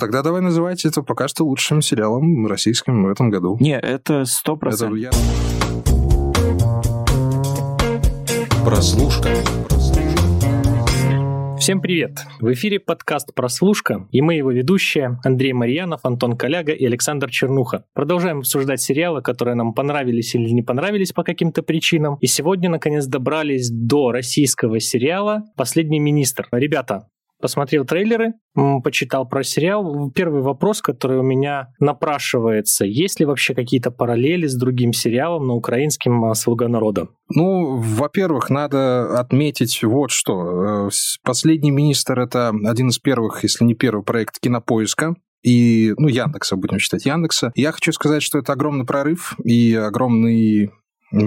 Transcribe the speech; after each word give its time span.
Тогда 0.00 0.22
давай 0.22 0.40
называть 0.40 0.84
это 0.84 1.02
пока 1.02 1.26
что 1.26 1.44
лучшим 1.44 1.82
сериалом 1.82 2.46
российским 2.46 3.02
в 3.02 3.08
этом 3.08 3.30
году. 3.30 3.56
Не, 3.58 3.76
это 3.80 4.26
сто 4.26 4.56
процентов. 4.56 4.96
Я... 4.96 5.10
Прослушка. 8.64 9.28
Всем 11.58 11.80
привет! 11.80 12.20
В 12.38 12.52
эфире 12.52 12.78
подкаст 12.78 13.34
«Прослушка» 13.34 14.06
и 14.12 14.20
мы 14.20 14.34
его 14.34 14.52
ведущие 14.52 15.18
Андрей 15.24 15.52
Марьянов, 15.52 16.04
Антон 16.04 16.36
Коляга 16.36 16.70
и 16.70 16.86
Александр 16.86 17.28
Чернуха. 17.28 17.84
Продолжаем 17.92 18.38
обсуждать 18.38 18.80
сериалы, 18.80 19.20
которые 19.20 19.56
нам 19.56 19.74
понравились 19.74 20.32
или 20.36 20.48
не 20.50 20.62
понравились 20.62 21.10
по 21.10 21.24
каким-то 21.24 21.64
причинам. 21.64 22.18
И 22.20 22.28
сегодня, 22.28 22.70
наконец, 22.70 23.06
добрались 23.06 23.68
до 23.68 24.12
российского 24.12 24.78
сериала 24.78 25.42
«Последний 25.56 25.98
министр». 25.98 26.46
Ребята, 26.52 27.08
посмотрел 27.40 27.84
трейлеры, 27.84 28.34
почитал 28.82 29.28
про 29.28 29.42
сериал. 29.42 30.10
Первый 30.10 30.42
вопрос, 30.42 30.82
который 30.82 31.18
у 31.18 31.22
меня 31.22 31.68
напрашивается, 31.80 32.84
есть 32.84 33.20
ли 33.20 33.26
вообще 33.26 33.54
какие-то 33.54 33.90
параллели 33.90 34.46
с 34.46 34.56
другим 34.56 34.92
сериалом 34.92 35.46
на 35.46 35.54
украинском 35.54 36.24
а, 36.24 36.34
«Слуга 36.34 36.68
народа»? 36.68 37.08
Ну, 37.34 37.76
во-первых, 37.76 38.50
надо 38.50 39.18
отметить 39.18 39.82
вот 39.82 40.10
что. 40.10 40.88
Э, 40.88 40.90
«Последний 41.22 41.70
министр»— 41.70 42.20
это 42.20 42.52
один 42.64 42.88
из 42.88 42.98
первых, 42.98 43.42
если 43.42 43.64
не 43.64 43.74
первый 43.74 44.02
проект 44.02 44.38
кинопоиска, 44.40 45.14
и, 45.42 45.94
ну, 45.96 46.08
Яндекса, 46.08 46.56
будем 46.56 46.78
считать 46.78 47.06
Яндекса. 47.06 47.52
Я 47.54 47.72
хочу 47.72 47.92
сказать, 47.92 48.22
что 48.22 48.38
это 48.38 48.52
огромный 48.52 48.84
прорыв 48.84 49.36
и 49.44 49.74
огромный 49.74 50.72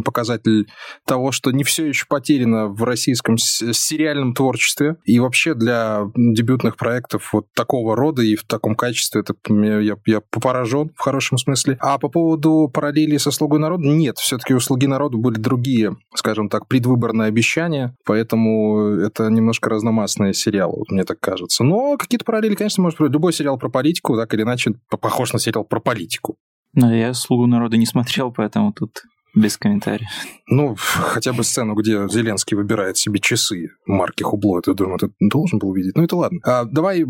показатель 0.03 0.67
того, 1.05 1.31
что 1.31 1.51
не 1.51 1.63
все 1.63 1.87
еще 1.87 2.05
потеряно 2.07 2.67
в 2.67 2.83
российском 2.83 3.37
сериальном 3.37 4.33
творчестве. 4.33 4.97
И 5.05 5.19
вообще 5.19 5.53
для 5.53 6.03
дебютных 6.15 6.77
проектов 6.77 7.29
вот 7.33 7.45
такого 7.55 7.95
рода 7.95 8.21
и 8.21 8.35
в 8.35 8.43
таком 8.43 8.75
качестве 8.75 9.21
это 9.21 9.33
я, 9.49 9.95
я 10.05 10.21
поражен 10.21 10.91
в 10.95 10.99
хорошем 10.99 11.37
смысле. 11.37 11.77
А 11.79 11.97
по 11.97 12.09
поводу 12.09 12.69
параллели 12.73 13.17
со 13.17 13.31
«Слугой 13.31 13.59
народа» 13.59 13.83
нет. 13.87 14.17
Все-таки 14.17 14.53
у 14.53 14.59
«Слуги 14.59 14.87
народа» 14.87 15.17
были 15.17 15.35
другие, 15.35 15.95
скажем 16.15 16.49
так, 16.49 16.67
предвыборные 16.67 17.27
обещания, 17.27 17.95
поэтому 18.05 18.95
это 18.95 19.29
немножко 19.29 19.69
разномастные 19.69 20.33
сериалы, 20.33 20.79
вот 20.79 20.91
мне 20.91 21.03
так 21.03 21.19
кажется. 21.19 21.63
Но 21.63 21.97
какие-то 21.97 22.25
параллели, 22.25 22.55
конечно, 22.55 22.83
может 22.83 22.99
быть. 22.99 23.11
Любой 23.11 23.33
сериал 23.33 23.57
про 23.57 23.69
политику, 23.69 24.15
так 24.15 24.33
или 24.33 24.43
иначе, 24.43 24.73
похож 24.89 25.33
на 25.33 25.39
сериал 25.39 25.63
про 25.63 25.79
политику. 25.79 26.37
Но 26.73 26.93
я 26.93 27.13
«Слугу 27.13 27.47
народа» 27.47 27.77
не 27.77 27.85
смотрел, 27.85 28.31
поэтому 28.31 28.71
тут 28.73 29.01
без 29.35 29.57
комментариев. 29.57 30.09
Ну, 30.47 30.75
хотя 30.77 31.33
бы 31.33 31.43
сцену, 31.43 31.75
где 31.75 32.07
Зеленский 32.07 32.57
выбирает 32.57 32.97
себе 32.97 33.19
часы 33.19 33.69
марки 33.85 34.23
Хубло, 34.23 34.59
это, 34.59 34.73
думаю, 34.73 34.99
ты 34.99 35.09
должен 35.19 35.59
был 35.59 35.69
увидеть. 35.69 35.95
Ну, 35.95 36.03
это 36.03 36.15
ладно. 36.15 36.39
А, 36.43 36.65
давай 36.65 37.03
а, 37.03 37.05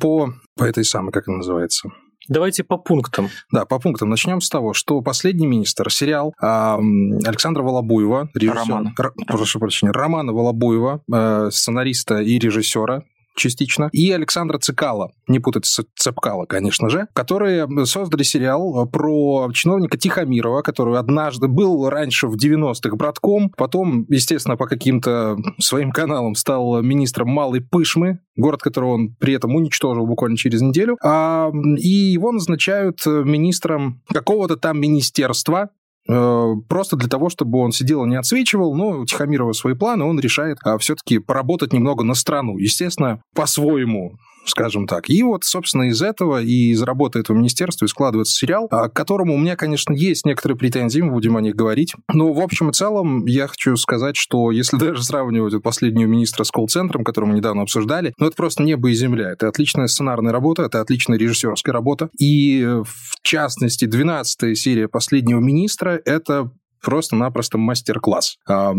по, 0.00 0.32
по 0.56 0.64
этой 0.64 0.84
самой, 0.84 1.12
как 1.12 1.28
она 1.28 1.38
называется? 1.38 1.90
Давайте 2.28 2.62
по 2.62 2.78
пунктам. 2.78 3.28
Да, 3.50 3.64
по 3.64 3.78
пунктам. 3.78 4.08
Начнем 4.08 4.40
с 4.40 4.48
того, 4.48 4.74
что 4.74 5.00
«Последний 5.00 5.46
министр» 5.46 5.90
сериал 5.90 6.34
э, 6.40 6.46
Александра 6.46 7.62
Волобуева, 7.62 8.30
режиссер, 8.34 8.54
Романа. 8.54 8.94
Р, 8.98 9.12
прошу 9.26 9.58
прощения, 9.58 9.92
Романа 9.92 10.32
Волобуева, 10.32 11.02
э, 11.12 11.50
сценариста 11.50 12.20
и 12.20 12.38
режиссера, 12.38 13.02
частично, 13.36 13.88
и 13.92 14.10
Александра 14.12 14.58
Цикала, 14.58 15.10
не 15.28 15.38
путать 15.38 15.66
с 15.66 15.84
Цепкала, 15.96 16.46
конечно 16.46 16.88
же, 16.88 17.08
которые 17.12 17.68
создали 17.86 18.22
сериал 18.22 18.86
про 18.88 19.50
чиновника 19.52 19.98
Тихомирова, 19.98 20.62
который 20.62 20.98
однажды 20.98 21.48
был 21.48 21.88
раньше 21.88 22.26
в 22.26 22.36
90-х 22.36 22.96
братком, 22.96 23.50
потом, 23.56 24.06
естественно, 24.08 24.56
по 24.56 24.66
каким-то 24.66 25.36
своим 25.58 25.92
каналам 25.92 26.34
стал 26.34 26.82
министром 26.82 27.28
Малой 27.28 27.60
Пышмы, 27.60 28.20
город, 28.36 28.62
который 28.62 28.90
он 28.90 29.14
при 29.14 29.34
этом 29.34 29.54
уничтожил 29.54 30.06
буквально 30.06 30.36
через 30.36 30.60
неделю, 30.60 30.96
а, 31.02 31.50
и 31.78 31.88
его 31.88 32.32
назначают 32.32 33.04
министром 33.06 34.02
какого-то 34.08 34.56
там 34.56 34.80
министерства, 34.80 35.62
Э, 35.62 35.81
просто 36.06 36.96
для 36.96 37.08
того, 37.08 37.28
чтобы 37.28 37.58
он 37.58 37.72
сидел 37.72 38.04
и 38.04 38.08
не 38.08 38.16
отсвечивал, 38.16 38.74
но 38.74 39.04
Тихомирова 39.04 39.52
свои 39.52 39.74
планы, 39.74 40.04
он 40.04 40.18
решает 40.18 40.58
а, 40.64 40.78
все-таки 40.78 41.18
поработать 41.18 41.72
немного 41.72 42.04
на 42.04 42.14
страну. 42.14 42.58
Естественно, 42.58 43.22
по-своему 43.34 44.16
скажем 44.46 44.86
так. 44.86 45.08
И 45.08 45.22
вот, 45.22 45.44
собственно, 45.44 45.84
из 45.84 46.02
этого 46.02 46.42
и 46.42 46.70
из 46.70 46.82
работы 46.82 47.20
этого 47.20 47.36
министерства 47.36 47.84
и 47.84 47.88
складывается 47.88 48.34
сериал, 48.34 48.68
а, 48.70 48.88
к 48.88 48.94
которому 48.94 49.34
у 49.34 49.38
меня, 49.38 49.56
конечно, 49.56 49.92
есть 49.92 50.26
некоторые 50.26 50.58
претензии, 50.58 51.00
мы 51.00 51.12
будем 51.12 51.36
о 51.36 51.40
них 51.40 51.54
говорить. 51.54 51.94
Но, 52.12 52.32
в 52.32 52.40
общем 52.40 52.70
и 52.70 52.72
целом, 52.72 53.26
я 53.26 53.46
хочу 53.46 53.76
сказать, 53.76 54.16
что 54.16 54.50
если 54.50 54.76
даже 54.76 55.02
сравнивать 55.02 55.54
вот 55.54 55.62
последнего 55.62 56.08
министра 56.08 56.44
с 56.44 56.50
колл-центром, 56.50 57.04
который 57.04 57.26
мы 57.26 57.34
недавно 57.34 57.62
обсуждали, 57.62 58.12
ну, 58.18 58.26
это 58.26 58.36
просто 58.36 58.62
небо 58.62 58.90
и 58.90 58.94
земля. 58.94 59.30
Это 59.30 59.48
отличная 59.48 59.86
сценарная 59.86 60.32
работа, 60.32 60.62
это 60.62 60.80
отличная 60.80 61.18
режиссерская 61.18 61.72
работа. 61.72 62.08
И, 62.18 62.64
в 62.64 63.22
частности, 63.22 63.84
12 63.84 64.58
серия 64.58 64.88
последнего 64.88 65.40
министра— 65.40 66.00
это 66.04 66.50
просто-напросто 66.82 67.58
мастер-класс. 67.58 68.36
А, 68.48 68.74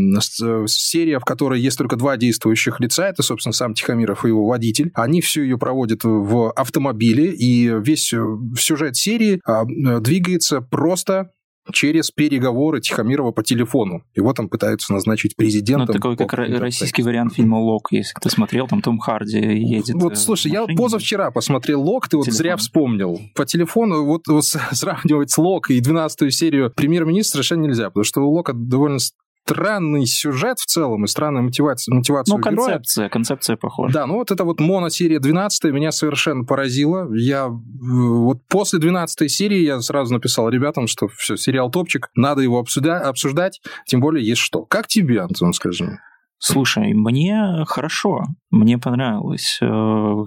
серия, 0.68 1.20
в 1.20 1.26
которой 1.26 1.60
есть 1.60 1.78
только 1.78 1.96
два 1.96 2.18
действующих 2.18 2.80
лица, 2.80 3.08
это, 3.08 3.24
собственно, 3.24 3.54
сам 3.54 3.74
Тихомиров 3.74 4.26
и 4.26 4.28
его 4.28 4.46
водитель. 4.46 4.92
Они 4.94 5.22
всю 5.22 5.42
ее 5.42 5.58
проводят 5.58 6.02
в 6.04 6.52
автомобиле, 6.52 7.34
и 7.34 7.74
весь 7.80 8.14
э, 8.14 8.24
сюжет 8.58 8.96
серии 8.96 9.40
а, 9.46 9.66
двигается 9.66 10.62
просто 10.62 11.32
через 11.72 12.12
переговоры 12.12 12.82
Тихомирова 12.82 13.32
по 13.32 13.44
телефону. 13.44 14.04
Его 14.16 14.34
там 14.34 14.50
пытаются 14.50 14.94
назначить 14.94 15.36
президентом. 15.36 15.88
Ну, 15.88 15.94
такой, 15.94 16.18
как 16.18 16.34
российский 16.34 17.04
вариант 17.04 17.34
фильма 17.36 17.58
«Лок», 17.58 17.92
если 17.92 18.14
кто 18.14 18.30
смотрел, 18.30 18.68
там 18.68 18.82
Том 18.82 19.00
Харди 19.00 19.40
едет. 19.40 19.96
Вот, 19.96 20.14
э, 20.14 20.16
слушай, 20.16 20.52
я 20.52 20.66
позавчера 20.66 21.32
посмотрел 21.32 21.82
«Лок», 21.82 22.10
ты 22.10 22.18
вот 22.18 22.26
Телефон. 22.26 22.38
зря 22.38 22.58
вспомнил. 22.58 23.22
По 23.36 23.46
телефону 23.46 24.06
вот, 24.06 24.28
вот 24.28 24.44
сравнивать 24.72 25.32
с 25.32 25.38
«Лок» 25.38 25.70
и 25.70 25.80
12-ю 25.80 26.30
серию 26.32 26.72
премьер-министра 26.76 27.38
совершенно 27.38 27.66
нельзя, 27.66 27.90
потому 27.90 28.04
что 28.04 28.22
у 28.22 28.32
«Лока» 28.32 28.54
довольно 28.54 29.00
странный 29.46 30.06
сюжет 30.06 30.58
в 30.60 30.66
целом 30.66 31.04
и 31.04 31.08
странная 31.08 31.42
мотивация, 31.42 31.94
мотивация 31.94 32.36
Ну, 32.38 32.42
концепция, 32.42 33.02
героя. 33.04 33.10
концепция 33.10 33.58
похожа. 33.58 33.94
Да, 33.94 34.06
ну 34.08 34.16
вот 34.16 34.32
это 34.32 34.44
вот 34.44 34.60
моносерия 34.60 35.20
12 35.20 35.66
меня 35.74 35.92
совершенно 35.92 36.44
поразила. 36.46 37.14
Я 37.14 37.50
вот 37.50 38.40
после 38.48 38.80
12 38.80 39.30
серии 39.32 39.60
я 39.60 39.80
сразу 39.82 40.14
написал 40.14 40.50
ребятам, 40.50 40.88
что 40.88 41.08
все, 41.10 41.36
сериал 41.36 41.70
топчик, 41.70 42.10
надо 42.16 42.42
его 42.42 42.60
обсуждать, 42.60 43.04
обсуждать, 43.04 43.62
тем 43.86 44.00
более 44.00 44.26
есть 44.26 44.42
что. 44.42 44.64
Как 44.66 44.88
тебе, 44.88 45.22
Антон, 45.22 45.54
скажи? 45.54 46.00
Слушай, 46.40 46.94
мне 46.94 47.64
хорошо, 47.68 48.24
мне 48.52 48.78
понравилось. 48.78 49.60
Э, 49.62 49.66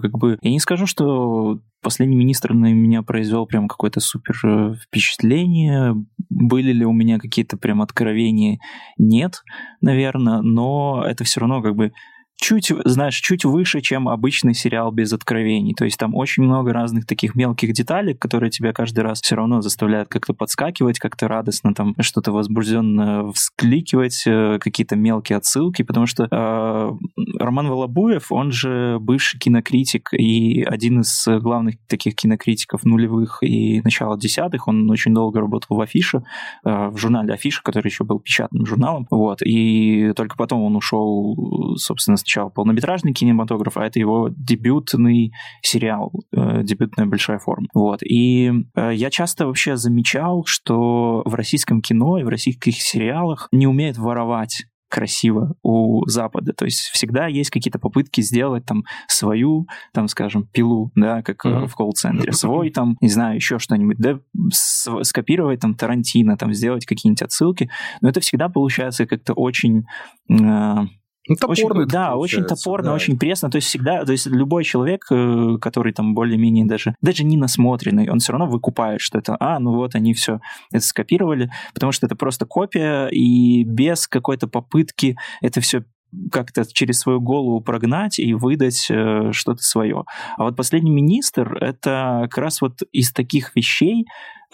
как 0.01 0.11
бы 0.17 0.39
я 0.41 0.49
не 0.49 0.59
скажу, 0.59 0.87
что 0.87 1.59
последний 1.83 2.15
министр 2.15 2.53
на 2.53 2.73
меня 2.73 3.03
произвел 3.03 3.45
прям 3.45 3.67
какое-то 3.67 3.99
супер 3.99 4.35
э, 4.43 4.73
впечатление. 4.83 5.93
Были 6.39 6.71
ли 6.71 6.85
у 6.85 6.93
меня 6.93 7.17
какие-то 7.17 7.57
прям 7.57 7.81
откровения? 7.81 8.59
Нет, 8.99 9.43
наверное, 9.81 10.41
но 10.41 11.03
это 11.03 11.23
все 11.23 11.39
равно 11.39 11.63
как 11.63 11.75
бы 11.75 11.93
чуть, 12.39 12.71
знаешь, 12.85 13.15
чуть 13.15 13.45
выше, 13.45 13.81
чем 13.81 14.07
обычный 14.07 14.53
сериал 14.53 14.91
без 14.91 15.11
откровений. 15.11 15.73
То 15.73 15.85
есть 15.85 15.97
там 15.97 16.15
очень 16.15 16.43
много 16.43 16.71
разных 16.71 17.05
таких 17.05 17.35
мелких 17.35 17.73
деталей, 17.73 18.13
которые 18.13 18.51
тебя 18.51 18.73
каждый 18.73 18.99
раз 18.99 19.21
все 19.21 19.35
равно 19.35 19.61
заставляют 19.61 20.07
как-то 20.09 20.33
подскакивать, 20.33 20.99
как-то 20.99 21.27
радостно 21.27 21.73
там 21.73 21.95
что-то 21.99 22.31
возбужденно 22.31 23.31
вскликивать, 23.33 24.23
э, 24.27 24.59
какие-то 24.59 24.95
мелкие 24.95 25.37
отсылки, 25.37 25.81
потому 25.81 26.05
что 26.05 26.27
э, 26.29 26.91
Роман 27.39 27.69
Волобуев, 27.69 28.31
он 28.31 28.51
же 28.51 28.99
бывший 28.99 29.39
кинокритик 29.39 30.13
и 30.13 30.63
один 30.63 31.01
из 31.01 31.27
главных 31.27 31.75
таких 31.87 32.15
кинокритиков 32.15 32.83
нулевых 32.83 33.39
и 33.41 33.81
начала 33.81 34.17
десятых. 34.17 34.67
Он 34.67 34.89
очень 34.91 35.13
долго 35.13 35.39
работал 35.39 35.77
в 35.77 35.81
Афише, 35.81 36.23
э, 36.63 36.89
в 36.89 36.97
журнале 36.97 37.33
Афиша, 37.33 37.61
который 37.63 37.87
еще 37.87 38.03
был 38.03 38.19
печатным 38.19 38.65
журналом. 38.65 39.07
Вот. 39.09 39.41
И 39.41 40.13
только 40.15 40.37
потом 40.37 40.61
он 40.61 40.75
ушел, 40.75 41.75
собственно, 41.77 42.17
сначала 42.27 42.49
полнометражный 42.49 43.13
кинематограф, 43.13 43.77
а 43.77 43.85
это 43.85 43.99
его 43.99 44.29
дебютный 44.29 45.31
сериал, 45.61 46.11
э, 46.35 46.61
дебютная 46.63 47.05
большая 47.05 47.39
форма. 47.39 47.67
Вот. 47.73 48.01
И 48.03 48.51
э, 48.75 48.91
я 48.93 49.09
часто 49.09 49.47
вообще 49.47 49.77
замечал, 49.77 50.43
что 50.45 51.23
в 51.25 51.33
российском 51.35 51.81
кино 51.81 52.17
и 52.17 52.23
в 52.23 52.27
российских 52.27 52.81
сериалах 52.81 53.47
не 53.51 53.65
умеют 53.65 53.97
воровать 53.97 54.65
красиво 54.89 55.55
у 55.63 56.05
Запада. 56.07 56.53
То 56.53 56.65
есть 56.65 56.79
всегда 56.79 57.27
есть 57.27 57.49
какие-то 57.49 57.79
попытки 57.79 58.21
сделать 58.21 58.65
там 58.65 58.83
свою, 59.07 59.67
там, 59.93 60.07
скажем, 60.07 60.47
пилу, 60.47 60.91
да, 60.95 61.21
как 61.21 61.45
mm-hmm. 61.45 61.67
в 61.67 61.75
колл-центре, 61.75 62.31
свой 62.31 62.69
там, 62.71 62.97
не 63.01 63.09
знаю, 63.09 63.35
еще 63.35 63.59
что-нибудь, 63.59 63.97
да, 63.97 64.19
скопировать 64.49 65.59
там 65.59 65.75
Тарантино, 65.75 66.37
там, 66.37 66.53
сделать 66.53 66.85
какие-нибудь 66.85 67.21
отсылки. 67.21 67.69
Но 68.01 68.09
это 68.09 68.19
всегда 68.21 68.49
получается 68.49 69.05
как-то 69.05 69.33
очень 69.33 69.85
э, 70.29 70.75
ну, 71.27 71.35
топорно. 71.35 71.81
Очень, 71.81 71.91
да, 71.91 72.15
очень 72.15 72.43
топорно, 72.43 72.89
да. 72.89 72.93
очень 72.93 73.17
пресно. 73.17 73.49
То 73.49 73.57
есть 73.57 73.67
всегда, 73.67 74.05
то 74.05 74.11
есть 74.11 74.27
любой 74.27 74.63
человек, 74.63 75.05
э, 75.11 75.57
который 75.61 75.93
там 75.93 76.13
более-менее 76.13 76.65
даже, 76.65 76.95
даже 77.01 77.23
не 77.23 77.37
насмотренный, 77.37 78.09
он 78.09 78.19
все 78.19 78.33
равно 78.33 78.47
выкупает, 78.47 79.01
что 79.01 79.17
это, 79.17 79.35
а, 79.39 79.59
ну 79.59 79.73
вот 79.75 79.95
они 79.95 80.13
все 80.13 80.39
это 80.71 80.85
скопировали, 80.85 81.51
потому 81.73 81.91
что 81.91 82.05
это 82.05 82.15
просто 82.15 82.45
копия, 82.45 83.07
и 83.07 83.63
без 83.63 84.07
какой-то 84.07 84.47
попытки 84.47 85.17
это 85.41 85.61
все 85.61 85.83
как-то 86.31 86.65
через 86.71 86.99
свою 86.99 87.19
голову 87.19 87.61
прогнать 87.61 88.19
и 88.19 88.33
выдать 88.33 88.87
э, 88.89 89.31
что-то 89.31 89.61
свое. 89.61 90.05
А 90.37 90.43
вот 90.43 90.55
последний 90.55 90.91
министр— 90.91 91.57
это 91.61 92.21
как 92.23 92.37
раз 92.37 92.61
вот 92.61 92.79
из 92.91 93.11
таких 93.11 93.55
вещей, 93.55 94.05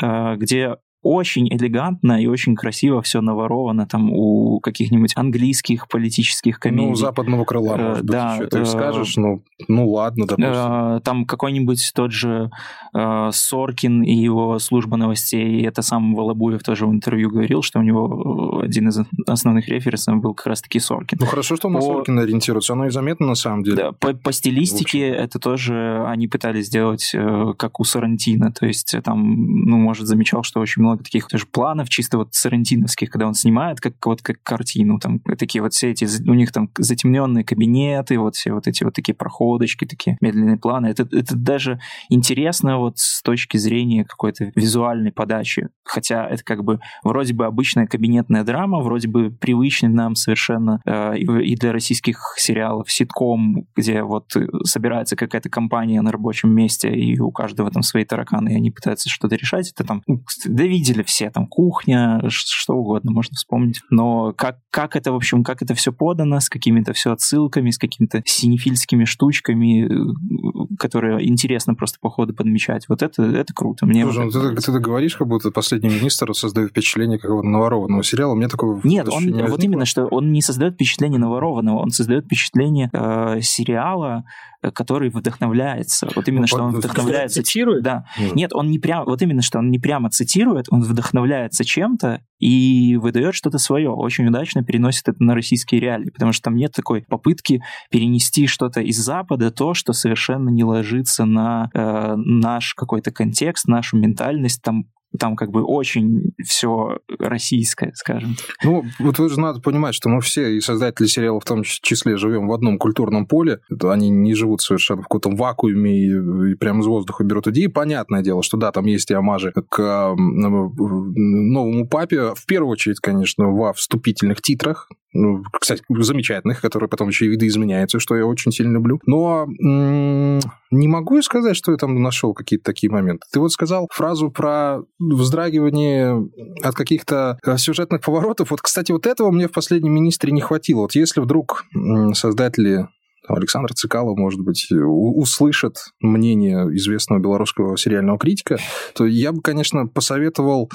э, 0.01 0.35
где 0.37 0.77
очень 1.03 1.47
элегантно 1.49 2.21
и 2.21 2.27
очень 2.27 2.55
красиво 2.55 3.01
все 3.01 3.21
наворовано 3.21 3.85
там 3.85 4.11
у 4.11 4.59
каких-нибудь 4.61 5.13
английских 5.15 5.87
политических 5.89 6.59
комедий. 6.59 6.89
Ну, 6.89 6.95
западного 6.95 7.43
крыла, 7.43 7.75
э, 7.77 7.81
может 7.81 8.03
быть, 8.03 8.11
да, 8.11 8.35
еще 8.35 8.47
ты 8.47 8.59
э, 8.59 8.65
скажешь, 8.65 9.17
ну, 9.17 9.43
ну 9.67 9.89
ладно, 9.89 10.25
допустим. 10.25 10.53
Э, 10.53 11.01
там 11.03 11.25
какой-нибудь 11.25 11.91
тот 11.93 12.11
же 12.11 12.49
э, 12.95 13.29
Соркин 13.31 14.03
и 14.03 14.13
его 14.13 14.57
служба 14.59 14.95
новостей, 14.95 15.65
это 15.65 15.81
сам 15.81 16.15
Волобуев 16.15 16.63
тоже 16.63 16.87
в 16.87 16.91
интервью 16.91 17.29
говорил, 17.29 17.61
что 17.61 17.79
у 17.79 17.83
него 17.83 18.61
один 18.63 18.87
из 18.87 18.99
основных 19.27 19.67
референсов 19.67 20.21
был 20.21 20.33
как 20.33 20.47
раз-таки 20.47 20.79
Соркин. 20.79 21.17
Ну, 21.19 21.25
хорошо, 21.25 21.57
что 21.57 21.67
он 21.67 21.73
по... 21.73 21.79
на 21.79 21.85
Соркина 21.85 22.21
ориентируется, 22.21 22.73
оно 22.73 22.87
и 22.87 22.89
заметно 22.89 23.27
на 23.27 23.35
самом 23.35 23.63
деле. 23.63 23.75
Да, 23.75 23.91
по, 23.91 24.13
по 24.13 24.31
стилистике 24.31 25.09
это 25.09 25.37
тоже 25.39 26.05
они 26.07 26.27
пытались 26.27 26.67
сделать 26.67 27.11
э, 27.13 27.53
как 27.57 27.81
у 27.81 27.83
Сарантино, 27.83 28.53
то 28.53 28.65
есть 28.65 28.95
там, 29.03 29.65
ну, 29.65 29.77
может, 29.77 30.07
замечал, 30.07 30.43
что 30.43 30.61
очень 30.61 30.81
много 30.81 30.92
много 30.93 31.03
таких 31.03 31.27
тоже 31.27 31.45
планов, 31.45 31.89
чисто 31.89 32.17
вот 32.17 32.33
сарантиновских, 32.33 33.09
когда 33.09 33.27
он 33.27 33.33
снимает, 33.33 33.79
как 33.79 33.93
вот 34.05 34.21
как 34.21 34.41
картину, 34.43 34.99
там 34.99 35.19
такие 35.19 35.61
вот 35.61 35.73
все 35.73 35.91
эти, 35.91 36.05
у 36.29 36.33
них 36.33 36.51
там 36.51 36.69
затемненные 36.77 37.43
кабинеты, 37.43 38.19
вот 38.19 38.35
все 38.35 38.53
вот 38.53 38.67
эти 38.67 38.83
вот 38.83 38.93
такие 38.93 39.15
проходочки, 39.15 39.85
такие 39.85 40.17
медленные 40.21 40.57
планы. 40.57 40.87
Это, 40.87 41.03
это 41.11 41.35
даже 41.35 41.79
интересно 42.09 42.77
вот 42.77 42.99
с 42.99 43.21
точки 43.21 43.57
зрения 43.57 44.05
какой-то 44.05 44.51
визуальной 44.55 45.11
подачи. 45.11 45.69
Хотя 45.83 46.27
это 46.27 46.43
как 46.43 46.63
бы 46.63 46.79
вроде 47.03 47.33
бы 47.33 47.45
обычная 47.45 47.87
кабинетная 47.87 48.43
драма, 48.43 48.79
вроде 48.79 49.07
бы 49.07 49.31
привычный 49.31 49.89
нам 49.89 50.15
совершенно 50.15 50.79
э, 50.85 51.17
и 51.17 51.55
для 51.55 51.71
российских 51.71 52.35
сериалов 52.37 52.91
ситком, 52.91 53.67
где 53.75 54.03
вот 54.03 54.33
собирается 54.63 55.15
какая-то 55.15 55.49
компания 55.49 56.01
на 56.01 56.11
рабочем 56.11 56.53
месте, 56.53 56.93
и 56.93 57.19
у 57.19 57.31
каждого 57.31 57.71
там 57.71 57.83
свои 57.83 58.05
тараканы, 58.05 58.53
и 58.53 58.55
они 58.55 58.71
пытаются 58.71 59.09
что-то 59.09 59.35
решать. 59.35 59.71
Это 59.71 59.83
там, 59.83 60.01
ну, 60.07 60.23
да 60.45 60.63
видели 60.83 61.03
все, 61.03 61.29
там, 61.29 61.47
кухня, 61.47 62.21
что 62.27 62.73
угодно 62.73 63.11
можно 63.11 63.35
вспомнить. 63.35 63.81
Но 63.89 64.33
как, 64.33 64.57
как 64.69 64.95
это, 64.95 65.11
в 65.11 65.15
общем, 65.15 65.43
как 65.43 65.61
это 65.61 65.73
все 65.75 65.93
подано, 65.93 66.39
с 66.39 66.49
какими-то 66.49 66.93
все 66.93 67.11
отсылками, 67.11 67.69
с 67.69 67.77
какими-то 67.77 68.21
синефильскими 68.25 69.05
штучками, 69.05 69.85
э, 69.85 70.75
которые 70.77 71.27
интересно 71.27 71.75
просто 71.75 71.99
по 72.01 72.09
ходу 72.09 72.33
подмечать. 72.33 72.89
Вот 72.89 73.01
это, 73.01 73.23
это 73.23 73.53
круто. 73.53 73.85
Мне 73.85 74.03
Слушай, 74.03 74.25
вот 74.25 74.33
ну, 74.33 74.55
ты, 74.55 74.61
ты, 74.61 74.79
говоришь, 74.79 75.15
как 75.15 75.27
будто 75.27 75.51
последний 75.51 75.89
министр 75.89 76.33
создает 76.35 76.71
впечатление 76.71 77.17
какого-то 77.17 77.47
наворованного 77.47 78.03
сериала. 78.03 78.35
Мне 78.35 78.49
такого 78.49 78.81
Нет, 78.83 79.07
он, 79.09 79.25
не 79.25 79.43
вот 79.43 79.63
именно, 79.63 79.85
что 79.85 80.05
он 80.07 80.31
не 80.31 80.41
создает 80.41 80.73
впечатление 80.73 81.19
наворованного, 81.19 81.79
он 81.79 81.91
создает 81.91 82.25
впечатление 82.25 82.89
э, 82.91 83.39
сериала, 83.41 84.25
который 84.71 85.09
вдохновляется. 85.09 86.07
Вот 86.15 86.27
именно, 86.27 86.41
ну, 86.41 86.47
что 86.47 86.63
он 86.63 86.73
вдохновляется... 86.73 87.43
Цитирует? 87.43 87.83
Да. 87.83 88.05
Mm. 88.17 88.31
Нет, 88.35 88.53
он 88.53 88.69
не 88.69 88.79
прямо... 88.79 89.05
Вот 89.05 89.21
именно, 89.21 89.41
что 89.41 89.59
он 89.59 89.69
не 89.71 89.79
прямо 89.79 90.09
цитирует, 90.09 90.67
он 90.69 90.81
вдохновляется 90.81 91.65
чем-то 91.65 92.21
и 92.39 92.97
выдает 92.97 93.35
что-то 93.35 93.57
свое. 93.57 93.89
Очень 93.89 94.27
удачно 94.27 94.63
переносит 94.63 95.07
это 95.07 95.23
на 95.23 95.33
российские 95.35 95.81
реалии, 95.81 96.09
потому 96.09 96.31
что 96.33 96.43
там 96.43 96.55
нет 96.55 96.71
такой 96.73 97.03
попытки 97.07 97.61
перенести 97.89 98.47
что-то 98.47 98.81
из 98.81 98.97
Запада, 98.97 99.51
то, 99.51 99.73
что 99.73 99.93
совершенно 99.93 100.49
не 100.49 100.63
ложится 100.63 101.25
на 101.25 101.69
э, 101.73 102.15
наш 102.17 102.73
какой-то 102.73 103.11
контекст, 103.11 103.67
нашу 103.67 103.97
ментальность. 103.97 104.61
Там 104.61 104.85
там 105.19 105.35
как 105.35 105.51
бы 105.51 105.63
очень 105.63 106.33
все 106.43 106.99
российское, 107.19 107.91
скажем. 107.95 108.35
Ну, 108.63 108.83
вот 108.99 109.17
же 109.17 109.39
надо 109.39 109.61
понимать, 109.61 109.95
что 109.95 110.09
мы 110.09 110.21
все, 110.21 110.55
и 110.55 110.59
создатели 110.59 111.07
сериала 111.07 111.39
в 111.39 111.45
том 111.45 111.63
числе, 111.63 112.17
живем 112.17 112.47
в 112.47 112.53
одном 112.53 112.77
культурном 112.77 113.27
поле. 113.27 113.59
Они 113.83 114.09
не 114.09 114.33
живут 114.33 114.61
совершенно 114.61 115.01
в 115.01 115.07
каком-то 115.07 115.29
вакууме 115.29 115.97
и, 115.97 116.51
и 116.51 116.55
прямо 116.55 116.81
из 116.81 116.87
воздуха 116.87 117.23
берут 117.23 117.47
идеи. 117.47 117.67
Понятное 117.67 118.21
дело, 118.21 118.43
что 118.43 118.57
да, 118.57 118.71
там 118.71 118.85
есть 118.85 119.11
и 119.11 119.13
амажи 119.13 119.53
к 119.69 120.15
новому 120.15 121.87
папе. 121.87 122.33
В 122.35 122.45
первую 122.45 122.71
очередь, 122.71 122.99
конечно, 122.99 123.49
во 123.49 123.73
вступительных 123.73 124.41
титрах 124.41 124.89
ну, 125.13 125.43
кстати, 125.59 125.83
замечательных, 125.89 126.61
которые 126.61 126.89
потом 126.89 127.09
еще 127.09 127.25
и 127.25 127.29
видоизменяются, 127.29 127.99
что 127.99 128.15
я 128.15 128.25
очень 128.25 128.51
сильно 128.51 128.73
люблю. 128.73 128.99
Но 129.05 129.45
м- 129.61 130.39
не 130.71 130.87
могу 130.87 131.21
сказать, 131.21 131.55
что 131.55 131.71
я 131.71 131.77
там 131.77 132.01
нашел 132.01 132.33
какие-то 132.33 132.65
такие 132.65 132.91
моменты. 132.91 133.25
Ты 133.31 133.39
вот 133.39 133.51
сказал 133.51 133.87
фразу 133.91 134.31
про 134.31 134.79
вздрагивание 134.99 136.27
от 136.63 136.75
каких-то 136.75 137.37
э, 137.45 137.57
сюжетных 137.57 138.01
поворотов. 138.01 138.51
Вот, 138.51 138.61
кстати, 138.61 138.91
вот 138.91 139.05
этого 139.05 139.31
мне 139.31 139.47
в 139.47 139.51
последнем 139.51 139.93
министре 139.93 140.31
не 140.31 140.41
хватило. 140.41 140.81
Вот 140.81 140.95
если 140.95 141.21
вдруг 141.21 141.65
создатели 142.13 142.87
Александр 143.27 143.73
Цикало, 143.73 144.15
может 144.15 144.41
быть, 144.41 144.67
услышит 144.71 145.77
мнение 146.01 146.67
известного 146.75 147.19
белорусского 147.19 147.77
сериального 147.77 148.17
критика, 148.17 148.57
то 148.95 149.05
я 149.05 149.31
бы, 149.31 149.41
конечно, 149.41 149.87
посоветовал 149.87 150.69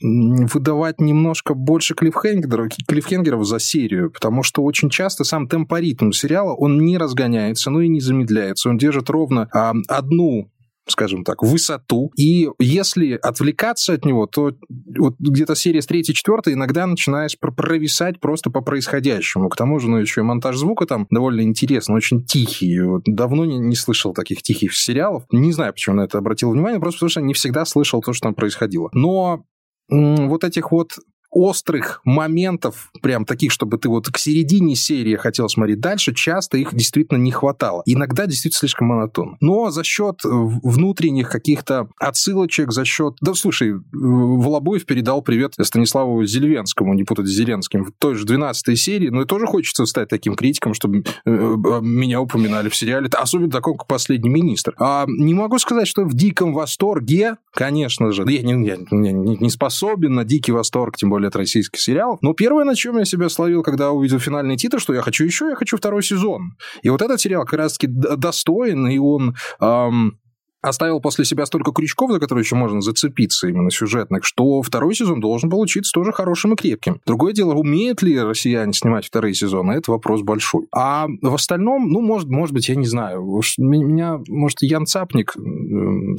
выдавать 0.00 1.00
немножко 1.00 1.54
больше 1.54 1.94
клиффхенгеров, 1.94 2.68
клиффхенгеров 2.86 3.44
за 3.44 3.58
серию, 3.58 4.10
потому 4.12 4.42
что 4.42 4.62
очень 4.62 4.90
часто 4.90 5.24
сам 5.24 5.48
темпоритм 5.48 6.12
сериала, 6.12 6.54
он 6.54 6.78
не 6.78 6.98
разгоняется, 6.98 7.70
ну 7.70 7.80
и 7.80 7.88
не 7.88 8.00
замедляется. 8.00 8.68
Он 8.68 8.78
держит 8.78 9.10
ровно 9.10 9.48
а, 9.52 9.74
одну 9.88 10.50
скажем 10.90 11.24
так, 11.24 11.42
высоту. 11.42 12.10
И 12.16 12.48
если 12.58 13.12
отвлекаться 13.14 13.94
от 13.94 14.04
него, 14.04 14.26
то 14.26 14.52
вот 14.98 15.16
где-то 15.18 15.54
серия 15.54 15.82
с 15.82 15.86
третьей, 15.86 16.14
четвертой 16.14 16.54
иногда 16.54 16.86
начинаешь 16.86 17.38
провисать 17.38 18.20
просто 18.20 18.50
по 18.50 18.60
происходящему. 18.60 19.48
К 19.48 19.56
тому 19.56 19.78
же, 19.78 19.88
ну, 19.88 19.98
еще 19.98 20.20
и 20.20 20.24
монтаж 20.24 20.56
звука 20.56 20.86
там 20.86 21.06
довольно 21.10 21.42
интересный, 21.42 21.96
очень 21.96 22.24
тихий. 22.24 22.80
Вот 22.80 23.02
давно 23.06 23.44
не, 23.44 23.58
не 23.58 23.76
слышал 23.76 24.14
таких 24.14 24.42
тихих 24.42 24.74
сериалов. 24.76 25.24
Не 25.30 25.52
знаю, 25.52 25.72
почему 25.72 25.96
на 25.96 26.02
это 26.02 26.18
обратил 26.18 26.50
внимание, 26.50 26.80
просто 26.80 26.98
потому 26.98 27.10
что 27.10 27.20
не 27.20 27.34
всегда 27.34 27.64
слышал 27.64 28.00
то, 28.02 28.12
что 28.12 28.28
там 28.28 28.34
происходило. 28.34 28.88
Но 28.92 29.44
вот 29.88 30.44
этих 30.44 30.70
вот 30.70 30.98
острых 31.30 32.00
моментов, 32.04 32.90
прям 33.02 33.24
таких, 33.24 33.52
чтобы 33.52 33.78
ты 33.78 33.88
вот 33.88 34.08
к 34.08 34.18
середине 34.18 34.74
серии 34.74 35.16
хотел 35.16 35.48
смотреть 35.48 35.80
дальше, 35.80 36.14
часто 36.14 36.58
их 36.58 36.74
действительно 36.74 37.18
не 37.18 37.30
хватало. 37.30 37.82
Иногда 37.86 38.26
действительно 38.26 38.60
слишком 38.60 38.88
монотонно. 38.88 39.36
Но 39.40 39.70
за 39.70 39.84
счет 39.84 40.24
э, 40.24 40.28
внутренних 40.28 41.30
каких-то 41.30 41.88
отсылочек, 41.98 42.72
за 42.72 42.84
счет... 42.84 43.14
Да, 43.20 43.34
слушай, 43.34 43.70
э, 43.70 43.76
Волобоев 43.92 44.86
передал 44.86 45.22
привет 45.22 45.54
Станиславу 45.60 46.24
Зельвенскому, 46.24 46.94
не 46.94 47.04
путать 47.04 47.26
с 47.26 47.30
Зеленским, 47.30 47.84
в 47.84 47.92
той 47.98 48.14
же 48.14 48.24
12 48.24 48.78
серии, 48.78 49.08
но 49.08 49.22
и 49.22 49.26
тоже 49.26 49.46
хочется 49.46 49.86
стать 49.86 50.08
таким 50.08 50.34
критиком, 50.34 50.74
чтобы 50.74 51.04
э, 51.24 51.30
меня 51.30 52.20
упоминали 52.20 52.68
в 52.68 52.76
сериале, 52.76 53.08
особенно 53.08 53.50
таком, 53.50 53.76
как 53.76 53.86
«Последний 53.86 54.30
министр». 54.30 54.74
А 54.78 55.04
не 55.06 55.34
могу 55.34 55.58
сказать, 55.58 55.88
что 55.88 56.04
в 56.04 56.14
диком 56.14 56.54
восторге, 56.54 57.36
конечно 57.52 58.12
же, 58.12 58.24
я 58.28 58.42
не, 58.42 58.66
я 58.66 58.76
не, 58.90 59.12
не 59.12 59.50
способен 59.50 60.14
на 60.14 60.24
дикий 60.24 60.52
восторг, 60.52 60.96
тем 60.96 61.10
более 61.10 61.17
более 61.18 61.28
от 61.28 61.36
российских 61.36 61.80
сериалов. 61.80 62.20
Но 62.22 62.32
первое, 62.32 62.64
на 62.64 62.74
чем 62.74 62.98
я 62.98 63.04
себя 63.04 63.28
словил, 63.28 63.62
когда 63.62 63.90
увидел 63.90 64.20
финальный 64.20 64.56
титр, 64.56 64.80
что 64.80 64.94
я 64.94 65.02
хочу 65.02 65.24
еще, 65.24 65.48
я 65.48 65.56
хочу 65.56 65.76
второй 65.76 66.02
сезон. 66.02 66.52
И 66.82 66.90
вот 66.90 67.02
этот 67.02 67.20
сериал 67.20 67.44
как 67.44 67.58
раз-таки 67.58 67.88
достоин, 67.88 68.86
и 68.86 68.98
он... 68.98 69.34
Эм, 69.60 70.18
оставил 70.60 71.00
после 71.00 71.24
себя 71.24 71.46
столько 71.46 71.72
крючков, 71.72 72.12
за 72.12 72.20
которые 72.20 72.42
еще 72.42 72.56
можно 72.56 72.80
зацепиться 72.80 73.48
именно 73.48 73.70
сюжетных, 73.70 74.24
что 74.24 74.62
второй 74.62 74.94
сезон 74.94 75.20
должен 75.20 75.50
получиться 75.50 75.92
тоже 75.92 76.12
хорошим 76.12 76.54
и 76.54 76.56
крепким. 76.56 77.00
Другое 77.06 77.32
дело, 77.32 77.54
умеют 77.54 78.02
ли 78.02 78.18
россияне 78.20 78.72
снимать 78.72 79.06
вторые 79.06 79.34
сезоны, 79.34 79.72
это 79.72 79.90
вопрос 79.90 80.22
большой. 80.22 80.66
А 80.74 81.06
в 81.22 81.34
остальном, 81.34 81.88
ну, 81.88 82.00
может, 82.00 82.28
может 82.28 82.54
быть, 82.54 82.68
я 82.68 82.74
не 82.74 82.86
знаю, 82.86 83.22
меня, 83.58 84.18
может, 84.28 84.62
Ян 84.62 84.86
Цапник 84.86 85.34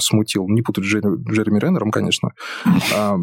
смутил, 0.01 0.47
не 0.47 0.61
путать 0.61 0.85
с 0.85 0.87
Джереми 0.87 1.59
Реннером, 1.59 1.91
конечно. 1.91 2.31
А, 2.95 3.17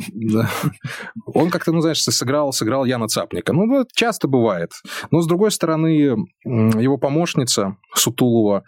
Он 1.27 1.51
как-то, 1.51 1.73
ну, 1.73 1.81
знаешь, 1.81 2.03
сыграл, 2.03 2.53
сыграл 2.53 2.85
Яна 2.85 3.09
Цапника. 3.09 3.53
Ну, 3.53 3.81
это 3.81 3.89
часто 3.95 4.29
бывает. 4.29 4.73
Но, 5.11 5.21
с 5.21 5.27
другой 5.27 5.51
стороны, 5.51 6.17
его 6.45 6.99
помощница 6.99 7.77
Сутулова 7.95 8.65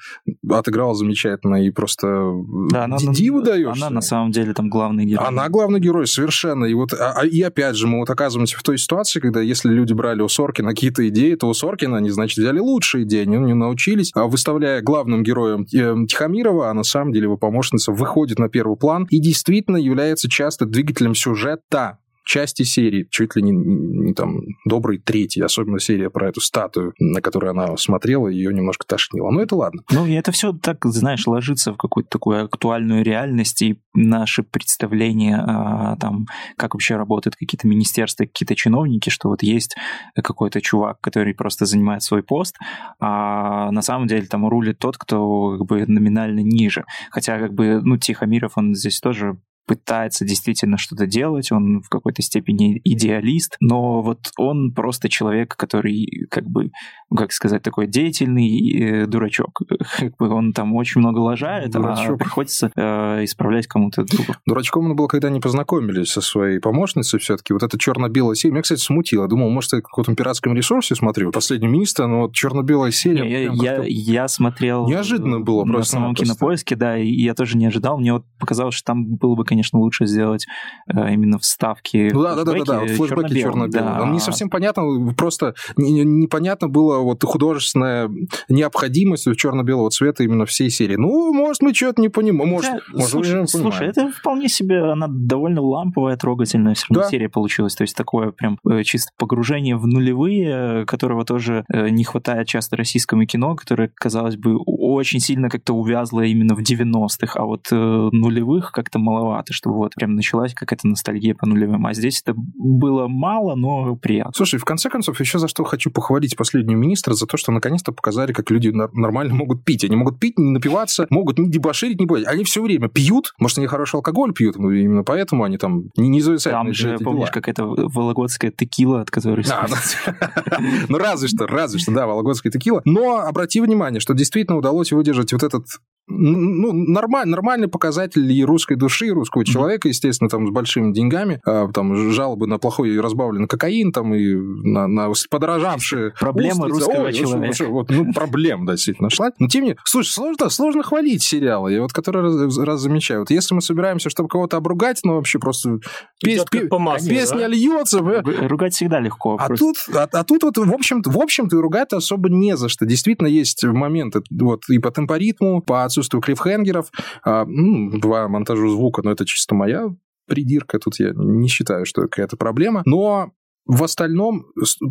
отыграла 0.48 0.94
замечательно 0.94 1.64
и 1.64 1.70
просто 1.70 2.37
да, 2.70 2.84
она, 2.84 2.96
диву 2.98 3.42
даешь. 3.42 3.76
Она 3.76 3.90
на 3.90 4.00
самом 4.00 4.30
деле 4.30 4.54
там 4.54 4.68
главный 4.68 5.04
герой. 5.04 5.26
Она 5.26 5.48
главный 5.48 5.80
герой, 5.80 6.06
совершенно. 6.06 6.64
И 6.64 6.74
вот, 6.74 6.92
а, 6.92 7.14
а, 7.16 7.26
и 7.26 7.40
опять 7.42 7.76
же, 7.76 7.86
мы 7.86 7.98
вот 7.98 8.10
оказываемся 8.10 8.58
в 8.58 8.62
той 8.62 8.78
ситуации, 8.78 9.20
когда 9.20 9.40
если 9.40 9.70
люди 9.70 9.92
брали 9.92 10.22
у 10.22 10.28
Соркина 10.28 10.70
какие-то 10.70 11.08
идеи, 11.08 11.34
то 11.34 11.48
у 11.48 11.54
Соркина 11.54 11.98
они, 11.98 12.10
значит, 12.10 12.38
взяли 12.38 12.58
лучшие 12.58 13.04
идеи, 13.04 13.22
они 13.22 13.36
не 13.38 13.54
научились, 13.54 14.10
а 14.14 14.26
выставляя 14.26 14.82
главным 14.82 15.22
героем 15.22 15.62
э, 15.62 16.06
Тихомирова, 16.06 16.70
а 16.70 16.74
на 16.74 16.84
самом 16.84 17.12
деле 17.12 17.24
его 17.24 17.36
помощница 17.36 17.92
выходит 17.92 18.38
на 18.38 18.48
первый 18.48 18.76
план 18.76 19.06
и 19.10 19.18
действительно 19.20 19.76
является 19.76 20.28
часто 20.28 20.66
двигателем 20.66 21.14
сюжета 21.14 21.98
части 22.28 22.62
серии, 22.62 23.08
чуть 23.10 23.34
ли 23.36 23.42
не, 23.42 23.52
не 23.52 24.12
там 24.12 24.40
добрый 24.66 24.98
третий, 24.98 25.40
особенно 25.40 25.80
серия 25.80 26.10
про 26.10 26.28
эту 26.28 26.40
статую, 26.40 26.92
на 26.98 27.22
которую 27.22 27.50
она 27.50 27.76
смотрела, 27.78 28.28
ее 28.28 28.52
немножко 28.52 28.86
тошнило. 28.86 29.30
Но 29.30 29.40
это 29.40 29.56
ладно. 29.56 29.82
Ну, 29.90 30.06
и 30.06 30.12
это 30.12 30.30
все 30.30 30.52
так, 30.52 30.84
знаешь, 30.84 31.26
ложится 31.26 31.72
в 31.72 31.78
какую-то 31.78 32.10
такую 32.10 32.44
актуальную 32.44 33.02
реальность, 33.02 33.62
и 33.62 33.80
наши 33.94 34.42
представления 34.42 35.36
о 35.38 35.96
там, 35.96 36.26
как 36.56 36.74
вообще 36.74 36.96
работают 36.96 37.34
какие-то 37.34 37.66
министерства, 37.66 38.24
какие-то 38.24 38.54
чиновники, 38.54 39.08
что 39.08 39.30
вот 39.30 39.42
есть 39.42 39.74
какой-то 40.14 40.60
чувак, 40.60 41.00
который 41.00 41.34
просто 41.34 41.64
занимает 41.64 42.02
свой 42.02 42.22
пост, 42.22 42.56
а 43.00 43.70
на 43.70 43.80
самом 43.80 44.06
деле 44.06 44.26
там 44.26 44.46
рулит 44.46 44.78
тот, 44.78 44.98
кто 44.98 45.56
как 45.58 45.66
бы 45.66 45.86
номинально 45.86 46.40
ниже. 46.40 46.84
Хотя 47.10 47.38
как 47.38 47.54
бы, 47.54 47.80
ну, 47.82 47.96
Тихомиров, 47.96 48.52
он 48.56 48.74
здесь 48.74 49.00
тоже 49.00 49.38
пытается 49.68 50.24
действительно 50.24 50.78
что-то 50.78 51.06
делать, 51.06 51.52
он 51.52 51.82
в 51.82 51.88
какой-то 51.88 52.22
степени 52.22 52.80
идеалист, 52.82 53.56
но 53.60 54.00
вот 54.00 54.18
он 54.38 54.72
просто 54.72 55.08
человек, 55.08 55.54
который, 55.56 56.26
как 56.30 56.44
бы, 56.44 56.70
как 57.14 57.32
сказать, 57.32 57.62
такой 57.62 57.86
деятельный 57.86 58.72
э, 58.72 59.06
дурачок. 59.06 59.60
Как 59.98 60.16
бы 60.16 60.28
он 60.30 60.52
там 60.52 60.74
очень 60.74 61.00
много 61.00 61.18
лажает, 61.18 61.74
а 61.76 61.78
дурачок. 61.78 62.14
а 62.14 62.24
приходится 62.24 62.70
э, 62.74 63.24
исправлять 63.24 63.66
кому-то 63.66 64.04
другу. 64.04 64.34
Дурачком 64.46 64.86
он 64.86 64.96
был, 64.96 65.06
когда 65.06 65.28
они 65.28 65.40
познакомились 65.40 66.10
со 66.10 66.20
своей 66.20 66.60
помощницей 66.60 67.20
все-таки. 67.20 67.52
Вот 67.52 67.62
это 67.62 67.78
черно-белая 67.78 68.34
серия 68.34 68.52
меня, 68.52 68.62
кстати, 68.62 68.80
смутило. 68.80 69.28
Думал, 69.28 69.50
может, 69.50 69.72
я 69.72 69.78
в 69.80 69.82
каком-то 69.82 70.14
пиратском 70.14 70.54
ресурсе 70.54 70.94
смотрю, 70.94 71.30
последний 71.30 71.68
министр, 71.68 72.06
но 72.06 72.22
вот 72.22 72.34
черно-белая 72.34 72.90
серия... 72.90 73.22
Не, 73.22 73.62
я, 73.62 73.82
я, 73.82 73.84
я 73.86 74.28
смотрел... 74.28 74.88
Неожиданно 74.88 75.40
было 75.40 75.64
просто. 75.64 75.96
На 75.96 76.00
самом 76.00 76.14
кинопоиске, 76.14 76.74
да, 76.74 76.96
и 76.96 77.08
я 77.08 77.34
тоже 77.34 77.58
не 77.58 77.66
ожидал. 77.66 77.98
Мне 77.98 78.14
вот 78.14 78.24
показалось, 78.38 78.74
что 78.74 78.86
там 78.86 79.16
было 79.16 79.34
бы, 79.34 79.44
конечно, 79.44 79.57
конечно, 79.58 79.80
лучше 79.80 80.06
сделать 80.06 80.46
э, 80.86 81.12
именно 81.12 81.38
вставки. 81.38 82.10
Да, 82.10 82.36
да, 82.36 82.44
да, 82.44 82.52
да, 82.52 82.64
да, 82.64 82.86
флешбеки 82.86 83.40
черно-белые. 83.40 83.98
Да. 83.98 84.06
Не 84.06 84.20
совсем 84.20 84.50
понятно, 84.50 85.12
просто 85.16 85.54
непонятно 85.76 86.68
было 86.68 86.98
вот 86.98 87.24
художественная 87.24 88.08
необходимость 88.48 89.26
черно-белого 89.36 89.90
цвета 89.90 90.22
именно 90.22 90.46
всей 90.46 90.70
серии. 90.70 90.94
Ну, 90.94 91.32
может, 91.32 91.62
мы 91.62 91.74
что-то 91.74 92.00
не 92.00 92.08
понимаем. 92.08 92.50
Может, 92.50 92.70
да, 92.70 92.78
может 92.92 93.10
слушай, 93.10 93.48
слушай, 93.48 93.88
это 93.88 94.10
вполне 94.10 94.48
себе, 94.48 94.92
она 94.92 95.06
довольно 95.08 95.60
ламповая, 95.60 96.16
трогательная 96.16 96.74
все 96.74 96.86
равно 96.88 97.02
да. 97.02 97.10
серия 97.10 97.28
получилась. 97.28 97.74
То 97.74 97.82
есть 97.82 97.96
такое 97.96 98.30
прям 98.30 98.58
э, 98.70 98.84
чисто 98.84 99.10
погружение 99.18 99.76
в 99.76 99.88
нулевые, 99.88 100.86
которого 100.86 101.24
тоже 101.24 101.64
э, 101.72 101.88
не 101.88 102.04
хватает 102.04 102.46
часто 102.46 102.76
российскому 102.76 103.26
кино, 103.26 103.56
которое, 103.56 103.90
казалось 103.92 104.36
бы, 104.36 104.56
очень 104.64 105.18
сильно 105.18 105.48
как-то 105.48 105.72
увязло 105.72 106.20
именно 106.20 106.54
в 106.54 106.60
90-х, 106.60 107.40
а 107.40 107.44
вот 107.44 107.66
нулевых 107.72 108.70
как-то 108.70 108.98
маловато 108.98 109.47
это 109.48 109.54
чтобы 109.54 109.76
вот 109.76 109.94
прям 109.94 110.14
началась 110.14 110.54
какая-то 110.54 110.86
ностальгия 110.86 111.34
по 111.34 111.46
нулевым. 111.46 111.86
А 111.86 111.94
здесь 111.94 112.22
это 112.24 112.34
было 112.36 113.08
мало, 113.08 113.54
но 113.54 113.96
приятно. 113.96 114.32
Слушай, 114.34 114.58
в 114.58 114.64
конце 114.64 114.90
концов, 114.90 115.18
еще 115.20 115.38
за 115.38 115.48
что 115.48 115.64
хочу 115.64 115.90
похвалить 115.90 116.36
последнего 116.36 116.76
министра, 116.76 117.14
за 117.14 117.26
то, 117.26 117.36
что 117.36 117.52
наконец-то 117.52 117.92
показали, 117.92 118.32
как 118.32 118.50
люди 118.50 118.68
нормально 118.68 119.34
могут 119.34 119.64
пить. 119.64 119.84
Они 119.84 119.96
могут 119.96 120.20
пить, 120.20 120.38
не 120.38 120.50
напиваться, 120.50 121.06
могут 121.10 121.38
не 121.38 121.50
дебоширить, 121.50 121.98
не 121.98 122.06
боять. 122.06 122.26
Они 122.26 122.44
все 122.44 122.62
время 122.62 122.88
пьют. 122.88 123.32
Может, 123.38 123.58
они 123.58 123.66
хороший 123.66 123.96
алкоголь 123.96 124.32
пьют, 124.32 124.56
но 124.58 124.70
именно 124.70 125.02
поэтому 125.02 125.44
они 125.44 125.58
там 125.58 125.84
не, 125.96 126.08
не 126.08 126.20
Там 126.38 126.72
же, 126.72 126.98
помнишь, 126.98 127.30
какая-то 127.30 127.64
вологодская 127.64 128.50
текила, 128.50 129.00
от 129.00 129.10
которой... 129.10 129.44
А, 129.50 129.66
ну, 130.88 130.98
разве 130.98 131.28
что, 131.28 131.46
разве 131.46 131.78
что, 131.78 131.92
да, 131.92 132.06
вологодская 132.06 132.52
текила. 132.52 132.82
Но 132.84 133.18
обрати 133.18 133.60
внимание, 133.60 134.00
что 134.00 134.14
действительно 134.14 134.58
удалось 134.58 134.92
выдержать 134.92 135.32
вот 135.32 135.42
этот 135.42 135.66
ну, 136.08 136.72
нормаль, 136.72 137.28
нормальный 137.28 137.68
показатель 137.68 138.30
и 138.30 138.44
русской 138.44 138.76
души, 138.76 139.08
и 139.08 139.10
русского 139.10 139.44
человека, 139.44 139.88
естественно, 139.88 140.30
там 140.30 140.46
с 140.46 140.50
большими 140.50 140.92
деньгами, 140.92 141.40
а, 141.44 141.68
там 141.68 142.12
жалобы 142.12 142.46
на 142.46 142.58
плохой 142.58 142.98
разбавленный 143.00 143.46
кокаин, 143.46 143.92
там 143.92 144.14
и 144.14 144.34
на, 144.34 144.86
на 144.86 145.12
подорожавшие 145.30 146.12
Проблемы 146.18 146.66
устрицы. 146.66 146.86
русского 146.86 147.04
Ой, 147.04 147.12
человека. 147.12 147.54
Слушай, 147.54 147.70
вот, 147.70 147.90
ну, 147.90 148.12
проблем, 148.12 148.66
действительно, 148.66 149.06
нашла. 149.06 149.30
Но 149.38 149.48
тем 149.48 149.62
не 149.62 149.68
менее, 149.70 149.80
слушай, 149.84 150.10
сложно, 150.10 150.48
сложно 150.48 150.82
хвалить 150.82 151.22
сериалы, 151.22 151.72
я 151.72 151.82
вот 151.82 151.92
который 151.92 152.22
раз, 152.22 152.58
раз 152.58 152.80
замечаю. 152.80 153.20
Вот 153.20 153.30
если 153.30 153.54
мы 153.54 153.60
собираемся, 153.60 154.10
чтобы 154.10 154.28
кого-то 154.28 154.56
обругать, 154.56 155.00
ну, 155.04 155.16
вообще 155.16 155.38
просто 155.38 155.80
пес, 156.20 156.44
пес, 156.50 156.68
маслу, 156.70 157.08
песня 157.08 157.40
да? 157.40 157.46
льется. 157.48 157.98
Ругать 158.00 158.74
всегда 158.74 159.00
легко. 159.00 159.36
А 159.38 159.48
тут, 159.48 159.76
а, 159.94 160.08
а 160.10 160.24
тут 160.24 160.42
вот, 160.42 160.58
в 160.58 160.72
общем-то, 160.72 161.10
в 161.10 161.18
общем-то, 161.18 161.60
ругать 161.60 161.92
особо 161.92 162.28
не 162.28 162.56
за 162.56 162.68
что. 162.68 162.86
Действительно, 162.86 163.28
есть 163.28 163.64
моменты 163.64 164.22
вот 164.30 164.62
и 164.68 164.78
по 164.78 164.90
темпоритму, 164.90 165.62
по 165.62 165.84
отсутствию 165.84 166.20
клиффхенгеров, 166.20 166.90
а, 167.24 167.44
ну, 167.46 168.00
по 168.00 168.28
монтажу 168.28 168.68
звука, 168.70 169.02
но 169.02 169.12
это 169.12 169.24
чисто 169.24 169.54
моя 169.54 169.88
придирка, 170.26 170.78
тут 170.78 171.00
я 171.00 171.12
не 171.14 171.48
считаю, 171.48 171.86
что 171.86 172.02
какая-то 172.02 172.36
проблема. 172.36 172.82
Но 172.84 173.32
в 173.66 173.84
остальном, 173.84 174.46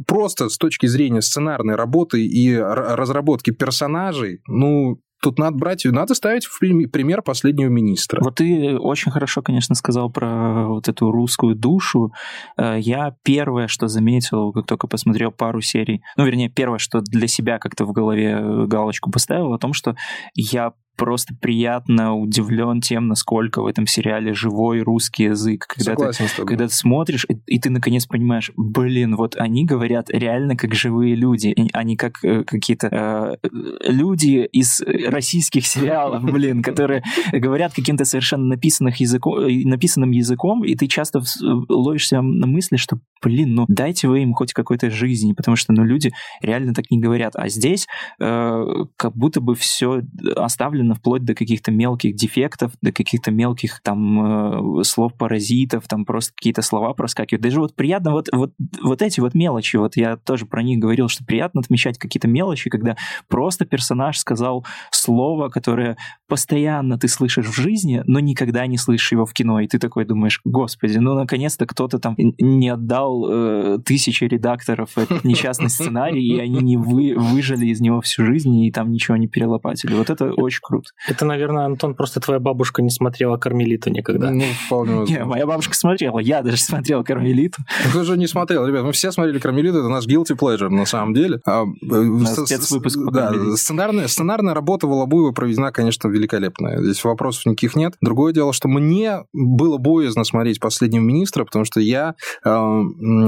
просто 0.06 0.50
с 0.50 0.58
точки 0.58 0.86
зрения 0.86 1.22
сценарной 1.22 1.76
работы 1.76 2.26
и 2.26 2.56
разработки 2.56 3.52
персонажей, 3.52 4.42
ну, 4.48 5.00
Тут 5.22 5.40
надо 5.40 5.58
брать, 5.58 5.86
надо 5.86 6.14
ставить 6.14 6.46
в 6.46 6.60
пример 6.60 7.22
последнего 7.22 7.70
министра. 7.70 8.22
Вот 8.24 8.36
ты 8.36 8.78
очень 8.78 9.12
хорошо, 9.12 9.42
конечно, 9.42 9.76
сказал 9.76 10.12
про 10.12 10.68
вот 10.68 10.88
эту 10.88 11.12
русскую 11.12 11.56
душу. 11.56 12.14
Э, 12.58 12.78
я 12.80 13.16
первое, 13.24 13.68
что 13.68 13.88
заметил, 13.88 14.52
как 14.52 14.66
только 14.68 14.88
посмотрел 14.88 15.32
пару 15.32 15.62
серий, 15.62 16.02
ну, 16.18 16.26
вернее, 16.26 16.50
первое, 16.50 16.80
что 16.80 17.02
для 17.02 17.28
себя 17.28 17.60
как-то 17.60 17.86
в 17.86 17.92
голове 17.92 18.68
галочку 18.68 19.12
поставил, 19.12 19.54
о 19.54 19.60
том, 19.60 19.74
что 19.74 19.96
я 20.36 20.74
просто 20.98 21.34
приятно 21.40 22.16
удивлен 22.16 22.82
тем, 22.82 23.08
насколько 23.08 23.62
в 23.62 23.68
этом 23.68 23.88
сериале 23.88 24.34
живой 24.34 24.82
русский 24.82 25.26
язык. 25.26 25.68
Когда, 25.68 25.92
Согласен 25.94 26.26
ты, 26.36 26.44
когда 26.44 26.68
ты 26.68 26.74
смотришь, 26.74 27.26
и, 27.30 27.38
и 27.46 27.60
ты 27.60 27.70
наконец 27.70 28.06
понимаешь, 28.06 28.52
блин, 28.58 29.16
вот 29.16 29.36
они 29.38 29.66
говорят 29.66 30.10
реально 30.10 30.56
как 30.56 30.74
живые 30.74 31.16
люди, 31.16 31.56
они 31.74 31.96
как 31.96 32.24
э, 32.24 32.44
какие-то 32.44 32.90
э, 32.92 33.48
люди 33.88 34.48
из 34.52 34.82
российских 34.82 35.66
сериалов, 35.66 36.24
блин, 36.24 36.62
которые 36.62 37.04
говорят 37.32 37.74
каким-то 37.74 38.06
совершенно 38.06 38.46
написанных 38.46 38.98
языком, 38.98 39.40
э, 39.40 39.64
написанным 39.66 40.12
языком, 40.12 40.64
и 40.66 40.76
ты 40.76 40.88
часто 40.88 41.22
ловишься 41.42 42.22
на 42.22 42.48
мысли, 42.48 42.78
что, 42.78 43.00
блин, 43.24 43.54
ну 43.54 43.66
дайте 43.68 44.08
вы 44.08 44.24
им 44.24 44.34
хоть 44.34 44.54
какой-то 44.54 44.90
жизни, 44.90 45.34
потому 45.34 45.56
что, 45.56 45.74
ну, 45.74 45.84
люди 45.84 46.12
реально 46.42 46.74
так 46.74 46.86
не 46.90 47.00
говорят. 47.00 47.36
А 47.36 47.50
здесь 47.50 47.88
э, 48.20 48.64
как 48.98 49.16
будто 49.16 49.42
бы 49.42 49.56
все 49.56 50.02
оставлено 50.36 50.87
особенно 50.88 50.96
вплоть 50.96 51.24
до 51.24 51.34
каких-то 51.34 51.72
мелких 51.72 52.16
дефектов, 52.16 52.72
до 52.82 52.92
каких-то 52.92 53.32
мелких 53.32 53.82
там 53.82 54.80
э, 54.80 54.84
слов-паразитов, 54.84 55.88
там 55.88 56.06
просто 56.06 56.34
какие-то 56.36 56.62
слова 56.62 56.94
проскакивают. 56.94 57.44
Даже 57.44 57.60
вот 57.60 57.76
приятно 57.76 58.12
вот, 58.12 58.28
вот, 58.32 58.54
вот 58.82 59.02
эти 59.02 59.20
вот 59.20 59.34
мелочи, 59.34 59.78
вот 59.78 59.98
я 59.98 60.18
тоже 60.18 60.46
про 60.46 60.64
них 60.64 60.80
говорил, 60.80 61.10
что 61.10 61.26
приятно 61.26 61.62
отмечать 61.62 61.98
какие-то 61.98 62.28
мелочи, 62.28 62.70
когда 62.70 62.96
просто 63.28 63.66
персонаж 63.66 64.18
сказал 64.18 64.66
слово, 64.92 65.50
которое 65.50 65.98
постоянно 66.28 66.98
ты 66.98 67.08
слышишь 67.08 67.48
в 67.48 67.56
жизни, 67.56 68.04
но 68.06 68.20
никогда 68.20 68.66
не 68.68 68.78
слышишь 68.78 69.12
его 69.12 69.26
в 69.26 69.34
кино, 69.34 69.60
и 69.60 69.68
ты 69.68 69.80
такой 69.80 70.06
думаешь, 70.06 70.42
господи, 70.46 70.98
ну 70.98 71.14
наконец-то 71.14 71.66
кто-то 71.66 72.00
там 72.00 72.16
не 72.18 72.70
отдал 72.70 73.26
э, 73.30 73.80
тысячи 73.86 74.24
редакторов 74.24 74.98
этот 74.98 75.24
несчастный 75.24 75.70
сценарий, 75.70 76.26
и 76.26 76.40
они 76.40 76.60
не 76.60 76.78
вы, 76.78 77.16
выжили 77.16 77.68
из 77.68 77.82
него 77.82 78.02
всю 78.02 78.26
жизнь, 78.26 78.56
и 78.60 78.72
там 78.72 78.92
ничего 78.92 79.18
не 79.18 79.28
перелопатили. 79.28 79.94
Вот 79.94 80.10
это 80.10 80.32
очень 80.34 80.60
круто 80.62 80.77
круто. 80.78 80.90
Это, 81.08 81.26
наверное, 81.26 81.66
Антон, 81.66 81.96
просто 81.96 82.20
твоя 82.20 82.40
бабушка 82.40 82.82
не 82.82 82.90
смотрела 82.90 83.38
«Кармелиту» 83.38 83.90
никогда. 83.90 84.32
Ну, 84.32 84.44
вполне 84.66 84.92
возможно. 84.92 85.14
Не, 85.14 85.26
моя 85.26 85.46
бабушка 85.46 85.76
смотрела, 85.76 86.20
я 86.20 86.42
даже 86.42 86.58
смотрел 86.58 87.04
«Кармелиту». 87.04 87.62
Кто 87.90 88.04
же 88.04 88.18
не 88.18 88.28
смотрел, 88.28 88.66
ребят, 88.66 88.84
мы 88.84 88.92
все 88.92 89.12
смотрели 89.12 89.40
«Кармелиту», 89.40 89.80
это 89.80 89.90
наш 89.90 90.06
guilty 90.08 90.38
pleasure, 90.38 90.70
на 90.70 90.86
самом 90.86 91.14
деле. 91.14 91.40
А, 91.46 91.64
э, 91.64 92.26
спецвыпуск 92.26 93.00
Да, 93.12 93.34
сценарная, 93.56 94.08
сценарная 94.08 94.54
работа 94.54 94.88
Волобуева 94.88 95.32
проведена, 95.32 95.72
конечно, 95.72 96.08
великолепная. 96.08 96.82
Здесь 96.82 97.04
вопросов 97.04 97.46
никаких 97.46 97.76
нет. 97.76 97.96
Другое 98.02 98.34
дело, 98.34 98.54
что 98.54 98.68
мне 98.68 99.24
было 99.34 99.78
боязно 99.78 100.24
смотреть 100.24 100.60
«Последнего 100.60 101.04
министра», 101.04 101.46
потому 101.46 101.66
что 101.66 101.80
я 101.80 102.16
э, 102.44 102.82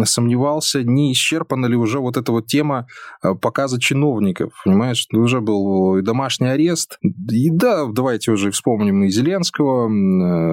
сомневался, 0.05 0.83
не 0.83 1.13
исчерпана 1.13 1.65
ли 1.65 1.75
уже 1.75 1.99
вот 1.99 2.17
эта 2.17 2.31
вот 2.31 2.47
тема 2.47 2.87
э, 3.23 3.33
показа 3.35 3.79
чиновников, 3.79 4.53
понимаешь? 4.63 5.07
Уже 5.13 5.41
был 5.41 5.97
и 5.97 6.01
домашний 6.01 6.47
арест, 6.47 6.97
и 7.39 7.49
да, 7.49 7.85
давайте 7.85 8.31
уже 8.31 8.51
вспомним 8.51 9.03
и 9.03 9.09
Зеленского, 9.09 9.89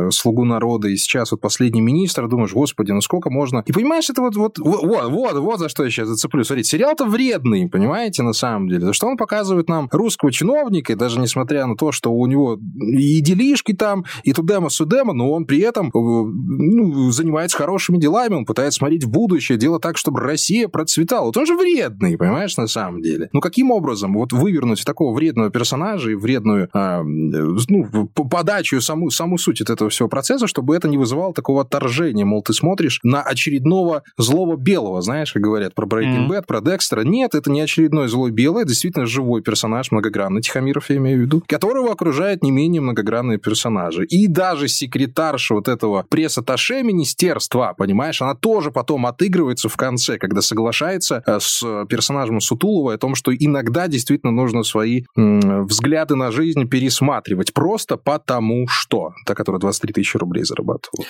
э, 0.07 0.11
слугу 0.11 0.45
народа, 0.45 0.89
и 0.89 0.97
сейчас 0.97 1.33
вот 1.33 1.41
последний 1.41 1.81
министр, 1.81 2.29
думаешь, 2.29 2.53
господи, 2.53 2.93
ну 2.93 3.01
сколько 3.01 3.31
можно... 3.31 3.63
И 3.67 3.73
понимаешь, 3.73 4.09
это 4.09 4.23
вот, 4.23 4.37
вот, 4.37 4.59
вот, 4.59 5.11
вот, 5.11 5.35
вот 5.35 5.59
за 5.59 5.69
что 5.69 5.85
я 5.85 5.91
сейчас 5.91 6.09
зацеплю. 6.09 6.45
Смотрите, 6.45 6.71
сериал-то 6.71 7.05
вредный, 7.05 7.69
понимаете, 7.69 8.23
на 8.23 8.33
самом 8.33 8.69
деле. 8.69 8.87
За 8.87 8.93
что 8.93 9.09
он 9.09 9.17
показывает 9.17 9.69
нам 9.69 9.89
русского 9.91 10.31
чиновника, 10.31 10.93
и 10.93 10.97
даже 10.97 11.19
несмотря 11.19 11.67
на 11.67 11.77
то, 11.77 11.93
что 11.93 12.13
у 12.13 12.27
него 12.27 12.59
и 12.81 13.21
делишки 13.21 13.73
там, 13.73 14.05
и 14.23 14.33
тудема 14.33 14.69
судема, 14.69 15.13
но 15.13 15.33
он 15.33 15.47
при 15.47 15.61
этом 15.61 15.89
э, 15.89 15.91
ну, 15.93 17.11
занимается 17.11 17.57
хорошими 17.57 17.99
делами, 17.99 18.35
он 18.35 18.45
пытается 18.45 18.79
смотреть 18.79 19.05
в 19.05 19.11
будущее, 19.11 19.59
делать 19.59 19.83
так, 19.83 19.97
чтобы 19.97 20.21
Россия 20.21 20.69
процветала. 20.69 21.27
Вот 21.27 21.37
он 21.37 21.47
же 21.47 21.57
вредный, 21.57 22.17
понимаешь, 22.17 22.57
на 22.57 22.67
самом 22.67 23.03
деле. 23.03 23.29
Ну 23.33 23.41
каким 23.41 23.71
образом 23.71 24.15
вот 24.15 24.33
вывернуть 24.33 24.85
такого 24.85 25.15
вредного 25.15 25.51
персонажа 25.51 26.11
и 26.11 26.15
вредную 26.15 26.69
ну, 27.03 28.09
подачу, 28.09 28.81
саму, 28.81 29.11
саму 29.11 29.39
суть 29.39 29.61
от 29.61 29.71
этого 29.71 29.91
всего 29.91 30.09
процесса, 30.09 30.47
чтобы 30.47 30.77
это 30.77 30.89
не 30.89 30.99
вызывало 30.99 31.33
такого 31.33 31.63
отторжения, 31.63 32.25
мол, 32.25 32.43
ты 32.43 32.53
смотришь 32.53 33.01
на 33.03 33.23
очередного 33.23 34.03
злого 34.19 34.57
белого, 34.57 35.03
знаешь, 35.03 35.33
как 35.33 35.43
говорят 35.43 35.75
про 35.75 35.87
Breaking 35.87 36.29
mm-hmm. 36.29 36.31
Bad, 36.31 36.47
про 36.47 36.61
Декстера. 36.61 37.03
Нет, 37.03 37.35
это 37.35 37.51
не 37.51 37.61
очередной 37.61 38.09
злой 38.09 38.31
белый, 38.31 38.63
это 38.63 38.71
действительно 38.71 39.07
живой 39.07 39.43
персонаж, 39.43 39.91
многогранный, 39.91 40.43
Тихомиров 40.43 40.91
я 40.91 40.97
имею 40.97 41.19
в 41.19 41.21
виду, 41.23 41.43
которого 41.47 41.93
окружает 41.93 42.43
не 42.43 42.51
менее 42.51 42.83
многогранные 42.83 43.39
персонажи. 43.39 44.05
И 44.07 44.27
даже 44.27 44.69
секретарша 44.69 45.55
вот 45.55 45.69
этого 45.69 46.05
пресс-атташе 46.09 46.83
министерства, 46.83 47.75
понимаешь, 47.77 48.21
она 48.23 48.35
тоже 48.35 48.71
потом 48.71 49.07
отыгрывается 49.07 49.69
в 49.69 49.77
конце, 49.77 50.19
когда 50.19 50.41
соглашается 50.43 51.23
э, 51.27 51.39
с 51.41 51.63
персонажем 51.89 52.41
Сутулова 52.41 52.95
о 52.95 52.99
том, 52.99 53.15
что 53.15 53.35
иногда 53.35 53.89
действительно 53.89 54.33
нужно 54.33 54.63
свои 54.63 55.05
взгляды 55.15 56.17
на 56.17 56.31
жизнь 56.31 56.66
пересматривать 56.69 57.53
просто 57.55 57.97
потому 57.97 58.67
что. 58.69 59.13
Та, 59.27 59.35
которая 59.35 59.61
23 59.61 59.93
тысячи 59.93 60.17
рублей 60.17 60.45
зарабатывала. 60.45 61.07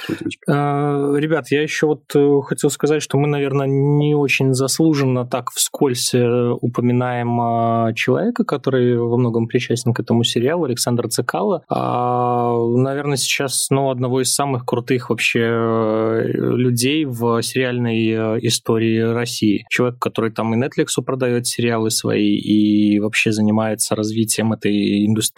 А, 0.48 1.14
ребят, 1.16 1.46
я 1.50 1.62
еще 1.62 1.86
вот 1.86 2.02
э, 2.14 2.40
хотел 2.44 2.70
сказать, 2.70 3.02
что 3.02 3.18
мы, 3.18 3.28
наверное, 3.28 3.66
не 3.66 4.14
очень 4.14 4.54
заслуженно 4.54 5.26
так 5.26 5.50
вскользь 5.50 6.14
э, 6.14 6.50
упоминаем 6.60 7.40
а, 7.40 7.92
человека, 7.94 8.44
который 8.44 8.98
во 8.98 9.16
многом 9.16 9.46
причастен 9.46 9.92
к 9.92 10.00
этому 10.00 10.24
сериалу, 10.24 10.64
Александр 10.64 11.08
Цикало. 11.08 11.62
А, 11.68 12.56
наверное, 12.76 13.16
сейчас 13.16 13.68
ну, 13.70 13.90
одного 13.90 14.22
из 14.22 14.34
самых 14.34 14.64
крутых 14.64 15.10
вообще 15.10 15.40
э, 15.40 16.22
людей 16.32 17.04
в 17.04 17.42
сериальной 17.42 18.46
истории 18.46 19.00
России. 19.00 19.64
Человек, 19.70 19.98
который 19.98 20.30
там 20.30 20.54
и 20.54 20.58
Netflix 20.58 21.02
продает 21.04 21.46
сериалы 21.46 21.90
свои, 21.90 22.36
и 22.36 22.98
вообще 23.00 23.32
занимается 23.32 23.94
развитием 23.94 24.52
этой 24.52 25.06
индустрии. 25.06 25.35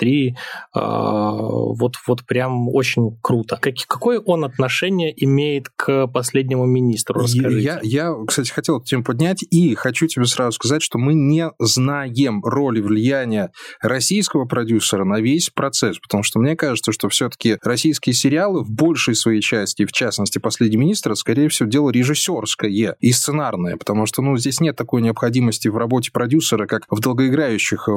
Вот, 0.74 1.96
вот 2.06 2.24
прям 2.26 2.68
очень 2.68 3.18
круто. 3.22 3.58
Как, 3.60 3.74
какое 3.86 4.20
он 4.20 4.44
отношение 4.44 5.12
имеет 5.24 5.68
к 5.68 6.06
последнему 6.08 6.66
министру? 6.66 7.20
Расскажите. 7.20 7.60
Я, 7.60 7.80
я, 7.82 8.14
кстати, 8.26 8.50
хотел 8.50 8.78
эту 8.78 8.86
тему 8.86 9.04
поднять, 9.04 9.44
и 9.50 9.74
хочу 9.74 10.06
тебе 10.06 10.26
сразу 10.26 10.52
сказать, 10.52 10.82
что 10.82 10.98
мы 10.98 11.14
не 11.14 11.50
знаем 11.58 12.42
роли 12.44 12.80
влияния 12.80 13.50
российского 13.80 14.44
продюсера 14.44 15.04
на 15.04 15.20
весь 15.20 15.50
процесс, 15.50 15.98
потому 15.98 16.22
что 16.22 16.38
мне 16.38 16.56
кажется, 16.56 16.92
что 16.92 17.08
все-таки 17.08 17.58
российские 17.62 18.14
сериалы 18.14 18.62
в 18.62 18.70
большей 18.70 19.14
своей 19.14 19.40
части, 19.40 19.84
в 19.84 19.92
частности, 19.92 20.38
«Последний 20.38 20.76
министр», 20.76 21.16
скорее 21.16 21.48
всего, 21.48 21.68
дело 21.68 21.90
режиссерское 21.90 22.96
и 22.98 23.12
сценарное, 23.12 23.76
потому 23.76 24.06
что, 24.06 24.22
ну, 24.22 24.36
здесь 24.36 24.60
нет 24.60 24.76
такой 24.76 25.02
необходимости 25.02 25.68
в 25.68 25.76
работе 25.76 26.10
продюсера, 26.12 26.66
как 26.66 26.84
в 26.90 27.00
долгоиграющих 27.00 27.88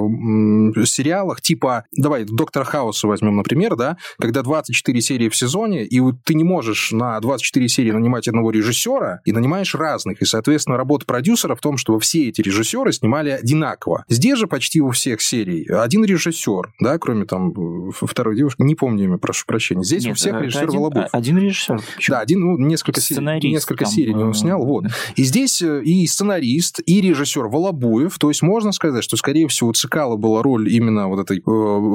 сериалах, 0.85 1.41
типа, 1.41 1.85
давай, 1.95 2.25
«Доктор 2.25 2.63
Хауса» 2.63 3.07
возьмем, 3.07 3.35
например, 3.35 3.75
да, 3.75 3.97
когда 4.19 4.41
24 4.41 5.01
серии 5.01 5.29
в 5.29 5.35
сезоне, 5.35 5.85
и 5.85 6.01
ты 6.23 6.33
не 6.33 6.43
можешь 6.43 6.91
на 6.91 7.19
24 7.19 7.67
серии 7.67 7.91
нанимать 7.91 8.27
одного 8.27 8.51
режиссера, 8.51 9.21
и 9.25 9.31
нанимаешь 9.31 9.75
разных. 9.75 10.21
И, 10.21 10.25
соответственно, 10.25 10.77
работа 10.77 11.05
продюсера 11.05 11.55
в 11.55 11.59
том, 11.59 11.77
чтобы 11.77 11.99
все 11.99 12.29
эти 12.29 12.41
режиссеры 12.41 12.91
снимали 12.91 13.29
одинаково. 13.29 14.05
Здесь 14.07 14.37
же 14.37 14.47
почти 14.47 14.81
у 14.81 14.91
всех 14.91 15.21
серий 15.21 15.65
один 15.67 16.05
режиссер, 16.05 16.73
да, 16.79 16.97
кроме 16.97 17.25
там 17.25 17.91
второй 17.91 18.35
девушки, 18.35 18.61
не 18.61 18.75
помню 18.75 19.05
имя, 19.05 19.17
прошу 19.17 19.45
прощения. 19.45 19.83
Здесь 19.83 20.05
Нет, 20.05 20.13
у 20.13 20.15
всех 20.15 20.41
режиссер 20.41 20.63
один, 20.63 20.79
Волобуев. 20.79 21.09
Один 21.11 21.37
режиссер. 21.37 21.81
Почему? 21.95 22.15
Да, 22.15 22.21
один, 22.21 22.39
ну, 22.41 22.57
несколько, 22.57 23.01
серий, 23.01 23.51
несколько 23.51 23.85
там, 23.85 23.93
серий 23.93 24.13
он 24.13 24.33
снял, 24.33 24.63
вот. 24.63 24.85
И 25.15 25.23
здесь 25.23 25.61
э, 25.61 25.81
и 25.83 26.05
сценарист, 26.07 26.81
и 26.85 27.01
режиссер 27.01 27.47
Волобуев, 27.47 28.17
то 28.19 28.29
есть 28.29 28.41
можно 28.41 28.71
сказать, 28.71 29.03
что, 29.03 29.17
скорее 29.17 29.47
всего, 29.47 29.69
у 29.69 29.73
Цикала 29.73 30.17
была 30.17 30.43
роль 30.43 30.71
именно 30.71 31.07
вот 31.07 31.19
этой 31.19 31.39
э, 31.39 31.41